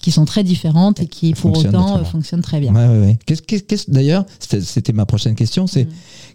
qui 0.00 0.10
sont 0.12 0.24
très 0.26 0.44
différentes 0.44 1.00
et 1.00 1.06
qui 1.06 1.32
pour 1.34 1.58
autant 1.58 2.04
fonctionnent 2.04 2.42
très 2.42 2.60
bien. 2.60 2.72
Ouais, 2.74 2.86
ouais, 2.88 3.00
ouais. 3.06 3.18
Qu'est-ce- 3.26 3.42
qu'est-ce- 3.42 3.90
D'ailleurs, 3.90 4.24
c'était 4.38 4.92
ma 4.92 5.06
prochaine 5.06 5.34
question, 5.34 5.66
c'est 5.66 5.84
Mm. 5.86 5.88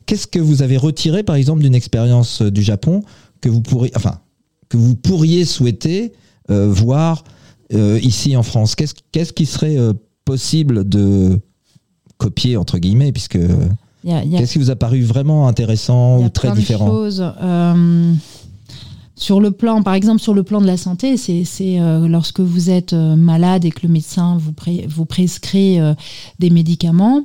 qu'est-ce 0.06 0.28
que 0.28 0.40
vous 0.40 0.62
avez 0.62 0.76
retiré, 0.78 1.24
par 1.24 1.36
exemple, 1.36 1.62
d'une 1.62 1.76
expérience 1.76 2.42
du 2.42 2.62
Japon 2.62 3.04
que 3.42 3.48
vous 3.50 3.62
pourriez, 3.62 3.92
enfin, 3.96 4.20
que 4.68 4.76
vous 4.78 4.96
pourriez 4.96 5.46
souhaiter 5.46 6.12
voir 6.50 7.24
euh, 7.74 8.00
ici 8.02 8.36
en 8.36 8.44
France 8.44 8.76
Qu'est-ce 8.76 8.94
qu'est-ce 9.12 9.34
qui 9.34 9.46
serait 9.46 9.78
euh, 9.78 9.94
possible 10.26 10.88
de 10.88 11.40
copier 12.18 12.58
entre 12.58 12.78
guillemets, 12.80 13.12
puisque 13.12 13.36
Il 13.36 14.10
y 14.10 14.14
a, 14.14 14.24
il 14.24 14.32
y 14.32 14.36
a- 14.36 14.40
qu'est-ce 14.40 14.54
qui 14.54 14.60
vous 14.60 14.70
a 14.72 14.76
paru 14.76 15.02
vraiment 15.04 15.48
intéressant 15.48 16.20
ou 16.20 16.30
très 16.30 16.50
plein 16.50 16.56
de 16.56 16.60
différent 16.60 16.88
choses. 16.88 17.24
Euh, 17.42 18.14
sur 19.16 19.42
le 19.42 19.52
plan, 19.52 19.82
par 19.84 19.96
exemple, 19.96 20.22
sur 20.22 20.34
le 20.34 20.44
plan 20.44 20.62
de 20.62 20.66
la 20.66 20.78
santé, 20.78 21.18
c'est 21.18 21.44
c'est, 21.44 21.82
euh, 21.82 22.08
lorsque 22.08 22.40
vous 22.40 22.70
êtes 22.70 22.94
euh, 22.94 23.18
malade 23.18 23.66
et 23.66 23.70
que 23.72 23.82
le 23.86 23.90
médecin 23.92 24.38
vous, 24.40 24.54
pré- 24.54 24.86
vous 24.90 25.04
prescrit 25.04 25.78
des 26.40 26.50
médicaments. 26.50 27.24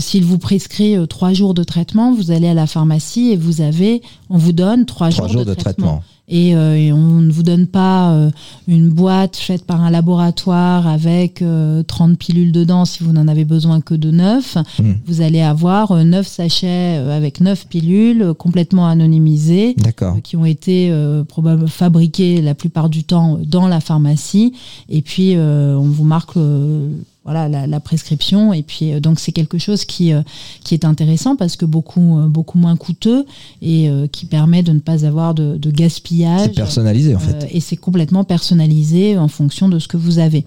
S'il 0.00 0.24
vous 0.24 0.38
prescrit 0.38 0.96
trois 1.08 1.32
jours 1.32 1.54
de 1.54 1.64
traitement, 1.64 2.12
vous 2.14 2.30
allez 2.30 2.48
à 2.48 2.54
la 2.54 2.66
pharmacie 2.66 3.30
et 3.30 3.36
vous 3.36 3.62
avez, 3.62 4.02
on 4.28 4.36
vous 4.36 4.52
donne 4.52 4.84
trois, 4.84 5.08
Trois 5.10 5.28
jours 5.28 5.44
de 5.46 5.54
traitement. 5.54 6.02
Et, 6.30 6.54
euh, 6.54 6.76
et 6.76 6.92
on 6.92 7.20
ne 7.20 7.30
vous 7.30 7.42
donne 7.42 7.66
pas 7.66 8.12
euh, 8.12 8.30
une 8.68 8.88
boîte 8.88 9.36
faite 9.36 9.64
par 9.64 9.82
un 9.82 9.90
laboratoire 9.90 10.86
avec 10.86 11.42
euh, 11.42 11.82
30 11.82 12.16
pilules 12.16 12.52
dedans 12.52 12.84
si 12.84 13.02
vous 13.02 13.12
n'en 13.12 13.26
avez 13.26 13.44
besoin 13.44 13.80
que 13.80 13.94
de 13.94 14.12
9. 14.12 14.58
Hmm. 14.78 14.92
Vous 15.06 15.20
allez 15.20 15.40
avoir 15.40 15.90
euh, 15.90 16.04
9 16.04 16.26
sachets 16.26 16.98
euh, 16.98 17.16
avec 17.16 17.40
9 17.40 17.66
pilules 17.66 18.22
euh, 18.22 18.34
complètement 18.34 18.86
anonymisées 18.86 19.74
qui 20.22 20.36
ont 20.36 20.44
été 20.44 20.90
euh, 20.90 21.24
probablement 21.24 21.66
fabriqués 21.66 22.40
la 22.40 22.54
plupart 22.54 22.88
du 22.88 23.02
temps 23.02 23.38
dans 23.44 23.66
la 23.66 23.80
pharmacie 23.80 24.54
et 24.88 25.02
puis 25.02 25.34
euh, 25.34 25.76
on 25.76 25.88
vous 25.88 26.04
marque 26.04 26.36
euh, 26.36 26.90
voilà 27.24 27.48
la, 27.48 27.66
la 27.66 27.80
prescription 27.80 28.52
et 28.54 28.62
puis 28.62 28.92
euh, 28.92 29.00
donc 29.00 29.20
c'est 29.20 29.32
quelque 29.32 29.58
chose 29.58 29.84
qui 29.84 30.12
euh, 30.12 30.22
qui 30.64 30.72
est 30.74 30.86
intéressant 30.86 31.36
parce 31.36 31.56
que 31.56 31.66
beaucoup 31.66 32.18
euh, 32.18 32.26
beaucoup 32.26 32.56
moins 32.56 32.76
coûteux 32.76 33.26
et 33.60 33.90
qui 34.12 34.26
permet 34.26 34.62
de 34.62 34.72
ne 34.72 34.78
pas 34.78 35.04
avoir 35.04 35.34
de, 35.34 35.56
de 35.56 35.70
gaspillage 35.70 36.42
C'est 36.46 36.54
personnalisé 36.54 37.14
en 37.14 37.18
fait. 37.18 37.46
et 37.50 37.60
c'est 37.60 37.76
complètement 37.76 38.24
personnalisé 38.24 39.18
en 39.18 39.28
fonction 39.28 39.68
de 39.68 39.78
ce 39.78 39.88
que 39.88 39.96
vous 39.96 40.18
avez. 40.18 40.44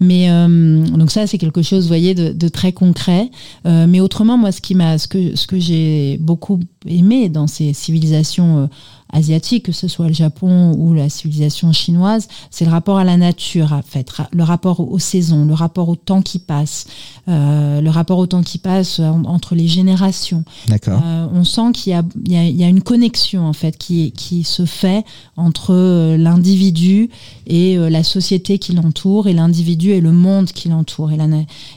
Mais 0.00 0.28
donc 0.28 1.10
ça 1.10 1.26
c'est 1.26 1.38
quelque 1.38 1.62
chose, 1.62 1.84
vous 1.84 1.88
voyez, 1.88 2.14
de, 2.14 2.32
de 2.32 2.48
très 2.48 2.72
concret. 2.72 3.30
Mais 3.64 4.00
autrement, 4.00 4.36
moi, 4.36 4.52
ce 4.52 4.60
qui 4.60 4.74
m'a, 4.74 4.98
ce 4.98 5.08
que 5.08 5.36
ce 5.36 5.46
que 5.46 5.58
j'ai 5.58 6.18
beaucoup 6.18 6.60
aimé 6.86 7.28
dans 7.28 7.46
ces 7.46 7.72
civilisations 7.72 8.68
asiatiques, 9.12 9.64
que 9.66 9.72
ce 9.72 9.88
soit 9.88 10.06
le 10.08 10.14
Japon 10.14 10.74
ou 10.78 10.94
la 10.94 11.08
civilisation 11.08 11.72
chinoise, 11.72 12.28
c'est 12.50 12.64
le 12.64 12.70
rapport 12.70 12.98
à 12.98 13.04
la 13.04 13.16
nature, 13.16 13.72
en 13.72 13.82
fait, 13.82 14.08
le 14.32 14.42
rapport 14.44 14.80
aux 14.80 14.98
saisons, 14.98 15.44
le 15.44 15.54
rapport 15.54 15.88
au 15.88 15.96
temps 15.96 16.22
qui 16.22 16.38
passe, 16.38 16.86
euh, 17.28 17.80
le 17.80 17.90
rapport 17.90 18.18
au 18.18 18.26
temps 18.26 18.42
qui 18.42 18.58
passe 18.58 19.00
en- 19.00 19.24
entre 19.24 19.54
les 19.54 19.68
générations. 19.68 20.44
D'accord. 20.68 21.00
Euh, 21.04 21.26
on 21.32 21.44
sent 21.44 21.72
qu'il 21.74 21.92
y 21.92 21.94
a, 21.94 22.02
il 22.26 22.32
y, 22.32 22.36
a, 22.36 22.44
il 22.44 22.56
y 22.56 22.64
a 22.64 22.68
une 22.68 22.82
connexion 22.82 23.46
en 23.46 23.52
fait 23.52 23.76
qui, 23.76 24.12
qui 24.12 24.44
se 24.44 24.64
fait 24.64 25.04
entre 25.36 25.74
euh, 25.74 26.16
l'individu 26.16 27.10
et 27.46 27.76
euh, 27.78 27.90
la 27.90 28.02
société 28.02 28.58
qui 28.58 28.72
l'entoure 28.72 29.26
et 29.28 29.32
l'individu 29.32 29.90
et 29.90 30.00
le 30.00 30.12
monde 30.12 30.46
qui 30.46 30.68
l'entoure 30.68 31.10
et, 31.12 31.18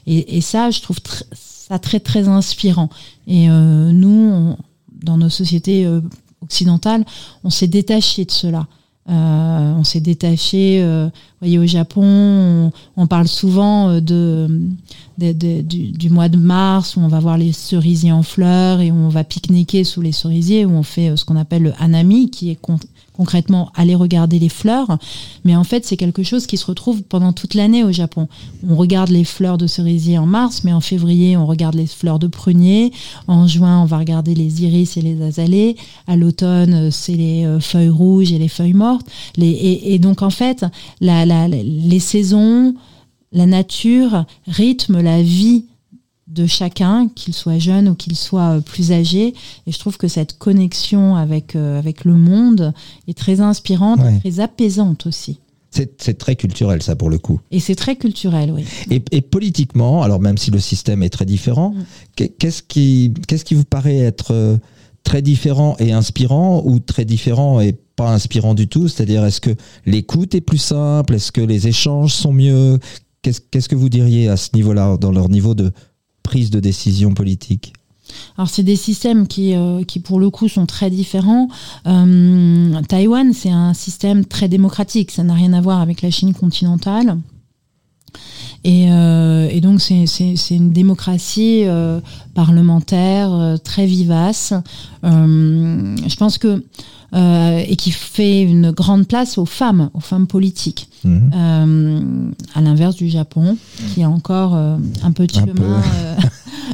et, 0.07 0.37
et 0.37 0.41
ça 0.41 0.71
je 0.71 0.81
trouve 0.81 0.97
tr- 0.97 1.23
ça 1.33 1.79
très 1.79 1.99
très 1.99 2.27
inspirant 2.27 2.89
et 3.27 3.49
euh, 3.49 3.91
nous 3.91 4.09
on- 4.33 4.57
dans 5.03 5.17
nos 5.17 5.29
sociétés 5.29 5.85
on 7.43 7.49
s'est 7.49 7.67
détaché 7.67 8.25
de 8.25 8.31
cela. 8.31 8.67
Euh, 9.09 9.73
on 9.77 9.83
s'est 9.83 9.99
détaché, 9.99 10.81
euh, 10.81 11.09
voyez, 11.41 11.59
au 11.59 11.65
Japon, 11.65 12.03
on, 12.03 12.71
on 12.95 13.07
parle 13.07 13.27
souvent 13.27 13.89
euh, 13.89 13.99
de, 13.99 14.47
du, 15.17 16.09
mois 16.09 16.29
de 16.29 16.37
mars 16.37 16.95
où 16.95 17.01
on 17.01 17.07
va 17.07 17.19
voir 17.19 17.37
les 17.37 17.51
cerisiers 17.51 18.11
en 18.11 18.23
fleurs 18.23 18.81
et 18.81 18.91
où 18.91 18.95
on 18.95 19.09
va 19.09 19.23
pique-niquer 19.23 19.83
sous 19.83 20.01
les 20.01 20.11
cerisiers, 20.11 20.65
où 20.65 20.71
on 20.71 20.83
fait 20.83 21.09
euh, 21.09 21.15
ce 21.15 21.25
qu'on 21.25 21.35
appelle 21.35 21.63
le 21.63 21.73
hanami, 21.79 22.29
qui 22.29 22.49
est 22.49 22.55
con- 22.55 22.79
concrètement 23.13 23.71
aller 23.75 23.95
regarder 23.95 24.39
les 24.39 24.49
fleurs. 24.49 24.97
Mais 25.45 25.55
en 25.55 25.63
fait, 25.63 25.85
c'est 25.85 25.97
quelque 25.97 26.23
chose 26.23 26.47
qui 26.47 26.57
se 26.57 26.65
retrouve 26.65 27.03
pendant 27.03 27.31
toute 27.31 27.53
l'année 27.53 27.83
au 27.83 27.91
Japon. 27.91 28.27
On 28.67 28.75
regarde 28.75 29.09
les 29.09 29.23
fleurs 29.23 29.57
de 29.57 29.67
cerisier 29.67 30.17
en 30.17 30.25
mars, 30.25 30.63
mais 30.63 30.73
en 30.73 30.81
février, 30.81 31.37
on 31.37 31.45
regarde 31.45 31.75
les 31.75 31.85
fleurs 31.85 32.19
de 32.19 32.27
prunier. 32.27 32.91
En 33.27 33.47
juin, 33.47 33.81
on 33.81 33.85
va 33.85 33.99
regarder 33.99 34.33
les 34.33 34.63
iris 34.63 34.97
et 34.97 35.01
les 35.01 35.21
azalées. 35.21 35.75
À 36.07 36.15
l'automne, 36.15 36.73
euh, 36.73 36.91
c'est 36.91 37.15
les 37.15 37.45
euh, 37.45 37.59
feuilles 37.59 37.89
rouges 37.89 38.31
et 38.31 38.39
les 38.39 38.47
feuilles 38.47 38.73
mortes. 38.73 39.07
Et, 39.37 39.99
donc, 39.99 40.21
en 40.21 40.29
fait, 40.29 40.65
les 41.01 41.99
saisons, 41.99 42.73
la 43.33 43.45
nature 43.45 44.25
rythme 44.47 45.01
la 45.01 45.21
vie 45.21 45.65
de 46.27 46.47
chacun, 46.47 47.09
qu'il 47.13 47.33
soit 47.33 47.59
jeune 47.59 47.89
ou 47.89 47.95
qu'il 47.95 48.15
soit 48.15 48.57
euh, 48.57 48.61
plus 48.61 48.91
âgé. 48.91 49.33
Et 49.67 49.71
je 49.71 49.77
trouve 49.77 49.97
que 49.97 50.07
cette 50.07 50.37
connexion 50.39 51.15
avec, 51.15 51.55
euh, 51.55 51.77
avec 51.77 52.05
le 52.05 52.15
monde 52.15 52.73
est 53.07 53.17
très 53.17 53.39
inspirante, 53.41 53.99
Ouais. 53.99 54.19
très 54.19 54.39
apaisante 54.39 55.05
aussi. 55.05 55.39
C'est 55.71 56.17
très 56.19 56.35
culturel 56.35 56.83
ça 56.83 56.95
pour 56.95 57.09
le 57.09 57.17
coup. 57.17 57.39
Et 57.51 57.59
c'est 57.59 57.73
très 57.75 57.95
culturel, 57.95 58.51
oui. 58.51 58.63
Et, 58.91 59.01
et 59.11 59.21
politiquement, 59.21 60.03
alors 60.03 60.19
même 60.19 60.37
si 60.37 60.51
le 60.51 60.59
système 60.59 61.01
est 61.03 61.09
très 61.09 61.25
différent, 61.25 61.71
Mm. 61.71 61.83
qu'est- 62.15 62.29
qu'est-ce 62.37 62.61
qui, 62.63 63.13
qu'est-ce 63.27 63.43
qui 63.45 63.55
vous 63.55 63.63
paraît 63.65 63.97
être 63.97 64.31
euh, 64.33 64.57
très 65.03 65.21
différent 65.23 65.75
et 65.79 65.91
inspirant 65.91 66.61
ou 66.65 66.79
très 66.79 67.05
différent 67.05 67.59
et 67.59 67.73
pas 67.95 68.11
inspirant 68.11 68.53
du 68.53 68.67
tout? 68.67 68.87
C'est-à-dire, 68.87 69.25
est-ce 69.25 69.41
que 69.41 69.55
l'écoute 69.87 70.33
est 70.35 70.41
plus 70.41 70.59
simple? 70.59 71.15
Est-ce 71.15 71.31
que 71.31 71.41
les 71.41 71.67
échanges 71.67 72.13
sont 72.13 72.33
mieux? 72.33 72.79
Qu'est-ce 73.23 73.69
que 73.69 73.75
vous 73.75 73.89
diriez 73.89 74.27
à 74.27 74.37
ce 74.37 74.49
niveau-là, 74.53 74.97
dans 74.97 75.11
leur 75.11 75.29
niveau 75.29 75.55
de 75.55 75.71
prise 76.21 76.51
de 76.51 76.59
décision 76.59 77.13
politique? 77.13 77.73
Alors 78.37 78.49
c'est 78.49 78.63
des 78.63 78.75
systèmes 78.75 79.27
qui, 79.27 79.55
euh, 79.55 79.83
qui 79.83 79.99
pour 79.99 80.19
le 80.19 80.29
coup 80.29 80.49
sont 80.49 80.65
très 80.65 80.89
différents. 80.89 81.47
Euh, 81.87 82.81
Taïwan, 82.87 83.33
c'est 83.33 83.49
un 83.49 83.73
système 83.73 84.25
très 84.25 84.49
démocratique, 84.49 85.11
ça 85.11 85.23
n'a 85.23 85.33
rien 85.33 85.53
à 85.53 85.61
voir 85.61 85.79
avec 85.79 86.01
la 86.01 86.11
Chine 86.11 86.33
continentale. 86.33 87.17
Et, 88.65 88.87
euh, 88.91 89.47
et 89.51 89.59
donc 89.59 89.81
c'est 89.81 90.05
une 90.51 90.71
démocratie 90.71 91.63
euh, 91.65 91.99
parlementaire 92.33 93.31
euh, 93.33 93.57
très 93.57 93.85
vivace. 93.85 94.53
Je 95.03 96.15
pense 96.15 96.37
que 96.37 96.63
et 97.15 97.75
qui 97.75 97.91
fait 97.91 98.41
une 98.41 98.71
grande 98.71 99.07
place 99.07 99.37
aux 99.37 99.45
femmes, 99.45 99.91
aux 99.93 99.99
femmes 99.99 100.25
politiques. 100.25 100.89
Euh, 101.05 102.11
à 102.55 102.61
l'inverse 102.61 102.95
du 102.95 103.07
Japon, 103.09 103.57
qui 103.93 104.01
a 104.03 104.09
encore 104.09 104.55
un 104.55 105.11
peu 105.13 105.27
de 105.27 105.37
Un 105.37 105.41
chemin. 105.41 105.53
peu. 105.53 105.73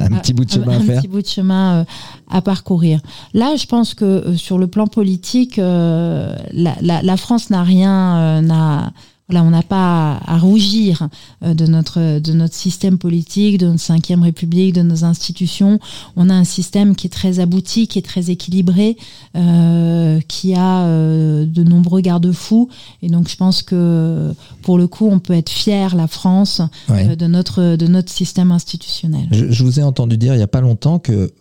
Un 0.00 0.16
petit 0.16 0.32
bout 0.32 0.46
de 0.46 0.50
chemin 0.50 0.72
à 0.72 0.76
un 0.76 0.80
faire 0.80 1.00
petit 1.02 1.08
bout 1.08 1.20
de 1.20 1.26
chemin 1.26 1.84
à 2.30 2.40
parcourir. 2.40 3.00
Là, 3.34 3.56
je 3.56 3.66
pense 3.66 3.92
que 3.92 4.34
sur 4.36 4.56
le 4.56 4.66
plan 4.66 4.86
politique, 4.86 5.56
la, 5.58 6.36
la- 6.54 7.02
la 7.02 7.16
France 7.18 7.50
n'a 7.50 7.62
rien, 7.62 8.40
n'a 8.40 8.92
voilà, 9.30 9.46
on 9.46 9.50
n'a 9.50 9.62
pas 9.62 10.18
à, 10.26 10.38
rougir 10.38 11.08
euh, 11.44 11.54
de 11.54 11.66
notre 11.66 12.18
de 12.18 12.32
notre 12.32 12.54
système 12.54 12.98
politique, 12.98 13.58
de 13.58 13.66
notre 13.66 13.80
cinquième 13.80 14.22
République, 14.22 14.74
de 14.74 14.82
nos 14.82 15.04
institutions. 15.04 15.78
On 16.16 16.28
a 16.30 16.34
un 16.34 16.44
système 16.44 16.96
qui 16.96 17.06
est 17.06 17.10
très 17.10 17.38
abouti, 17.38 17.86
qui 17.86 17.98
est 17.98 18.02
très 18.02 18.30
équilibré, 18.30 18.96
euh, 19.36 20.20
qui 20.26 20.54
a 20.54 20.82
euh, 20.82 21.46
de 21.46 21.62
nombreux 21.62 22.00
garde-fous. 22.00 22.68
Et 23.02 23.08
donc, 23.08 23.28
je 23.28 23.36
pense 23.36 23.62
que 23.62 24.32
pour 24.62 24.78
le 24.78 24.86
coup, 24.88 25.06
on 25.10 25.18
peut 25.20 25.34
être 25.34 25.50
fier, 25.50 25.94
la 25.94 26.06
France, 26.08 26.60
Ouais. 26.88 27.10
euh, 27.10 27.16
de 27.16 27.26
notre 27.26 27.76
de 27.76 27.86
notre 27.86 28.10
système 28.10 28.50
institutionnel. 28.50 29.28
Je, 29.30 29.50
je 29.50 29.64
vous 29.64 29.78
ai 29.78 29.82
entendu 29.82 30.16
dire 30.16 30.34
il 30.34 30.38
n'y 30.38 30.42
a 30.42 30.46
pas 30.48 30.60
longtemps 30.60 30.98
que, 30.98 31.32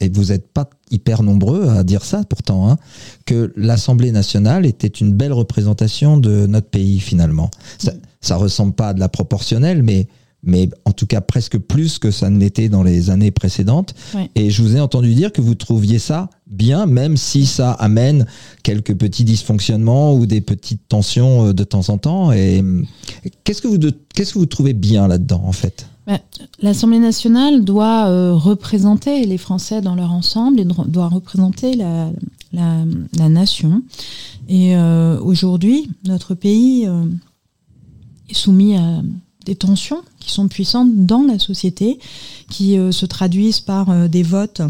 et 0.00 0.08
vous 0.08 0.26
n'êtes 0.26 0.48
pas 0.48 0.68
hyper 0.90 1.22
nombreux 1.22 1.68
à 1.68 1.84
dire 1.84 2.04
ça 2.04 2.22
pourtant, 2.28 2.70
hein, 2.70 2.78
que 3.26 3.52
l'Assemblée 3.56 4.12
nationale 4.12 4.66
était 4.66 4.88
une 4.88 5.12
belle 5.12 5.32
représentation 5.32 6.16
de 6.16 6.46
notre 6.46 6.68
pays 6.68 7.00
finalement. 7.00 7.50
Ça, 7.78 7.92
ça 8.20 8.36
ressemble 8.36 8.72
pas 8.72 8.88
à 8.88 8.94
de 8.94 9.00
la 9.00 9.08
proportionnelle, 9.08 9.82
mais, 9.82 10.08
mais 10.42 10.68
en 10.84 10.92
tout 10.92 11.06
cas 11.06 11.20
presque 11.20 11.58
plus 11.58 11.98
que 11.98 12.10
ça 12.10 12.30
ne 12.30 12.38
l'était 12.38 12.68
dans 12.68 12.82
les 12.82 13.10
années 13.10 13.30
précédentes. 13.30 13.94
Ouais. 14.14 14.30
Et 14.34 14.50
je 14.50 14.62
vous 14.62 14.74
ai 14.76 14.80
entendu 14.80 15.14
dire 15.14 15.32
que 15.32 15.42
vous 15.42 15.54
trouviez 15.54 15.98
ça 15.98 16.30
bien, 16.50 16.86
même 16.86 17.16
si 17.16 17.46
ça 17.46 17.72
amène 17.72 18.26
quelques 18.62 18.94
petits 18.96 19.24
dysfonctionnements 19.24 20.14
ou 20.14 20.26
des 20.26 20.40
petites 20.40 20.88
tensions 20.88 21.48
euh, 21.48 21.52
de 21.52 21.62
temps 21.64 21.88
en 21.90 21.98
temps. 21.98 22.32
Et 22.32 22.62
euh, 22.62 22.82
qu'est-ce 23.44 23.62
que 23.62 23.68
vous, 23.68 23.78
de- 23.78 23.96
qu'est-ce 24.14 24.32
que 24.34 24.38
vous 24.38 24.46
trouvez 24.46 24.72
bien 24.72 25.06
là-dedans 25.08 25.42
en 25.44 25.52
fait? 25.52 25.86
L'Assemblée 26.60 26.98
nationale 26.98 27.64
doit 27.64 28.06
euh, 28.06 28.34
représenter 28.34 29.24
les 29.24 29.38
Français 29.38 29.80
dans 29.80 29.94
leur 29.94 30.12
ensemble 30.12 30.60
et 30.60 30.64
doit 30.64 31.08
représenter 31.08 31.74
la, 31.74 32.10
nation. 33.28 33.82
Et 34.48 34.76
euh, 34.76 35.20
aujourd'hui, 35.20 35.88
notre 36.04 36.34
pays 36.34 36.86
euh, 36.86 37.04
est 38.28 38.34
soumis 38.34 38.76
à 38.76 39.02
des 39.46 39.54
tensions 39.54 40.02
qui 40.18 40.30
sont 40.30 40.48
puissantes 40.48 41.06
dans 41.06 41.22
la 41.22 41.38
société, 41.38 41.98
qui 42.50 42.76
se 42.92 43.06
traduisent 43.06 43.60
par 43.60 44.08
des 44.08 44.22
votes 44.22 44.60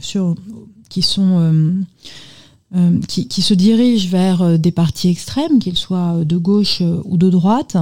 sur, 0.00 0.36
qui 0.88 1.02
sont 1.02 1.74
euh, 2.74 2.80
euh, 2.80 3.00
qui, 3.08 3.42
se 3.42 3.54
dirigent 3.54 4.08
vers 4.08 4.42
euh, 4.42 4.56
des 4.56 4.70
partis 4.70 5.08
extrêmes, 5.08 5.58
qu'ils 5.58 5.76
soient 5.76 6.24
de 6.24 6.36
gauche 6.36 6.80
euh, 6.82 7.00
ou 7.04 7.16
de 7.16 7.28
droite. 7.28 7.76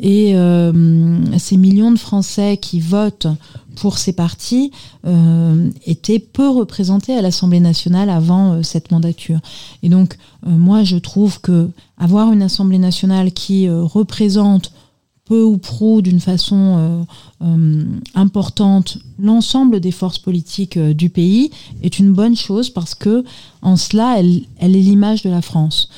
Et 0.00 0.34
euh, 0.34 1.38
ces 1.38 1.56
millions 1.56 1.92
de 1.92 1.98
Français 1.98 2.56
qui 2.56 2.80
votent 2.80 3.28
pour 3.74 3.98
ces 3.98 4.12
partis 4.12 4.70
euh, 5.06 5.70
étaient 5.84 6.18
peu 6.18 6.48
représentés 6.48 7.14
à 7.14 7.22
l'Assemblée 7.22 7.60
nationale 7.60 8.08
avant 8.08 8.52
euh, 8.52 8.62
cette 8.62 8.90
mandature. 8.90 9.40
Et 9.82 9.88
donc, 9.88 10.16
euh, 10.46 10.50
moi, 10.50 10.84
je 10.84 10.96
trouve 10.96 11.40
que 11.40 11.68
avoir 11.98 12.32
une 12.32 12.42
Assemblée 12.42 12.78
nationale 12.78 13.32
qui 13.32 13.68
euh, 13.68 13.82
représente 13.82 14.72
peu 15.24 15.42
ou 15.42 15.56
prou 15.56 16.02
d'une 16.02 16.20
façon 16.20 16.56
euh, 17.40 17.46
euh, 17.46 17.84
importante 18.14 18.98
l'ensemble 19.18 19.80
des 19.80 19.90
forces 19.90 20.18
politiques 20.18 20.76
euh, 20.76 20.92
du 20.92 21.08
pays 21.08 21.50
est 21.82 21.98
une 21.98 22.12
bonne 22.12 22.36
chose 22.36 22.68
parce 22.70 22.94
que 22.94 23.24
en 23.62 23.76
cela 23.76 24.16
elle, 24.18 24.42
elle 24.58 24.76
est 24.76 24.80
l'image 24.82 25.22
de 25.22 25.30
la 25.30 25.40
France. 25.42 25.88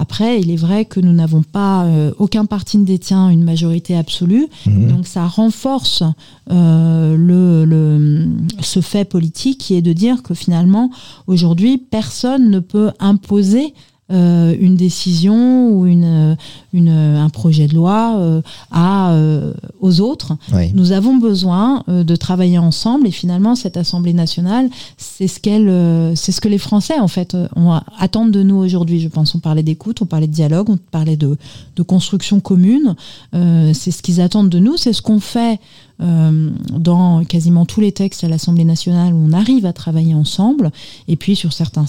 Après, 0.00 0.40
il 0.40 0.48
est 0.52 0.56
vrai 0.56 0.84
que 0.84 1.00
nous 1.00 1.12
n'avons 1.12 1.42
pas, 1.42 1.84
euh, 1.86 2.12
aucun 2.20 2.44
parti 2.44 2.78
ne 2.78 2.84
détient 2.84 3.30
une 3.30 3.42
majorité 3.42 3.96
absolue, 3.96 4.46
Mhm. 4.64 4.92
donc 4.92 5.06
ça 5.08 5.26
renforce 5.26 6.04
euh, 6.52 7.16
le, 7.16 7.64
le- 7.64 8.28
ce 8.60 8.80
fait 8.80 9.04
politique 9.04 9.58
qui 9.58 9.74
est 9.74 9.82
de 9.82 9.92
dire 9.92 10.22
que 10.22 10.34
finalement, 10.34 10.92
aujourd'hui, 11.26 11.78
personne 11.78 12.48
ne 12.48 12.60
peut 12.60 12.92
imposer 13.00 13.74
euh, 14.10 14.56
une 14.58 14.76
décision 14.76 15.70
ou 15.70 15.86
une, 15.86 16.32
euh, 16.32 16.34
une, 16.72 16.88
un 16.88 17.28
projet 17.28 17.66
de 17.66 17.74
loi 17.74 18.14
euh, 18.16 18.40
à, 18.70 19.12
euh, 19.12 19.52
aux 19.80 20.00
autres. 20.00 20.36
Oui. 20.52 20.72
Nous 20.74 20.92
avons 20.92 21.16
besoin 21.16 21.84
euh, 21.88 22.04
de 22.04 22.16
travailler 22.16 22.58
ensemble 22.58 23.06
et 23.06 23.10
finalement 23.10 23.54
cette 23.54 23.76
Assemblée 23.76 24.14
nationale, 24.14 24.70
c'est 24.96 25.28
ce 25.28 25.40
qu'elle, 25.40 25.68
euh, 25.68 26.14
c'est 26.14 26.32
ce 26.32 26.40
que 26.40 26.48
les 26.48 26.58
Français 26.58 26.98
en 26.98 27.08
fait 27.08 27.34
euh, 27.34 27.48
ont, 27.54 27.78
attendent 27.98 28.30
de 28.32 28.42
nous 28.42 28.56
aujourd'hui. 28.56 29.00
Je 29.00 29.08
pense 29.08 29.34
on 29.34 29.40
parlait 29.40 29.62
d'écoute, 29.62 30.00
on 30.00 30.06
parlait 30.06 30.26
de 30.26 30.32
dialogue, 30.32 30.70
on 30.70 30.78
parlait 30.78 31.16
de, 31.16 31.36
de 31.76 31.82
construction 31.82 32.40
commune. 32.40 32.96
Euh, 33.34 33.72
c'est 33.74 33.90
ce 33.90 34.02
qu'ils 34.02 34.20
attendent 34.20 34.48
de 34.50 34.58
nous, 34.58 34.76
c'est 34.76 34.92
ce 34.92 35.02
qu'on 35.02 35.20
fait 35.20 35.60
euh, 36.00 36.50
dans 36.70 37.24
quasiment 37.24 37.66
tous 37.66 37.80
les 37.80 37.90
textes 37.90 38.22
à 38.22 38.28
l'Assemblée 38.28 38.64
nationale 38.64 39.12
où 39.12 39.16
on 39.16 39.32
arrive 39.32 39.66
à 39.66 39.72
travailler 39.72 40.14
ensemble. 40.14 40.70
Et 41.08 41.16
puis 41.16 41.34
sur 41.34 41.52
certains 41.52 41.86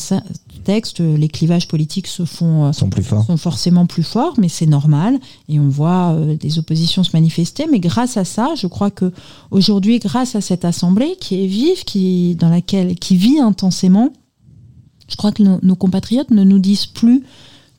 textes, 0.64 1.00
les 1.00 1.28
clivages 1.28 1.68
politiques 1.68 2.08
se 2.08 2.26
font 2.26 2.66
euh, 2.66 2.72
sont 2.72 2.90
plus 2.90 3.04
forts. 3.04 3.26
sont 3.26 3.38
forcément 3.38 3.86
plus 3.86 4.02
forts, 4.02 4.34
mais 4.40 4.50
c'est 4.50 4.66
normal. 4.66 5.20
Et 5.48 5.60
on 5.60 5.70
voit 5.70 6.14
euh, 6.14 6.36
des 6.36 6.58
oppositions 6.58 7.04
se 7.04 7.12
manifester. 7.14 7.68
Mais 7.72 7.80
grâce 7.80 8.18
à 8.18 8.26
ça, 8.26 8.56
je 8.56 8.66
crois 8.66 8.90
que 8.90 9.12
aujourd'hui, 9.52 10.00
grâce 10.00 10.36
à 10.36 10.42
cette 10.42 10.66
assemblée 10.66 11.16
qui 11.22 11.44
est 11.44 11.48
vive, 11.48 11.84
qui 11.84 12.36
dans 12.36 12.50
laquelle 12.50 12.96
qui 12.96 13.16
vit 13.16 13.40
intensément, 13.40 14.12
je 15.08 15.18
crois 15.18 15.32
que 15.32 15.44
nos, 15.44 15.60
nos 15.62 15.76
compatriotes 15.76 16.32
ne 16.32 16.44
nous 16.44 16.60
disent 16.60 16.88
plus 16.88 17.24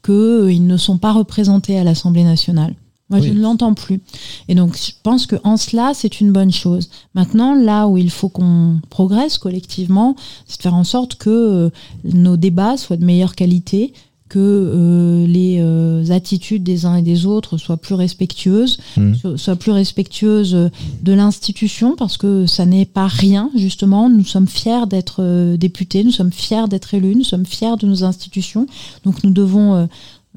qu'ils 0.05 0.64
ne 0.64 0.76
sont 0.76 0.99
pas 0.99 1.12
représentés 1.12 1.76
à 1.76 1.83
l'Assemblée 1.83 2.24
nationale. 2.24 2.74
Moi, 3.11 3.18
Oui. 3.20 3.28
je 3.28 3.32
ne 3.32 3.40
l'entends 3.40 3.74
plus. 3.74 4.00
Et 4.48 4.54
donc, 4.54 4.76
je 4.76 4.92
pense 5.02 5.26
que 5.26 5.36
en 5.44 5.56
cela, 5.56 5.92
c'est 5.94 6.20
une 6.20 6.30
bonne 6.32 6.52
chose. 6.52 6.88
Maintenant, 7.14 7.54
là 7.54 7.88
où 7.88 7.98
il 7.98 8.11
faut 8.11 8.28
qu'on 8.28 8.80
progresse 8.88 9.36
collectivement, 9.36 10.14
c'est 10.46 10.58
de 10.58 10.62
faire 10.62 10.74
en 10.74 10.84
sorte 10.84 11.16
que 11.16 11.30
euh, 11.30 11.70
nos 12.04 12.36
débats 12.36 12.76
soient 12.76 12.96
de 12.96 13.04
meilleure 13.04 13.34
qualité, 13.34 13.92
que 14.28 14.38
euh, 14.38 15.26
les 15.26 15.58
euh, 15.58 16.04
attitudes 16.12 16.62
des 16.62 16.86
uns 16.86 16.94
et 16.94 17.02
des 17.02 17.26
autres 17.26 17.58
soient 17.58 17.78
plus 17.78 17.96
respectueuses, 17.96 18.78
so- 19.20 19.36
soient 19.36 19.56
plus 19.56 19.72
respectueuses 19.72 20.70
de 21.02 21.12
l'institution, 21.12 21.96
parce 21.96 22.16
que 22.16 22.46
ça 22.46 22.64
n'est 22.64 22.84
pas 22.84 23.08
rien, 23.08 23.50
justement. 23.56 24.08
Nous 24.08 24.24
sommes 24.24 24.46
fiers 24.46 24.86
d'être 24.88 25.16
euh, 25.18 25.56
députés, 25.56 26.04
nous 26.04 26.12
sommes 26.12 26.30
fiers 26.30 26.68
d'être 26.68 26.94
élus, 26.94 27.16
nous 27.16 27.24
sommes 27.24 27.44
fiers 27.44 27.74
de 27.76 27.88
nos 27.88 28.04
institutions. 28.04 28.68
Donc 29.04 29.24
nous 29.24 29.32
devons 29.32 29.88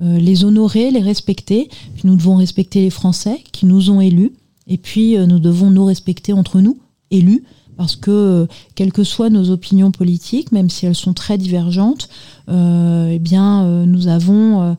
euh, 0.02 0.18
les 0.18 0.44
honorer, 0.46 0.92
les 0.92 1.02
respecter. 1.02 1.70
Puis 1.96 2.04
nous 2.06 2.16
devons 2.16 2.36
respecter 2.36 2.82
les 2.82 2.90
Français 2.90 3.44
qui 3.52 3.66
nous 3.66 3.90
ont 3.92 4.02
élus. 4.02 4.32
Et 4.68 4.78
puis 4.78 5.18
euh, 5.18 5.26
nous 5.26 5.40
devons 5.40 5.70
nous 5.70 5.86
respecter 5.86 6.34
entre 6.34 6.62
nous, 6.62 6.78
élus, 7.12 7.44
parce 7.78 7.96
que 7.96 8.12
euh, 8.12 8.46
quelles 8.76 8.94
que 8.94 9.04
soient 9.04 9.30
nos 9.30 9.50
opinions 9.50 9.92
politiques, 9.92 10.52
même 10.52 10.70
si 10.70 10.86
elles 10.86 10.96
sont 10.96 11.14
très 11.14 11.38
divergentes, 11.38 12.08
euh, 12.50 13.10
eh 13.12 13.20
bien 13.20 13.64
euh, 13.66 13.86
nous 13.86 14.08
avons 14.08 14.62
euh, 14.62 14.74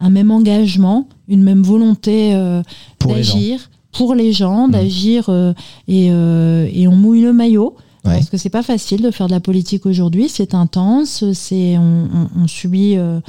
un 0.00 0.10
même 0.10 0.30
engagement, 0.30 1.06
une 1.28 1.42
même 1.42 1.62
volonté 1.62 2.34
euh, 2.34 2.62
d'agir 3.06 3.70
pour 3.92 4.14
les 4.14 4.32
gens, 4.32 4.66
Mhm. 4.66 4.72
d'agir 4.72 5.24
euh, 5.28 5.52
et, 5.88 6.08
euh, 6.10 6.68
et 6.72 6.88
on 6.88 6.96
mouille 6.96 7.22
le 7.22 7.32
maillot. 7.32 7.76
Ouais. 8.04 8.14
Parce 8.14 8.30
que 8.30 8.38
c'est 8.38 8.48
pas 8.50 8.62
facile 8.62 9.02
de 9.02 9.10
faire 9.10 9.26
de 9.26 9.32
la 9.32 9.40
politique 9.40 9.84
aujourd'hui, 9.84 10.28
c'est 10.30 10.54
intense, 10.54 11.24
c'est 11.34 11.76
on, 11.76 12.08
on- 12.14 12.42
on 12.44 12.46
subit 12.48 12.96
euh, 12.96 13.20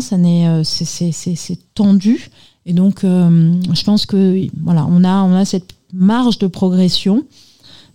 ça 0.00 0.16
n'est 0.16 0.46
euh, 0.48 0.62
c'est- 0.64 1.58
tendu 1.74 2.30
et 2.66 2.72
donc 2.72 3.04
euh, 3.04 3.52
je 3.72 3.84
pense 3.84 4.04
que 4.06 4.46
voilà, 4.62 4.86
on 4.86 5.04
a 5.04 5.22
on 5.22 5.34
a 5.34 5.44
cette 5.44 5.70
marge 5.92 6.38
de 6.38 6.46
progression 6.46 7.24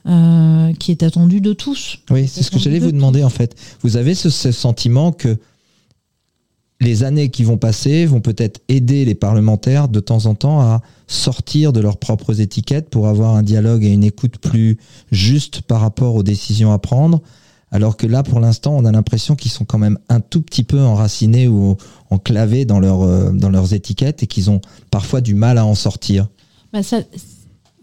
euh, 0.08 0.74
qui 0.74 0.92
est 0.92 1.04
attendue 1.04 1.42
de 1.42 1.54
tous. 1.54 1.98
Oui, 2.10 2.28
c'est 2.28 2.44
ce 2.44 2.52
que 2.52 2.60
j'allais 2.60 2.80
vous 2.80 2.92
demander 2.92 3.24
en 3.24 3.30
fait. 3.30 3.56
Vous 3.82 3.96
avez 3.98 4.16
ce 4.16 4.30
sentiment 4.52 5.12
que 5.12 5.38
les 6.82 7.04
années 7.04 7.30
qui 7.30 7.44
vont 7.44 7.58
passer 7.58 8.06
vont 8.06 8.20
peut-être 8.20 8.62
aider 8.68 9.06
les 9.06 9.16
parlementaires 9.16 9.88
de 9.88 10.00
temps 10.00 10.26
en 10.26 10.36
temps 10.36 10.60
à 10.60 10.82
sortir 11.08 11.72
de 11.72 11.80
leurs 11.80 11.98
propres 11.98 12.42
étiquettes 12.42 12.90
pour 12.90 13.08
avoir 13.08 13.36
un 13.36 13.44
dialogue 13.44 13.84
et 13.86 13.90
une 13.90 14.04
écoute 14.04 14.38
plus 14.38 14.78
juste 15.12 15.62
par 15.62 15.80
rapport 15.82 16.16
aux 16.16 16.24
décisions 16.24 16.74
à 16.74 16.80
prendre. 16.80 17.22
Alors 17.74 17.98
que 17.98 18.06
là, 18.06 18.22
pour 18.22 18.40
l'instant, 18.40 18.76
on 18.78 18.86
a 18.86 18.92
l'impression 18.92 19.36
qu'ils 19.36 19.50
sont 19.50 19.66
quand 19.66 19.80
même 19.80 19.98
un 20.08 20.20
tout 20.20 20.44
petit 20.44 20.64
peu 20.64 20.80
enracinés 20.80 21.48
ou 21.48 21.76
enclavés 22.12 22.66
dans, 22.66 22.80
leur, 22.80 23.02
euh, 23.02 23.32
dans 23.32 23.50
leurs 23.50 23.74
étiquettes 23.74 24.22
et 24.22 24.28
qu'ils 24.28 24.52
ont 24.52 24.62
parfois 24.92 25.22
du 25.22 25.34
mal 25.34 25.58
à 25.58 25.66
en 25.66 25.74
sortir. 25.74 26.28
Bah, 26.72 26.84
ça, 26.84 27.00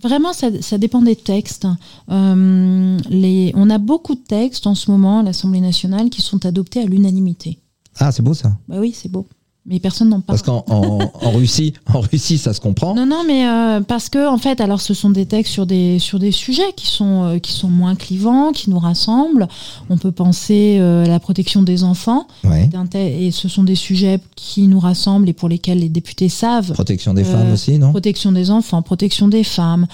vraiment, 0.01 0.33
ça, 0.33 0.47
ça 0.63 0.79
dépend 0.79 1.03
des 1.03 1.17
textes. 1.17 1.67
Euh, 2.09 2.99
les, 3.11 3.51
on 3.57 3.69
a 3.69 3.79
beaucoup 3.79 4.15
de 4.15 4.21
textes 4.21 4.69
en 4.69 4.77
ce 4.77 4.93
moment 4.93 5.19
à 5.19 5.23
l'Assemblée 5.25 5.61
nationale 5.61 6.09
qui 6.09 6.23
sont 6.23 6.47
adoptés 6.47 6.81
à 6.81 6.87
l'unanimité. 6.87 7.59
Ah, 7.99 8.13
c'est 8.13 8.23
beau 8.23 8.35
ça. 8.35 8.57
Bah 8.69 8.77
oui, 8.79 8.95
c'est 8.95 9.11
beau. 9.11 9.27
Mais 9.71 9.79
personne 9.79 10.09
n'en 10.09 10.21
parle. 10.21 10.37
Parce 10.39 10.43
qu'en 10.43 10.65
en, 10.69 10.99
en 11.27 11.31
Russie, 11.31 11.75
en 11.95 12.01
Russie, 12.01 12.39
ça 12.39 12.53
se 12.53 12.61
comprend. 12.61 12.95
Non, 12.95 13.07
non, 13.07 13.23
mais 13.27 13.47
euh, 13.49 13.81
parce 13.81 14.09
que 14.09 14.29
en 14.29 14.37
fait, 14.37 14.61
alors 14.61 14.81
ce 14.81 14.95
sont 14.95 15.11
des 15.11 15.27
textes 15.27 15.53
sur 15.53 15.65
des 15.65 15.99
sur 16.01 16.19
des 16.19 16.33
sujets 16.33 16.73
qui 16.77 16.89
sont 16.89 17.23
euh, 17.25 17.39
qui 17.39 17.53
sont 17.53 17.69
moins 17.69 17.95
clivants, 17.95 18.51
qui 18.53 18.69
nous 18.69 18.81
rassemblent. 18.81 19.47
On 19.89 19.97
peut 19.97 20.11
penser 20.11 20.79
euh, 20.81 21.05
à 21.05 21.09
la 21.09 21.21
protection 21.21 21.63
des 21.63 21.85
enfants, 21.85 22.27
Ouais. 22.45 22.69
et 22.95 23.31
ce 23.31 23.49
sont 23.49 23.63
des 23.63 23.77
sujets 23.77 24.19
qui 24.35 24.67
nous 24.67 24.81
rassemblent 24.81 25.29
et 25.29 25.33
pour 25.33 25.49
lesquels 25.49 25.79
les 25.79 25.89
députés 25.89 26.29
savent. 26.29 26.73
Protection 26.73 27.15
des 27.15 27.25
femmes 27.25 27.53
aussi, 27.53 27.79
non? 27.79 27.91
Protection 27.91 28.33
des 28.33 28.51
enfants, 28.51 28.83
protection 28.83 29.29
des 29.29 29.45
femmes, 29.45 29.87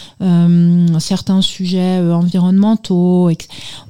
certains 0.99 1.43
sujets 1.43 1.99
environnementaux. 2.01 3.31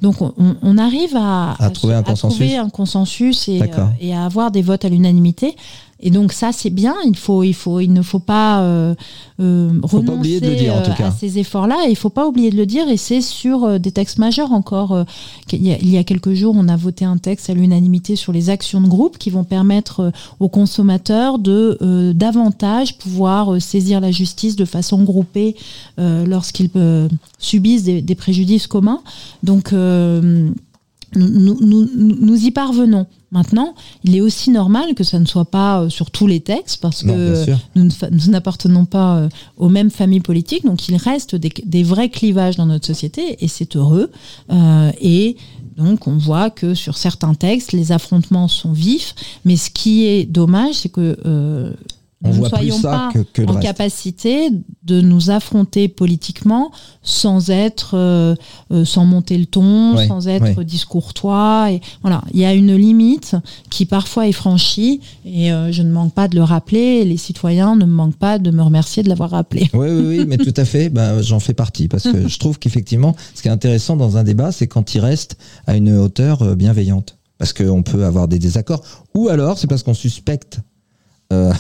Donc 0.03 0.21
on, 0.23 0.33
on 0.63 0.79
arrive 0.79 1.15
à, 1.17 1.55
À 1.59 1.71
trouver 1.71 1.95
un 1.95 2.01
à 2.01 2.03
consensus. 2.03 2.39
trouver 2.39 2.57
un 2.57 2.69
consensus 2.71 3.49
et, 3.49 3.61
et 4.01 4.15
à 4.15 4.25
avoir 4.25 4.51
des 4.51 4.63
votes 4.63 4.85
à 4.85 4.89
l'unanimité. 4.89 5.55
Et 5.99 6.11
donc 6.11 6.33
ça 6.33 6.53
c'est 6.53 6.71
bien. 6.71 6.95
Il 7.07 7.17
faut, 7.17 7.43
il 7.43 7.55
faut, 7.55 7.81
il 7.81 7.93
ne 7.93 8.03
faut 8.03 8.19
pas 8.19 8.61
euh, 8.61 8.95
euh, 9.41 9.71
Faut 9.89 10.03
pas 10.03 10.13
oublier 10.13 10.41
de 10.41 10.45
le 10.47 10.51
renoncer, 10.53 10.65
dire, 10.67 10.75
en 10.75 10.83
tout 10.83 10.91
euh, 10.91 10.95
cas. 10.95 11.07
à 11.09 11.11
ces 11.11 11.39
efforts-là. 11.39 11.77
Et 11.87 11.91
il 11.91 11.97
faut 11.97 12.11
pas 12.11 12.27
oublier 12.29 12.51
de 12.51 12.57
le 12.57 12.67
dire. 12.67 12.89
Et 12.89 12.97
c'est 12.99 13.23
sur 13.23 13.81
des 13.81 13.93
textes 13.93 14.19
majeurs 14.19 14.53
encore. 14.53 15.05
qu'il 15.49 15.67
y 15.67 15.73
a- 15.73 15.79
il 15.81 15.89
y 15.89 15.97
a 15.97 16.05
quelques 16.05 16.35
jours, 16.35 16.55
on 16.57 16.69
a 16.69 16.77
voté 16.77 17.05
un 17.07 17.17
texte 17.17 17.49
à 17.49 17.55
l'unanimité 17.55 18.15
sur 18.15 18.33
les 18.33 18.51
actions 18.51 18.81
de 18.83 18.89
groupe 18.89 19.17
qui 19.17 19.31
vont 19.31 19.45
permettre 19.45 20.13
aux 20.39 20.49
consommateurs 20.51 21.39
de 21.39 21.79
euh, 21.81 22.13
davantage 22.13 22.99
pouvoir 22.99 23.61
saisir 23.63 24.01
la 24.01 24.11
justice 24.11 24.55
de 24.57 24.65
façon 24.67 25.03
groupée 25.03 25.57
euh, 25.99 26.27
lorsqu'ils 26.27 26.71
subissent 27.39 27.85
des, 27.85 28.03
des 28.03 28.15
préjudices 28.15 28.67
communs. 28.67 29.01
Donc 29.43 29.73
euh, 29.73 30.51
nous, 31.15 31.57
nous, 31.61 31.89
nous 31.97 32.45
y 32.45 32.51
parvenons. 32.51 33.07
Maintenant, 33.37 33.75
il 34.03 34.17
est 34.17 34.23
aussi 34.23 34.49
normal 34.51 34.95
que 34.95 35.05
ça 35.05 35.19
ne 35.19 35.27
soit 35.27 35.45
pas 35.45 35.83
euh, 35.83 35.89
sur 35.91 36.11
tous 36.11 36.27
les 36.27 36.41
textes 36.41 36.81
parce 36.81 37.05
Non, 37.05 37.13
que 37.13 37.45
nous 37.75 38.31
n'appartenons 38.33 38.87
pas 38.87 39.17
euh, 39.19 39.29
aux 39.59 39.69
mêmes 39.69 39.91
familles 39.91 40.21
politiques, 40.21 40.65
donc 40.65 40.89
il 40.89 40.97
reste 40.97 41.37
des, 41.37 41.53
des 41.67 41.83
vrais 41.83 42.09
clivages 42.09 42.57
dans 42.57 42.65
notre 42.65 42.87
société 42.87 43.37
et 43.45 43.49
c'est 43.49 43.77
heureux. 43.77 44.11
Euh, 44.51 44.91
et 45.03 45.37
donc 45.77 46.07
on 46.07 46.17
voit 46.17 46.49
que 46.49 46.73
sur 46.73 46.97
certains 46.97 47.35
textes, 47.35 47.73
les 47.73 47.93
affrontements 47.93 48.49
sont 48.49 48.73
vifs, 48.73 49.15
mais 49.45 49.57
ce 49.57 49.69
qui 49.69 50.07
est 50.07 50.25
dommage, 50.25 50.77
c'est 50.77 50.89
que 50.89 51.19
euh, 51.27 51.75
On 52.25 52.33
nous 52.33 52.45
ne 52.45 52.49
soyons 52.49 52.81
pas 52.81 53.11
que, 53.13 53.19
que 53.19 53.43
en 53.43 53.53
reste. 53.53 53.61
capacité 53.63 54.49
de 54.85 55.03
nous 55.03 55.29
affronter 55.31 55.87
politiquement 55.87 56.71
sans 57.03 57.51
être, 57.51 57.91
euh, 57.95 58.35
euh, 58.73 58.87
sans 58.87 59.05
monter 59.05 59.37
le 59.37 59.45
ton, 59.45 59.95
Ouais, 59.95 60.09
sans 60.09 60.27
être 60.27 60.57
ouais. 60.57 60.65
discourtois. 60.65 61.73
Et 61.73 61.83
voilà, 62.01 62.23
il 62.33 62.41
y 62.41 62.47
a 62.47 62.55
une 62.55 62.75
limite 62.75 63.37
qui 63.69 63.85
parfois 63.85 64.27
est 64.27 64.33
franchie 64.33 65.01
et 65.27 65.53
euh, 65.53 65.71
je 65.73 65.83
ne 65.83 65.91
manque 65.93 66.15
pas 66.15 66.27
de 66.27 66.37
le 66.37 66.43
rappeler. 66.43 66.79
Et 66.79 67.05
les 67.05 67.19
citoyens 67.19 67.77
ne 67.77 67.85
me 67.85 67.93
manquent 67.93 68.17
pas 68.17 68.39
de 68.39 68.51
me 68.51 68.63
remercier 68.63 69.03
de 69.03 69.11
l'avoir 69.11 69.31
rappelé. 69.31 69.69
Oui, 69.75 69.89
oui, 69.91 70.07
oui, 70.19 70.25
mais 70.27 70.39
tout 70.39 70.55
à 70.57 70.65
fait. 70.65 70.89
Ben, 70.97 71.21
j'en 71.21 71.41
fais 71.41 71.53
partie 71.53 71.89
parce 71.89 72.05
que 72.05 72.27
je 72.29 72.39
trouve 72.39 72.59
qu'effectivement, 72.59 73.15
ce 73.35 73.43
qui 73.43 73.49
est 73.49 73.51
intéressant 73.51 73.97
dans 73.97 74.17
un 74.17 74.25
débat, 74.25 74.51
c'est 74.53 74.67
quand 74.67 74.95
il 74.95 75.01
reste 75.01 75.37
à 75.67 75.77
une 75.77 75.93
hauteur 75.99 76.57
bienveillante. 76.57 77.19
Parce 77.39 77.53
qu'on 77.53 77.83
peut 77.83 78.07
avoir 78.07 78.29
des 78.29 78.39
désaccords. 78.39 78.83
Ou 79.15 79.29
alors, 79.29 79.59
c'est 79.59 79.67
parce 79.67 79.83
qu'on 79.83 79.93
suspecte 79.93 80.61
euh, 81.35 81.53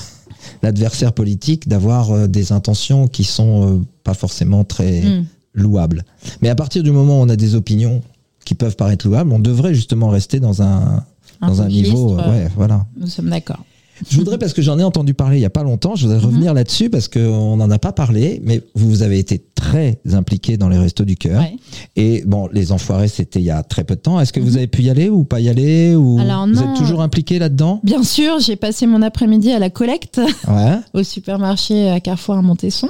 l'adversaire 0.62 1.12
politique 1.12 1.68
d'avoir 1.68 2.11
euh, 2.12 2.26
des 2.26 2.53
intentions 2.53 3.09
qui 3.09 3.24
sont 3.24 3.68
euh, 3.76 3.80
pas 4.05 4.14
forcément 4.14 4.64
très 4.64 5.03
Mm. 5.03 5.24
louables. 5.55 6.05
Mais 6.42 6.49
à 6.49 6.55
partir 6.55 6.82
du 6.82 6.90
moment 6.90 7.20
où 7.20 7.22
on 7.24 7.28
a 7.28 7.36
des 7.36 7.55
opinions 7.55 8.03
qui 8.44 8.55
peuvent 8.55 8.76
paraître 8.76 9.07
louables, 9.07 9.32
on 9.32 9.38
devrait 9.38 9.74
justement 9.74 10.09
rester 10.09 10.38
dans 10.40 10.62
un, 10.62 11.05
dans 11.40 11.62
un 11.62 11.68
niveau. 11.68 12.18
euh, 12.18 12.30
ouais, 12.30 12.49
voilà. 12.57 12.86
Nous 12.97 13.07
sommes 13.09 13.30
d'accord. 13.30 13.64
Je 14.09 14.16
voudrais, 14.16 14.38
parce 14.38 14.53
que 14.53 14.62
j'en 14.62 14.78
ai 14.78 14.82
entendu 14.82 15.14
parler 15.14 15.36
il 15.36 15.40
n'y 15.40 15.47
a 15.47 15.51
pas 15.51 15.62
longtemps, 15.62 15.97
je 15.97 16.07
voudrais 16.07 16.18
revenir 16.18 16.55
là-dessus 16.55 16.90
parce 16.90 17.09
qu'on 17.09 17.57
n'en 17.57 17.70
a 17.70 17.78
pas 17.78 17.92
parlé, 17.92 18.40
mais 18.44 18.62
vous 18.74 19.03
avez 19.03 19.18
été 19.18 19.42
très 19.55 19.99
impliqué 20.12 20.57
dans 20.57 20.68
les 20.68 20.78
Restos 20.78 21.05
du 21.05 21.16
Cœur. 21.16 21.40
Ouais. 21.40 21.57
Et 21.97 22.22
bon, 22.26 22.49
les 22.53 22.72
Enfoirés, 22.72 23.09
c'était 23.09 23.40
il 23.40 23.44
y 23.47 23.51
a 23.51 23.62
très 23.62 23.84
peu 23.84 23.94
de 23.97 24.01
temps. 24.01 24.20
Est-ce 24.20 24.32
que 24.32 24.40
vous 24.40 24.57
avez 24.57 24.66
pu 24.66 24.82
y 24.82 24.90
aller 24.90 25.09
ou 25.09 25.24
pas 25.24 25.40
y 25.40 25.49
aller 25.49 25.94
ou 25.94 26.18
Alors, 26.20 26.47
Vous 26.47 26.62
êtes 26.62 26.74
toujours 26.76 27.01
impliqué 27.03 27.38
là-dedans? 27.38 27.80
Bien 27.84 28.03
sûr, 28.03 28.38
j'ai 28.40 28.57
passé 28.57 28.86
mon 28.86 29.03
après-midi 29.03 29.51
à 29.53 29.59
la 29.59 29.70
collecte 29.70 30.20
Ouais. 30.49 30.76
au 30.94 31.03
supermarché 31.03 31.88
à 31.90 32.01
Carrefour 32.01 32.36
à 32.36 32.42
Montesson. 32.42 32.88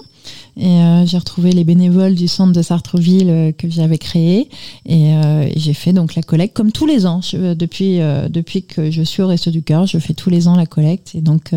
Et 0.59 0.67
euh, 0.81 1.05
j'ai 1.07 1.19
retrouvé 1.19 1.53
les 1.53 1.65
bénévoles 1.65 2.15
du 2.15 2.29
centre 2.29 2.53
de 2.53 2.63
Sartreville 2.63 3.29
euh, 3.29 3.53
que 3.53 3.69
j'avais 3.69 3.99
créé. 3.99 4.49
Et, 4.87 5.15
euh, 5.15 5.43
et 5.43 5.59
j'ai 5.59 5.75
fait 5.75 5.93
donc 5.93 6.15
la 6.15 6.23
collecte 6.23 6.57
comme 6.57 6.73
tous 6.73 6.87
les 6.87 7.05
ans. 7.07 7.21
Je- 7.21 7.53
depuis, 7.55 7.99
depuis 8.31 8.63
que 8.63 8.91
je 8.91 9.03
suis 9.03 9.23
au 9.23 9.27
Resto 9.27 9.51
du 9.51 9.63
Cœur, 9.63 9.87
je 9.87 9.99
fais 9.99 10.15
tous 10.15 10.31
les 10.31 10.49
ans 10.49 10.57
la 10.57 10.67
collecte. 10.67 11.15
Et 11.15 11.21
donc, 11.21 11.53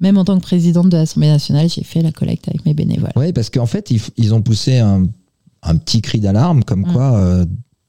même 0.00 0.18
en 0.18 0.24
tant 0.24 0.36
que 0.36 0.42
présidente 0.42 0.90
de 0.90 0.96
l'Assemblée 0.96 1.28
nationale, 1.28 1.68
j'ai 1.68 1.82
fait 1.82 2.02
la 2.02 2.12
collecte 2.12 2.48
avec 2.48 2.64
mes 2.66 2.74
bénévoles. 2.74 3.12
Oui, 3.16 3.32
parce 3.32 3.50
qu'en 3.50 3.66
fait, 3.66 3.90
ils, 3.90 4.00
ils 4.16 4.34
ont 4.34 4.42
poussé 4.42 4.78
un, 4.78 5.04
un 5.62 5.76
petit 5.76 6.02
cri 6.02 6.20
d'alarme, 6.20 6.64
comme 6.64 6.82
Mm. 6.82 6.92
quoi, 6.92 7.14
euh, 7.16 7.46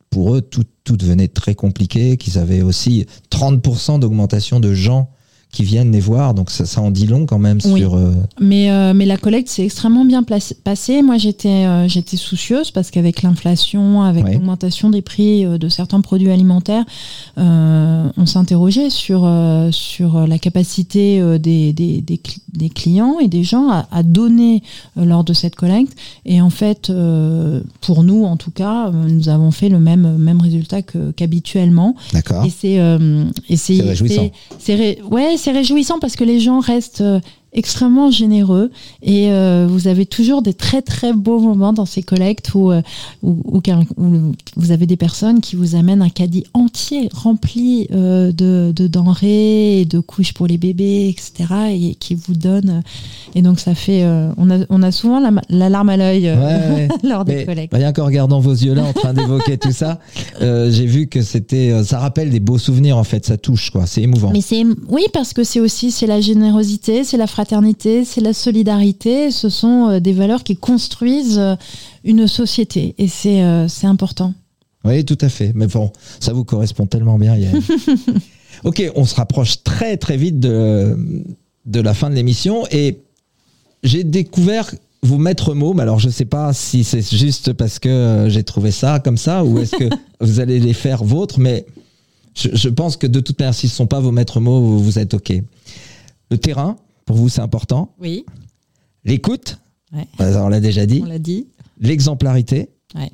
pour 0.09 0.33
eux, 0.33 0.41
tout, 0.41 0.63
tout 0.85 0.97
devenait 0.97 1.27
très 1.27 1.53
compliqué, 1.55 2.17
qu'ils 2.17 2.39
avaient 2.39 2.61
aussi 2.63 3.05
30% 3.31 3.99
d'augmentation 3.99 4.59
de 4.59 4.73
gens 4.73 5.09
qui 5.51 5.63
viennent 5.63 5.91
les 5.91 5.99
voir. 5.99 6.33
Donc 6.35 6.51
ça, 6.51 6.65
ça 6.65 6.79
en 6.79 6.91
dit 6.91 7.07
long 7.07 7.25
quand 7.25 7.39
même 7.39 7.57
Oui. 7.65 7.79
sur... 7.79 7.95
euh, 7.95 8.13
Mais, 8.39 8.69
euh, 8.69 8.93
mais 8.93 9.05
la 9.07 9.17
collecte 9.17 9.49
s'est 9.49 9.63
extrêmement 9.65 10.05
bien 10.05 10.23
passée. 10.63 11.01
Moi, 11.01 11.17
j'étais 11.17 11.49
euh, 11.65 11.87
j'étais 11.87 12.17
soucieuse 12.17 12.69
parce 12.69 12.91
qu'avec 12.91 13.23
l'inflation, 13.23 14.03
avec 14.03 14.25
l'augmentation 14.31 14.89
des 14.91 15.01
prix 15.01 15.45
de 15.45 15.69
certains 15.69 16.01
produits 16.01 16.29
alimentaires, 16.31 16.85
on 17.37 18.25
s'interrogeait 18.25 18.89
sur, 18.89 19.27
sur 19.71 20.27
la 20.27 20.37
capacité 20.37 21.19
des, 21.39 21.73
des, 21.73 22.01
des, 22.01 22.17
cl- 22.17 22.39
des 22.53 22.69
clients 22.69 23.17
et 23.19 23.27
des 23.27 23.43
gens 23.43 23.69
à, 23.69 23.87
à 23.91 24.03
donner 24.03 24.61
lors 24.95 25.23
de 25.23 25.33
cette 25.33 25.55
collecte. 25.55 25.93
Et 26.25 26.41
en 26.41 26.49
fait, 26.49 26.91
pour 27.81 28.03
nous, 28.03 28.23
en 28.25 28.37
tout 28.37 28.51
cas, 28.51 28.91
nous 28.91 29.29
avons 29.29 29.51
fait 29.51 29.69
le 29.69 29.79
même, 29.79 30.17
même 30.17 30.41
résultat 30.41 30.81
qu'habituellement. 30.83 31.95
D'accord. 32.13 32.45
Et 32.45 32.49
c'est 32.49 32.79
c'est 33.55 33.81
réjouissant. 33.81 34.29
c'est- 34.59 35.01
ouais, 35.03 35.35
c'est 35.39 35.51
réjouissant 35.51 35.99
parce 35.99 36.15
que 36.15 36.23
les 36.23 36.39
gens 36.39 36.59
restent 36.59 37.01
euh, 37.01 37.19
extrêmement 37.53 38.11
généreux 38.11 38.69
et 39.01 39.31
euh, 39.31 39.65
vous 39.69 39.87
avez 39.87 40.05
toujours 40.05 40.41
des 40.41 40.53
très 40.53 40.81
très 40.81 41.13
beaux 41.13 41.39
moments 41.39 41.73
dans 41.73 41.85
ces 41.85 42.03
collectes 42.03 42.53
où, 42.53 42.71
euh, 42.71 42.81
où, 43.23 43.37
où 43.43 43.61
quel- 43.61 43.85
où 43.97 44.33
vous 44.55 44.71
avez 44.71 44.85
des 44.85 44.97
personnes 44.97 45.41
qui 45.41 45.55
vous 45.55 45.75
amènent 45.75 46.01
un 46.03 46.09
caddie 46.09 46.43
entier 46.53 47.09
rempli 47.13 47.87
euh, 47.91 48.31
de, 48.31 48.71
de 48.75 48.87
denrées 48.87 49.81
et 49.81 49.85
de 49.85 49.99
couches 49.99 50.33
pour 50.33 50.45
les 50.47 50.57
bébés, 50.57 51.09
etc. 51.09 51.53
et 51.71 51.95
qui 51.95 52.15
vous 52.15 52.35
donnent. 52.35 52.83
Et 53.35 53.41
donc 53.41 53.59
ça 53.59 53.73
fait, 53.75 54.05
on 54.37 54.49
a 54.51 54.59
on 54.69 54.83
a 54.83 54.91
souvent 54.91 55.19
la, 55.49 55.69
larme 55.69 55.89
à 55.89 55.97
l'œil 55.97 56.29
Ouais, 56.29 56.87
lors 57.03 57.25
des 57.25 57.45
collectes. 57.45 57.73
rien 57.73 57.93
qu'en 57.93 58.05
regardant 58.05 58.39
vos 58.39 58.51
yeux 58.53 58.73
là, 58.73 58.83
en 58.83 58.93
train 58.93 59.13
d'évoquer 59.13 59.57
tout 59.57 59.71
ça, 59.71 59.99
j'ai 60.39 60.85
vu 60.85 61.07
que 61.07 61.21
c'était, 61.21 61.83
ça 61.83 61.99
rappelle 61.99 62.29
des 62.29 62.39
beaux 62.39 62.57
souvenirs 62.57 62.97
en 62.97 63.03
fait, 63.03 63.25
ça 63.25 63.37
touche 63.37 63.71
quoi, 63.71 63.85
c'est 63.85 64.01
émouvant. 64.01 64.29
Mais 64.31 64.41
c'est 64.41 64.63
oui 64.87 65.03
parce 65.13 65.33
que 65.33 65.43
c'est 65.43 65.59
aussi 65.59 65.91
c'est 65.91 66.07
la 66.07 66.21
générosité, 66.21 67.03
c'est 67.03 67.17
la 67.17 67.27
fraternité, 67.39 68.03
c'est 68.03 68.19
la 68.19 68.33
solidarité. 68.33 69.31
Ce 69.31 69.47
sont 69.47 69.87
euh, 69.87 69.99
des 70.01 70.11
valeurs 70.11 70.43
qui 70.43 70.57
construisent 70.57 71.39
euh, 71.39 71.55
une 72.03 72.27
société 72.27 72.95
et 72.97 73.07
c'est 73.07 73.41
euh, 73.43 73.69
c'est 73.69 73.87
important. 73.87 74.33
Oui, 74.83 75.05
tout 75.05 75.17
à 75.21 75.29
fait. 75.29 75.53
Mais 75.55 75.67
bon, 75.67 75.89
ça 76.19 76.33
vous 76.33 76.43
correspond 76.43 76.85
tellement 76.85 77.17
bien, 77.17 77.37
ok, 78.65 78.91
on 78.93 79.05
se 79.05 79.15
rapproche 79.15 79.63
très 79.63 79.95
très 79.95 80.17
vite 80.17 80.41
de, 80.41 81.23
de 81.65 81.79
la 81.79 81.93
fin 81.93 82.09
de 82.09 82.15
l'émission 82.15 82.65
et 82.71 82.97
j'ai 83.83 84.03
découvert 84.03 84.69
vos 85.01 85.17
maîtres 85.17 85.53
mots, 85.53 85.73
mais 85.73 85.83
alors 85.83 85.99
je 85.99 86.09
sais 86.09 86.25
pas 86.25 86.51
si 86.51 86.83
c'est 86.83 87.09
juste 87.09 87.53
parce 87.53 87.79
que 87.79 88.25
j'ai 88.27 88.43
trouvé 88.43 88.71
ça 88.71 88.99
comme 88.99 89.17
ça 89.17 89.45
ou 89.45 89.59
est-ce 89.59 89.77
que 89.77 89.89
vous 90.19 90.41
allez 90.41 90.59
les 90.59 90.73
faire 90.73 91.05
vôtres, 91.05 91.39
mais 91.39 91.65
je, 92.35 92.49
je 92.51 92.67
pense 92.67 92.97
que 92.97 93.07
de 93.07 93.21
toute 93.21 93.39
manière, 93.39 93.55
si 93.55 93.69
ce 93.69 93.75
ne 93.75 93.77
sont 93.77 93.87
pas 93.87 94.01
vos 94.01 94.11
maîtres 94.11 94.41
mots, 94.41 94.59
vous, 94.59 94.83
vous 94.83 94.99
êtes 94.99 95.13
ok. 95.13 95.31
Le 96.31 96.37
terrain, 96.37 96.75
pour 97.09 97.17
vous, 97.17 97.27
c'est 97.27 97.41
important. 97.41 97.95
Oui, 97.99 98.23
L'écoute, 99.03 99.57
Ouais. 99.91 100.05
bah, 100.19 100.45
on 100.45 100.47
l'a 100.49 100.59
déjà 100.59 100.85
dit. 100.85 101.01
on 101.03 101.07
l'a 101.07 101.17
dit. 101.17 101.47
L'exemplarité, 101.79 102.69
Ouais. 102.93 103.09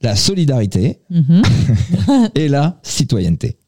la 0.00 0.16
solidarité 0.16 1.00
Mhm. 1.10 1.42
et 2.34 2.48
la 2.48 2.80
citoyenneté. 2.82 3.58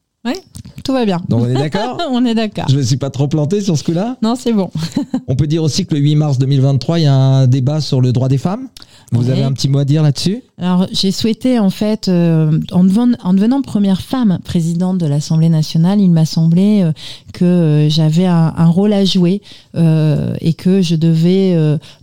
Tout 0.83 0.93
va 0.93 1.05
bien. 1.05 1.21
Donc 1.29 1.41
on 1.43 1.47
est 1.49 1.53
d'accord 1.53 1.99
on 2.11 2.25
est 2.25 2.33
d'accord. 2.33 2.65
Je 2.69 2.77
me 2.77 2.81
suis 2.81 2.97
pas 2.97 3.09
trop 3.09 3.27
planté 3.27 3.61
sur 3.61 3.77
ce 3.77 3.83
coup-là. 3.83 4.17
Non, 4.23 4.35
c'est 4.35 4.53
bon. 4.53 4.71
On 5.27 5.35
peut 5.35 5.45
dire 5.45 5.61
aussi 5.61 5.85
que 5.85 5.93
le 5.93 6.01
8 6.01 6.15
mars 6.15 6.37
2023, 6.39 6.99
il 6.99 7.03
y 7.03 7.05
a 7.05 7.13
un 7.13 7.47
débat 7.47 7.79
sur 7.79 8.01
le 8.01 8.11
droit 8.11 8.27
des 8.27 8.37
femmes. 8.39 8.69
Vous 9.11 9.25
Ouais. 9.25 9.31
avez 9.31 9.43
un 9.43 9.51
petit 9.51 9.67
mot 9.69 9.79
à 9.79 9.85
dire 9.85 10.01
là-dessus? 10.03 10.41
Alors, 10.57 10.87
j'ai 10.91 11.11
souhaité, 11.11 11.59
en 11.59 11.69
fait, 11.69 12.07
euh, 12.07 12.59
en, 12.71 12.83
devenant, 12.83 13.15
en 13.23 13.33
devenant 13.33 13.61
première 13.61 14.01
femme 14.01 14.39
présidente 14.43 14.97
de 14.97 15.05
l'Assemblée 15.05 15.49
nationale, 15.49 15.99
il 15.99 16.09
m'a 16.11 16.25
semblé 16.25 16.81
euh, 16.81 16.91
que 17.33 17.45
euh, 17.45 17.89
j'avais 17.89 18.25
un, 18.25 18.53
un 18.55 18.67
rôle 18.67 18.93
à 18.93 19.05
jouer 19.05 19.41
et 19.75 20.53
que 20.53 20.81
je 20.81 20.95
devais 20.95 21.55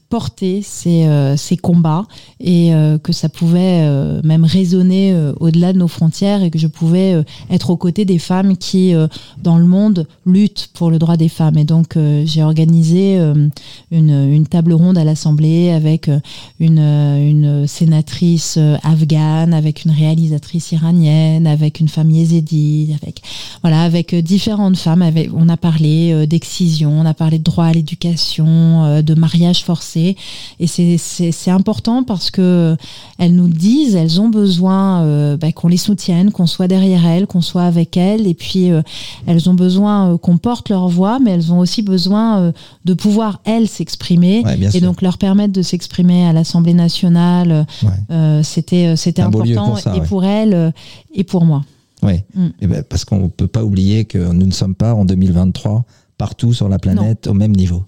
porter 0.09 0.63
ces, 0.63 1.05
euh, 1.05 1.37
ces 1.37 1.57
combats 1.57 2.05
et 2.39 2.73
euh, 2.75 2.99
que 2.99 3.13
ça 3.13 3.29
pouvait 3.29 3.83
euh, 3.83 4.21
même 4.23 4.45
résonner 4.45 5.15
au-delà 5.41 5.73
de 5.73 5.79
nos 5.79 5.89
frontières 5.89 6.43
et 6.43 6.51
que 6.51 6.59
je 6.59 6.67
pouvais 6.67 7.25
être 7.51 7.71
aux 7.71 7.77
côtés 7.77 8.05
des 8.05 8.19
femmes 8.19 8.57
qui, 8.57 8.95
dans 9.43 9.59
le 9.59 9.65
monde, 9.65 10.07
luttent 10.25 10.71
pour 10.75 10.91
le 10.91 10.99
droit 10.99 11.17
des 11.17 11.29
femmes. 11.29 11.59
Et 11.59 11.65
donc, 11.65 11.99
j'ai 12.25 12.43
organisé 12.43 13.19
une, 13.91 14.47
table 14.49 14.73
ronde 14.73 14.99
à 14.99 15.05
l'Assemblée 15.05 15.71
avec 15.71 16.11
une, 16.61 17.67
sénatrice 17.67 18.59
afghane, 18.83 19.55
avec 19.55 19.85
une 19.85 19.91
réalisatrice 19.91 20.73
iranienne, 20.73 21.47
avec 21.47 21.81
une 21.81 21.89
femme 21.89 22.11
yézidi, 22.11 22.95
avec 23.01 23.23
voilà, 23.63 23.83
avec 23.83 24.15
différentes 24.15 24.77
femmes. 24.77 25.05
On 25.35 25.49
a 25.49 25.57
parlé 25.57 26.27
d'excision, 26.27 26.93
on 26.93 27.07
a 27.07 27.15
parlé 27.15 27.39
de 27.39 27.45
droit 27.45 27.67
à 27.67 27.73
l'éducation, 27.73 29.03
de 29.03 29.15
mariage 29.15 29.65
forcé, 29.65 29.95
et 29.97 30.66
c'est 30.66 31.51
important 31.51 32.03
parce 32.05 32.30
que 32.30 32.76
elles 33.18 33.34
nous 33.34 33.49
disent, 33.49 33.97
elles 33.97 34.20
ont 34.20 34.28
besoin 34.28 35.03
euh, 35.03 35.36
bah, 35.36 35.53
qu'on 35.53 35.68
les 35.68 35.76
soutienne, 35.76 36.30
qu'on 36.30 36.47
soit 36.47 36.68
derrière 36.68 37.07
elles, 37.07 37.26
qu'on 37.26 37.40
soit 37.40 37.62
avec 37.64 37.97
elles, 37.97 38.26
et 38.26 38.34
puis 38.34 38.70
euh, 38.70 38.82
elles 39.26 39.49
ont 39.49 39.55
besoin 39.55 40.12
euh, 40.12 40.18
qu'on 40.18 40.38
porte 40.38 40.68
leur 40.68 40.88
voix, 40.88 41.18
mais 41.18 41.32
elles 41.32 41.53
ont 41.53 41.59
aussi 41.59 41.82
besoin 41.82 42.38
euh, 42.40 42.53
de 42.84 42.94
pouvoir 42.94 43.40
elles 43.44 43.68
s'exprimer 43.68 44.42
Ouais, 44.44 44.59
et 44.61 44.70
sûr. 44.70 44.80
donc 44.82 45.03
leur 45.03 45.18
permettre 45.18 45.53
de 45.53 45.62
s'exprimer 45.62 46.26
à 46.26 46.32
l'Assemblée 46.32 46.74
nationale. 46.74 47.66
Ouais. 47.82 47.88
euh, 48.11 48.42
c'était 48.42 48.86
euh, 48.86 48.97
c'était 48.97 49.22
important 49.22 49.68
pour 49.68 49.78
ça, 49.78 49.94
et 49.97 50.01
ouais. 50.01 50.07
pour 50.07 50.24
elles 50.24 50.55
euh, 50.55 50.70
et 51.14 51.24
pour 51.24 51.44
moi. 51.44 51.64
Oui. 52.03 52.22
Mm. 52.34 52.49
Ben, 52.62 52.82
parce 52.82 53.05
qu'on 53.05 53.24
ne 53.24 53.28
peut 53.28 53.47
pas 53.47 53.64
oublier 53.64 54.05
que 54.05 54.18
nous 54.18 54.47
ne 54.47 54.53
sommes 54.53 54.74
pas 54.74 54.94
en 54.94 55.05
2023 55.05 55.84
partout 56.18 56.53
sur 56.53 56.68
la 56.68 56.78
planète 56.78 57.26
au 57.26 57.34
même 57.34 57.55
niveau. 57.55 57.84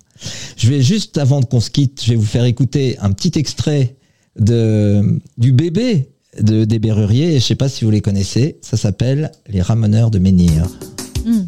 Je 0.57 0.69
vais 0.69 0.83
juste, 0.83 1.19
avant 1.19 1.43
qu'on 1.43 1.61
se 1.61 1.71
quitte, 1.71 2.03
je 2.05 2.11
vais 2.11 2.17
vous 2.17 2.27
faire 2.27 2.45
écouter 2.45 2.97
un 3.01 3.13
petit 3.13 3.39
extrait 3.39 3.97
de, 4.39 5.21
du 5.37 5.53
bébé 5.53 6.09
de, 6.41 6.65
des 6.65 6.79
Berruriers. 6.79 7.39
Je 7.39 7.45
sais 7.45 7.55
pas 7.55 7.69
si 7.69 7.85
vous 7.85 7.91
les 7.91 8.01
connaissez. 8.01 8.59
Ça 8.63 8.77
s'appelle 8.77 9.33
Les 9.49 9.63
Ramoneurs 9.63 10.11
de 10.11 10.19
Menhir. 10.19 10.67
Mm. 11.25 11.43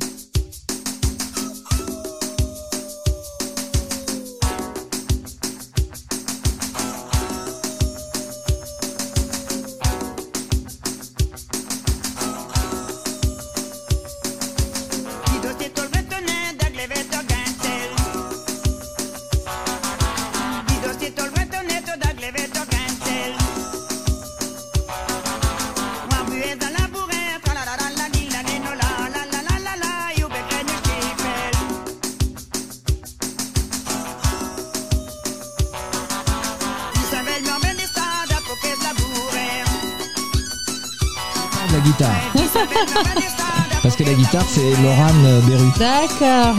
Guitare, 44.40 44.46
c'est 44.48 44.82
Laurent 44.82 45.12
Berru. 45.46 45.68
D'accord. 45.78 46.56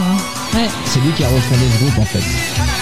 Ouais. 0.54 0.68
C'est 0.86 1.00
lui 1.00 1.12
qui 1.14 1.24
a 1.24 1.30
refondé 1.30 1.62
ce 1.74 1.84
groupe, 1.84 2.00
en 2.00 2.06
fait. 2.06 2.20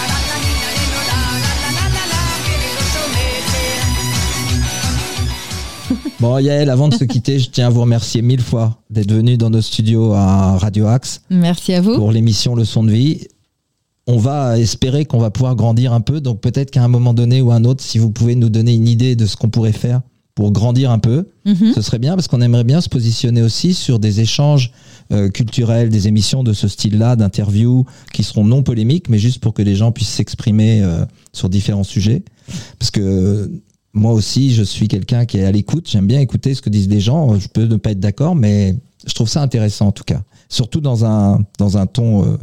Bon, 6.20 6.36
Yael, 6.38 6.68
avant 6.68 6.88
de 6.88 6.94
se 6.94 7.04
quitter, 7.04 7.38
je 7.38 7.48
tiens 7.48 7.68
à 7.68 7.70
vous 7.70 7.80
remercier 7.80 8.20
mille 8.20 8.42
fois 8.42 8.76
d'être 8.90 9.10
venu 9.10 9.38
dans 9.38 9.48
nos 9.50 9.62
studios 9.62 10.12
à 10.12 10.58
Radio 10.58 10.86
Axe 10.86 11.22
Merci 11.30 11.72
à 11.72 11.80
vous. 11.80 11.96
pour 11.96 12.12
l'émission 12.12 12.54
Leçon 12.54 12.84
de 12.84 12.92
vie. 12.92 13.26
On 14.06 14.18
va 14.18 14.58
espérer 14.58 15.06
qu'on 15.06 15.18
va 15.18 15.30
pouvoir 15.30 15.56
grandir 15.56 15.94
un 15.94 16.02
peu. 16.02 16.20
Donc 16.20 16.40
peut-être 16.40 16.70
qu'à 16.70 16.84
un 16.84 16.88
moment 16.88 17.14
donné 17.14 17.40
ou 17.40 17.50
un 17.52 17.64
autre, 17.64 17.82
si 17.82 17.98
vous 17.98 18.10
pouvez 18.10 18.34
nous 18.34 18.50
donner 18.50 18.74
une 18.74 18.86
idée 18.86 19.16
de 19.16 19.24
ce 19.24 19.34
qu'on 19.36 19.48
pourrait 19.48 19.72
faire 19.72 20.02
pour 20.40 20.52
grandir 20.52 20.90
un 20.90 20.98
peu, 20.98 21.26
Mhm. 21.44 21.74
ce 21.74 21.82
serait 21.82 21.98
bien 21.98 22.14
parce 22.14 22.26
qu'on 22.26 22.40
aimerait 22.40 22.64
bien 22.64 22.80
se 22.80 22.88
positionner 22.88 23.42
aussi 23.42 23.74
sur 23.74 23.98
des 23.98 24.20
échanges 24.20 24.72
euh, 25.12 25.28
culturels, 25.28 25.90
des 25.90 26.08
émissions 26.08 26.42
de 26.42 26.54
ce 26.54 26.66
style-là, 26.66 27.14
d'interviews 27.14 27.84
qui 28.14 28.22
seront 28.22 28.46
non 28.46 28.62
polémiques, 28.62 29.10
mais 29.10 29.18
juste 29.18 29.38
pour 29.40 29.52
que 29.52 29.60
les 29.60 29.74
gens 29.76 29.92
puissent 29.92 30.08
s'exprimer 30.08 30.80
euh, 30.80 31.04
sur 31.34 31.50
différents 31.50 31.84
sujets. 31.84 32.22
Parce 32.78 32.90
que 32.90 33.00
euh, 33.02 33.48
moi 33.92 34.14
aussi, 34.14 34.54
je 34.54 34.62
suis 34.62 34.88
quelqu'un 34.88 35.26
qui 35.26 35.36
est 35.36 35.44
à 35.44 35.52
l'écoute. 35.52 35.90
J'aime 35.90 36.06
bien 36.06 36.20
écouter 36.20 36.54
ce 36.54 36.62
que 36.62 36.70
disent 36.70 36.88
les 36.88 37.00
gens. 37.00 37.38
Je 37.38 37.48
peux 37.48 37.64
ne 37.66 37.76
pas 37.76 37.90
être 37.90 38.00
d'accord, 38.00 38.34
mais 38.34 38.76
je 39.06 39.12
trouve 39.12 39.28
ça 39.28 39.42
intéressant 39.42 39.88
en 39.88 39.92
tout 39.92 40.04
cas. 40.04 40.22
Surtout 40.48 40.80
dans 40.80 41.04
un, 41.04 41.44
dans 41.58 41.76
un 41.76 41.84
ton 41.86 42.38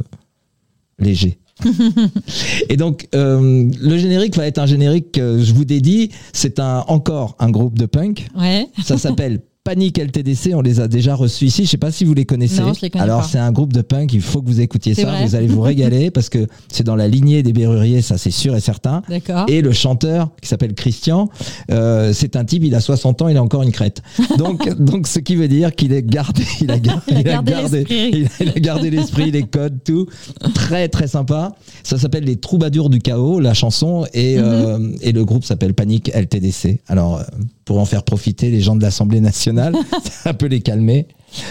léger. 1.00 1.38
Et 2.68 2.76
donc, 2.76 3.08
euh, 3.14 3.70
le 3.80 3.98
générique 3.98 4.36
va 4.36 4.46
être 4.46 4.58
un 4.58 4.66
générique 4.66 5.12
que 5.12 5.42
je 5.42 5.52
vous 5.52 5.64
dédie. 5.64 6.10
C'est 6.32 6.58
un, 6.58 6.84
encore 6.88 7.36
un 7.38 7.50
groupe 7.50 7.78
de 7.78 7.86
punk. 7.86 8.28
Ouais. 8.36 8.66
Ça 8.82 8.98
s'appelle 8.98 9.40
Panic 9.68 9.98
LTDC. 9.98 10.54
On 10.54 10.62
les 10.62 10.80
a 10.80 10.88
déjà 10.88 11.14
reçus 11.14 11.44
ici. 11.44 11.66
Je 11.66 11.70
sais 11.70 11.76
pas 11.76 11.92
si 11.92 12.06
vous 12.06 12.14
les 12.14 12.24
connaissez. 12.24 12.62
Non, 12.62 12.72
je 12.72 12.80
les 12.80 12.88
connais 12.88 13.04
Alors, 13.04 13.26
c'est 13.26 13.36
un 13.36 13.52
groupe 13.52 13.74
de 13.74 13.82
punk. 13.82 14.14
Il 14.14 14.22
faut 14.22 14.40
que 14.40 14.46
vous 14.46 14.62
écoutiez 14.62 14.94
ça. 14.94 15.02
vrai 15.04 15.26
Vous 15.26 15.34
allez 15.34 15.46
vous 15.46 15.60
régaler 15.60 16.10
parce 16.14 16.30
que 16.30 16.46
c'est 16.72 16.84
dans 16.84 16.96
la 16.96 17.06
lignée 17.06 17.42
des 17.42 17.52
Berruriers. 17.52 18.00
Ça, 18.00 18.16
c'est 18.16 18.30
sûr 18.30 18.56
et 18.56 18.60
certain. 18.60 19.02
Et 19.46 19.60
le 19.60 19.72
chanteur 19.72 20.30
qui 20.40 20.48
s'appelle 20.48 20.72
Christian, 20.72 21.28
euh, 21.70 22.14
c'est 22.14 22.34
un 22.36 22.46
type, 22.46 22.64
il 22.64 22.74
a 22.74 22.80
60 22.80 23.20
ans, 23.20 23.28
il 23.28 23.36
a 23.36 23.42
encore 23.42 23.62
une 23.62 23.72
crête. 23.72 24.00
Donc, 24.38 24.74
donc 24.82 25.06
ce 25.06 25.18
qui 25.18 25.36
veut 25.36 25.48
dire 25.48 25.74
qu'il 25.74 25.92
est 25.92 26.02
gardé, 26.02 26.44
il 26.62 26.70
a, 26.70 26.76
Il 26.76 26.88
a 26.88 27.18
a 27.18 27.22
gardé 27.42 27.84
il 27.90 28.48
a, 28.48 28.50
a 28.50 28.60
gardé 28.60 28.88
l'esprit, 28.88 29.30
les 29.30 29.42
codes, 29.42 29.80
tout. 29.84 30.06
Très 30.54 30.88
très 30.88 31.08
sympa. 31.08 31.54
Ça 31.82 31.98
s'appelle 31.98 32.24
les 32.24 32.36
Troubadours 32.36 32.88
du 32.88 33.00
chaos, 33.00 33.38
la 33.38 33.52
chanson, 33.52 34.06
et, 34.14 34.38
Mhm. 34.38 34.44
euh, 34.44 34.96
et 35.02 35.12
le 35.12 35.26
groupe 35.26 35.44
s'appelle 35.44 35.74
Panic 35.74 36.10
LTDC. 36.14 36.80
Alors, 36.88 37.18
euh, 37.18 37.22
pour 37.66 37.78
en 37.78 37.84
faire 37.84 38.02
profiter 38.02 38.50
les 38.50 38.62
gens 38.62 38.76
de 38.76 38.82
l'Assemblée 38.82 39.20
nationale, 39.20 39.57
ça 40.02 40.34
peut 40.34 40.46
les 40.46 40.60
calmer. 40.60 41.06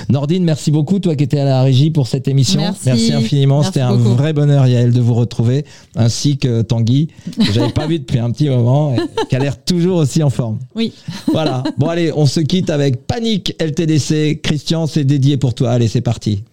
Nordine, 0.09 0.43
merci 0.43 0.71
beaucoup, 0.71 0.99
toi 0.99 1.15
qui 1.15 1.23
étais 1.23 1.39
à 1.39 1.45
la 1.45 1.61
régie 1.61 1.91
pour 1.91 2.07
cette 2.07 2.27
émission. 2.27 2.61
Merci. 2.85 3.13
infiniment. 3.13 3.63
C'était 3.63 3.81
un 3.81 3.93
vrai 3.93 4.33
bonheur, 4.33 4.65
Yael, 4.67 4.91
de 4.91 5.01
vous 5.01 5.13
retrouver, 5.13 5.65
ainsi 5.95 6.37
que 6.37 6.61
Tanguy, 6.61 7.09
que 7.37 7.51
j'avais 7.53 7.71
pas 7.71 7.87
vu 7.87 7.99
depuis 7.99 8.19
un 8.19 8.31
petit 8.31 8.49
moment, 8.49 8.95
et 8.95 9.25
qui 9.29 9.35
a 9.35 9.39
l'air 9.39 9.61
toujours 9.63 9.97
aussi 9.97 10.23
en 10.23 10.29
forme. 10.29 10.57
Oui. 10.75 10.93
Voilà. 11.31 11.63
Bon, 11.77 11.87
allez, 11.89 12.11
on 12.15 12.25
se 12.25 12.39
quitte 12.39 12.69
avec 12.69 13.05
Panique 13.05 13.55
LTDC. 13.59 14.41
Christian, 14.41 14.87
c'est 14.87 15.03
dédié 15.03 15.37
pour 15.37 15.53
toi. 15.53 15.71
Allez, 15.71 15.87
c'est 15.87 16.01
parti. 16.01 16.43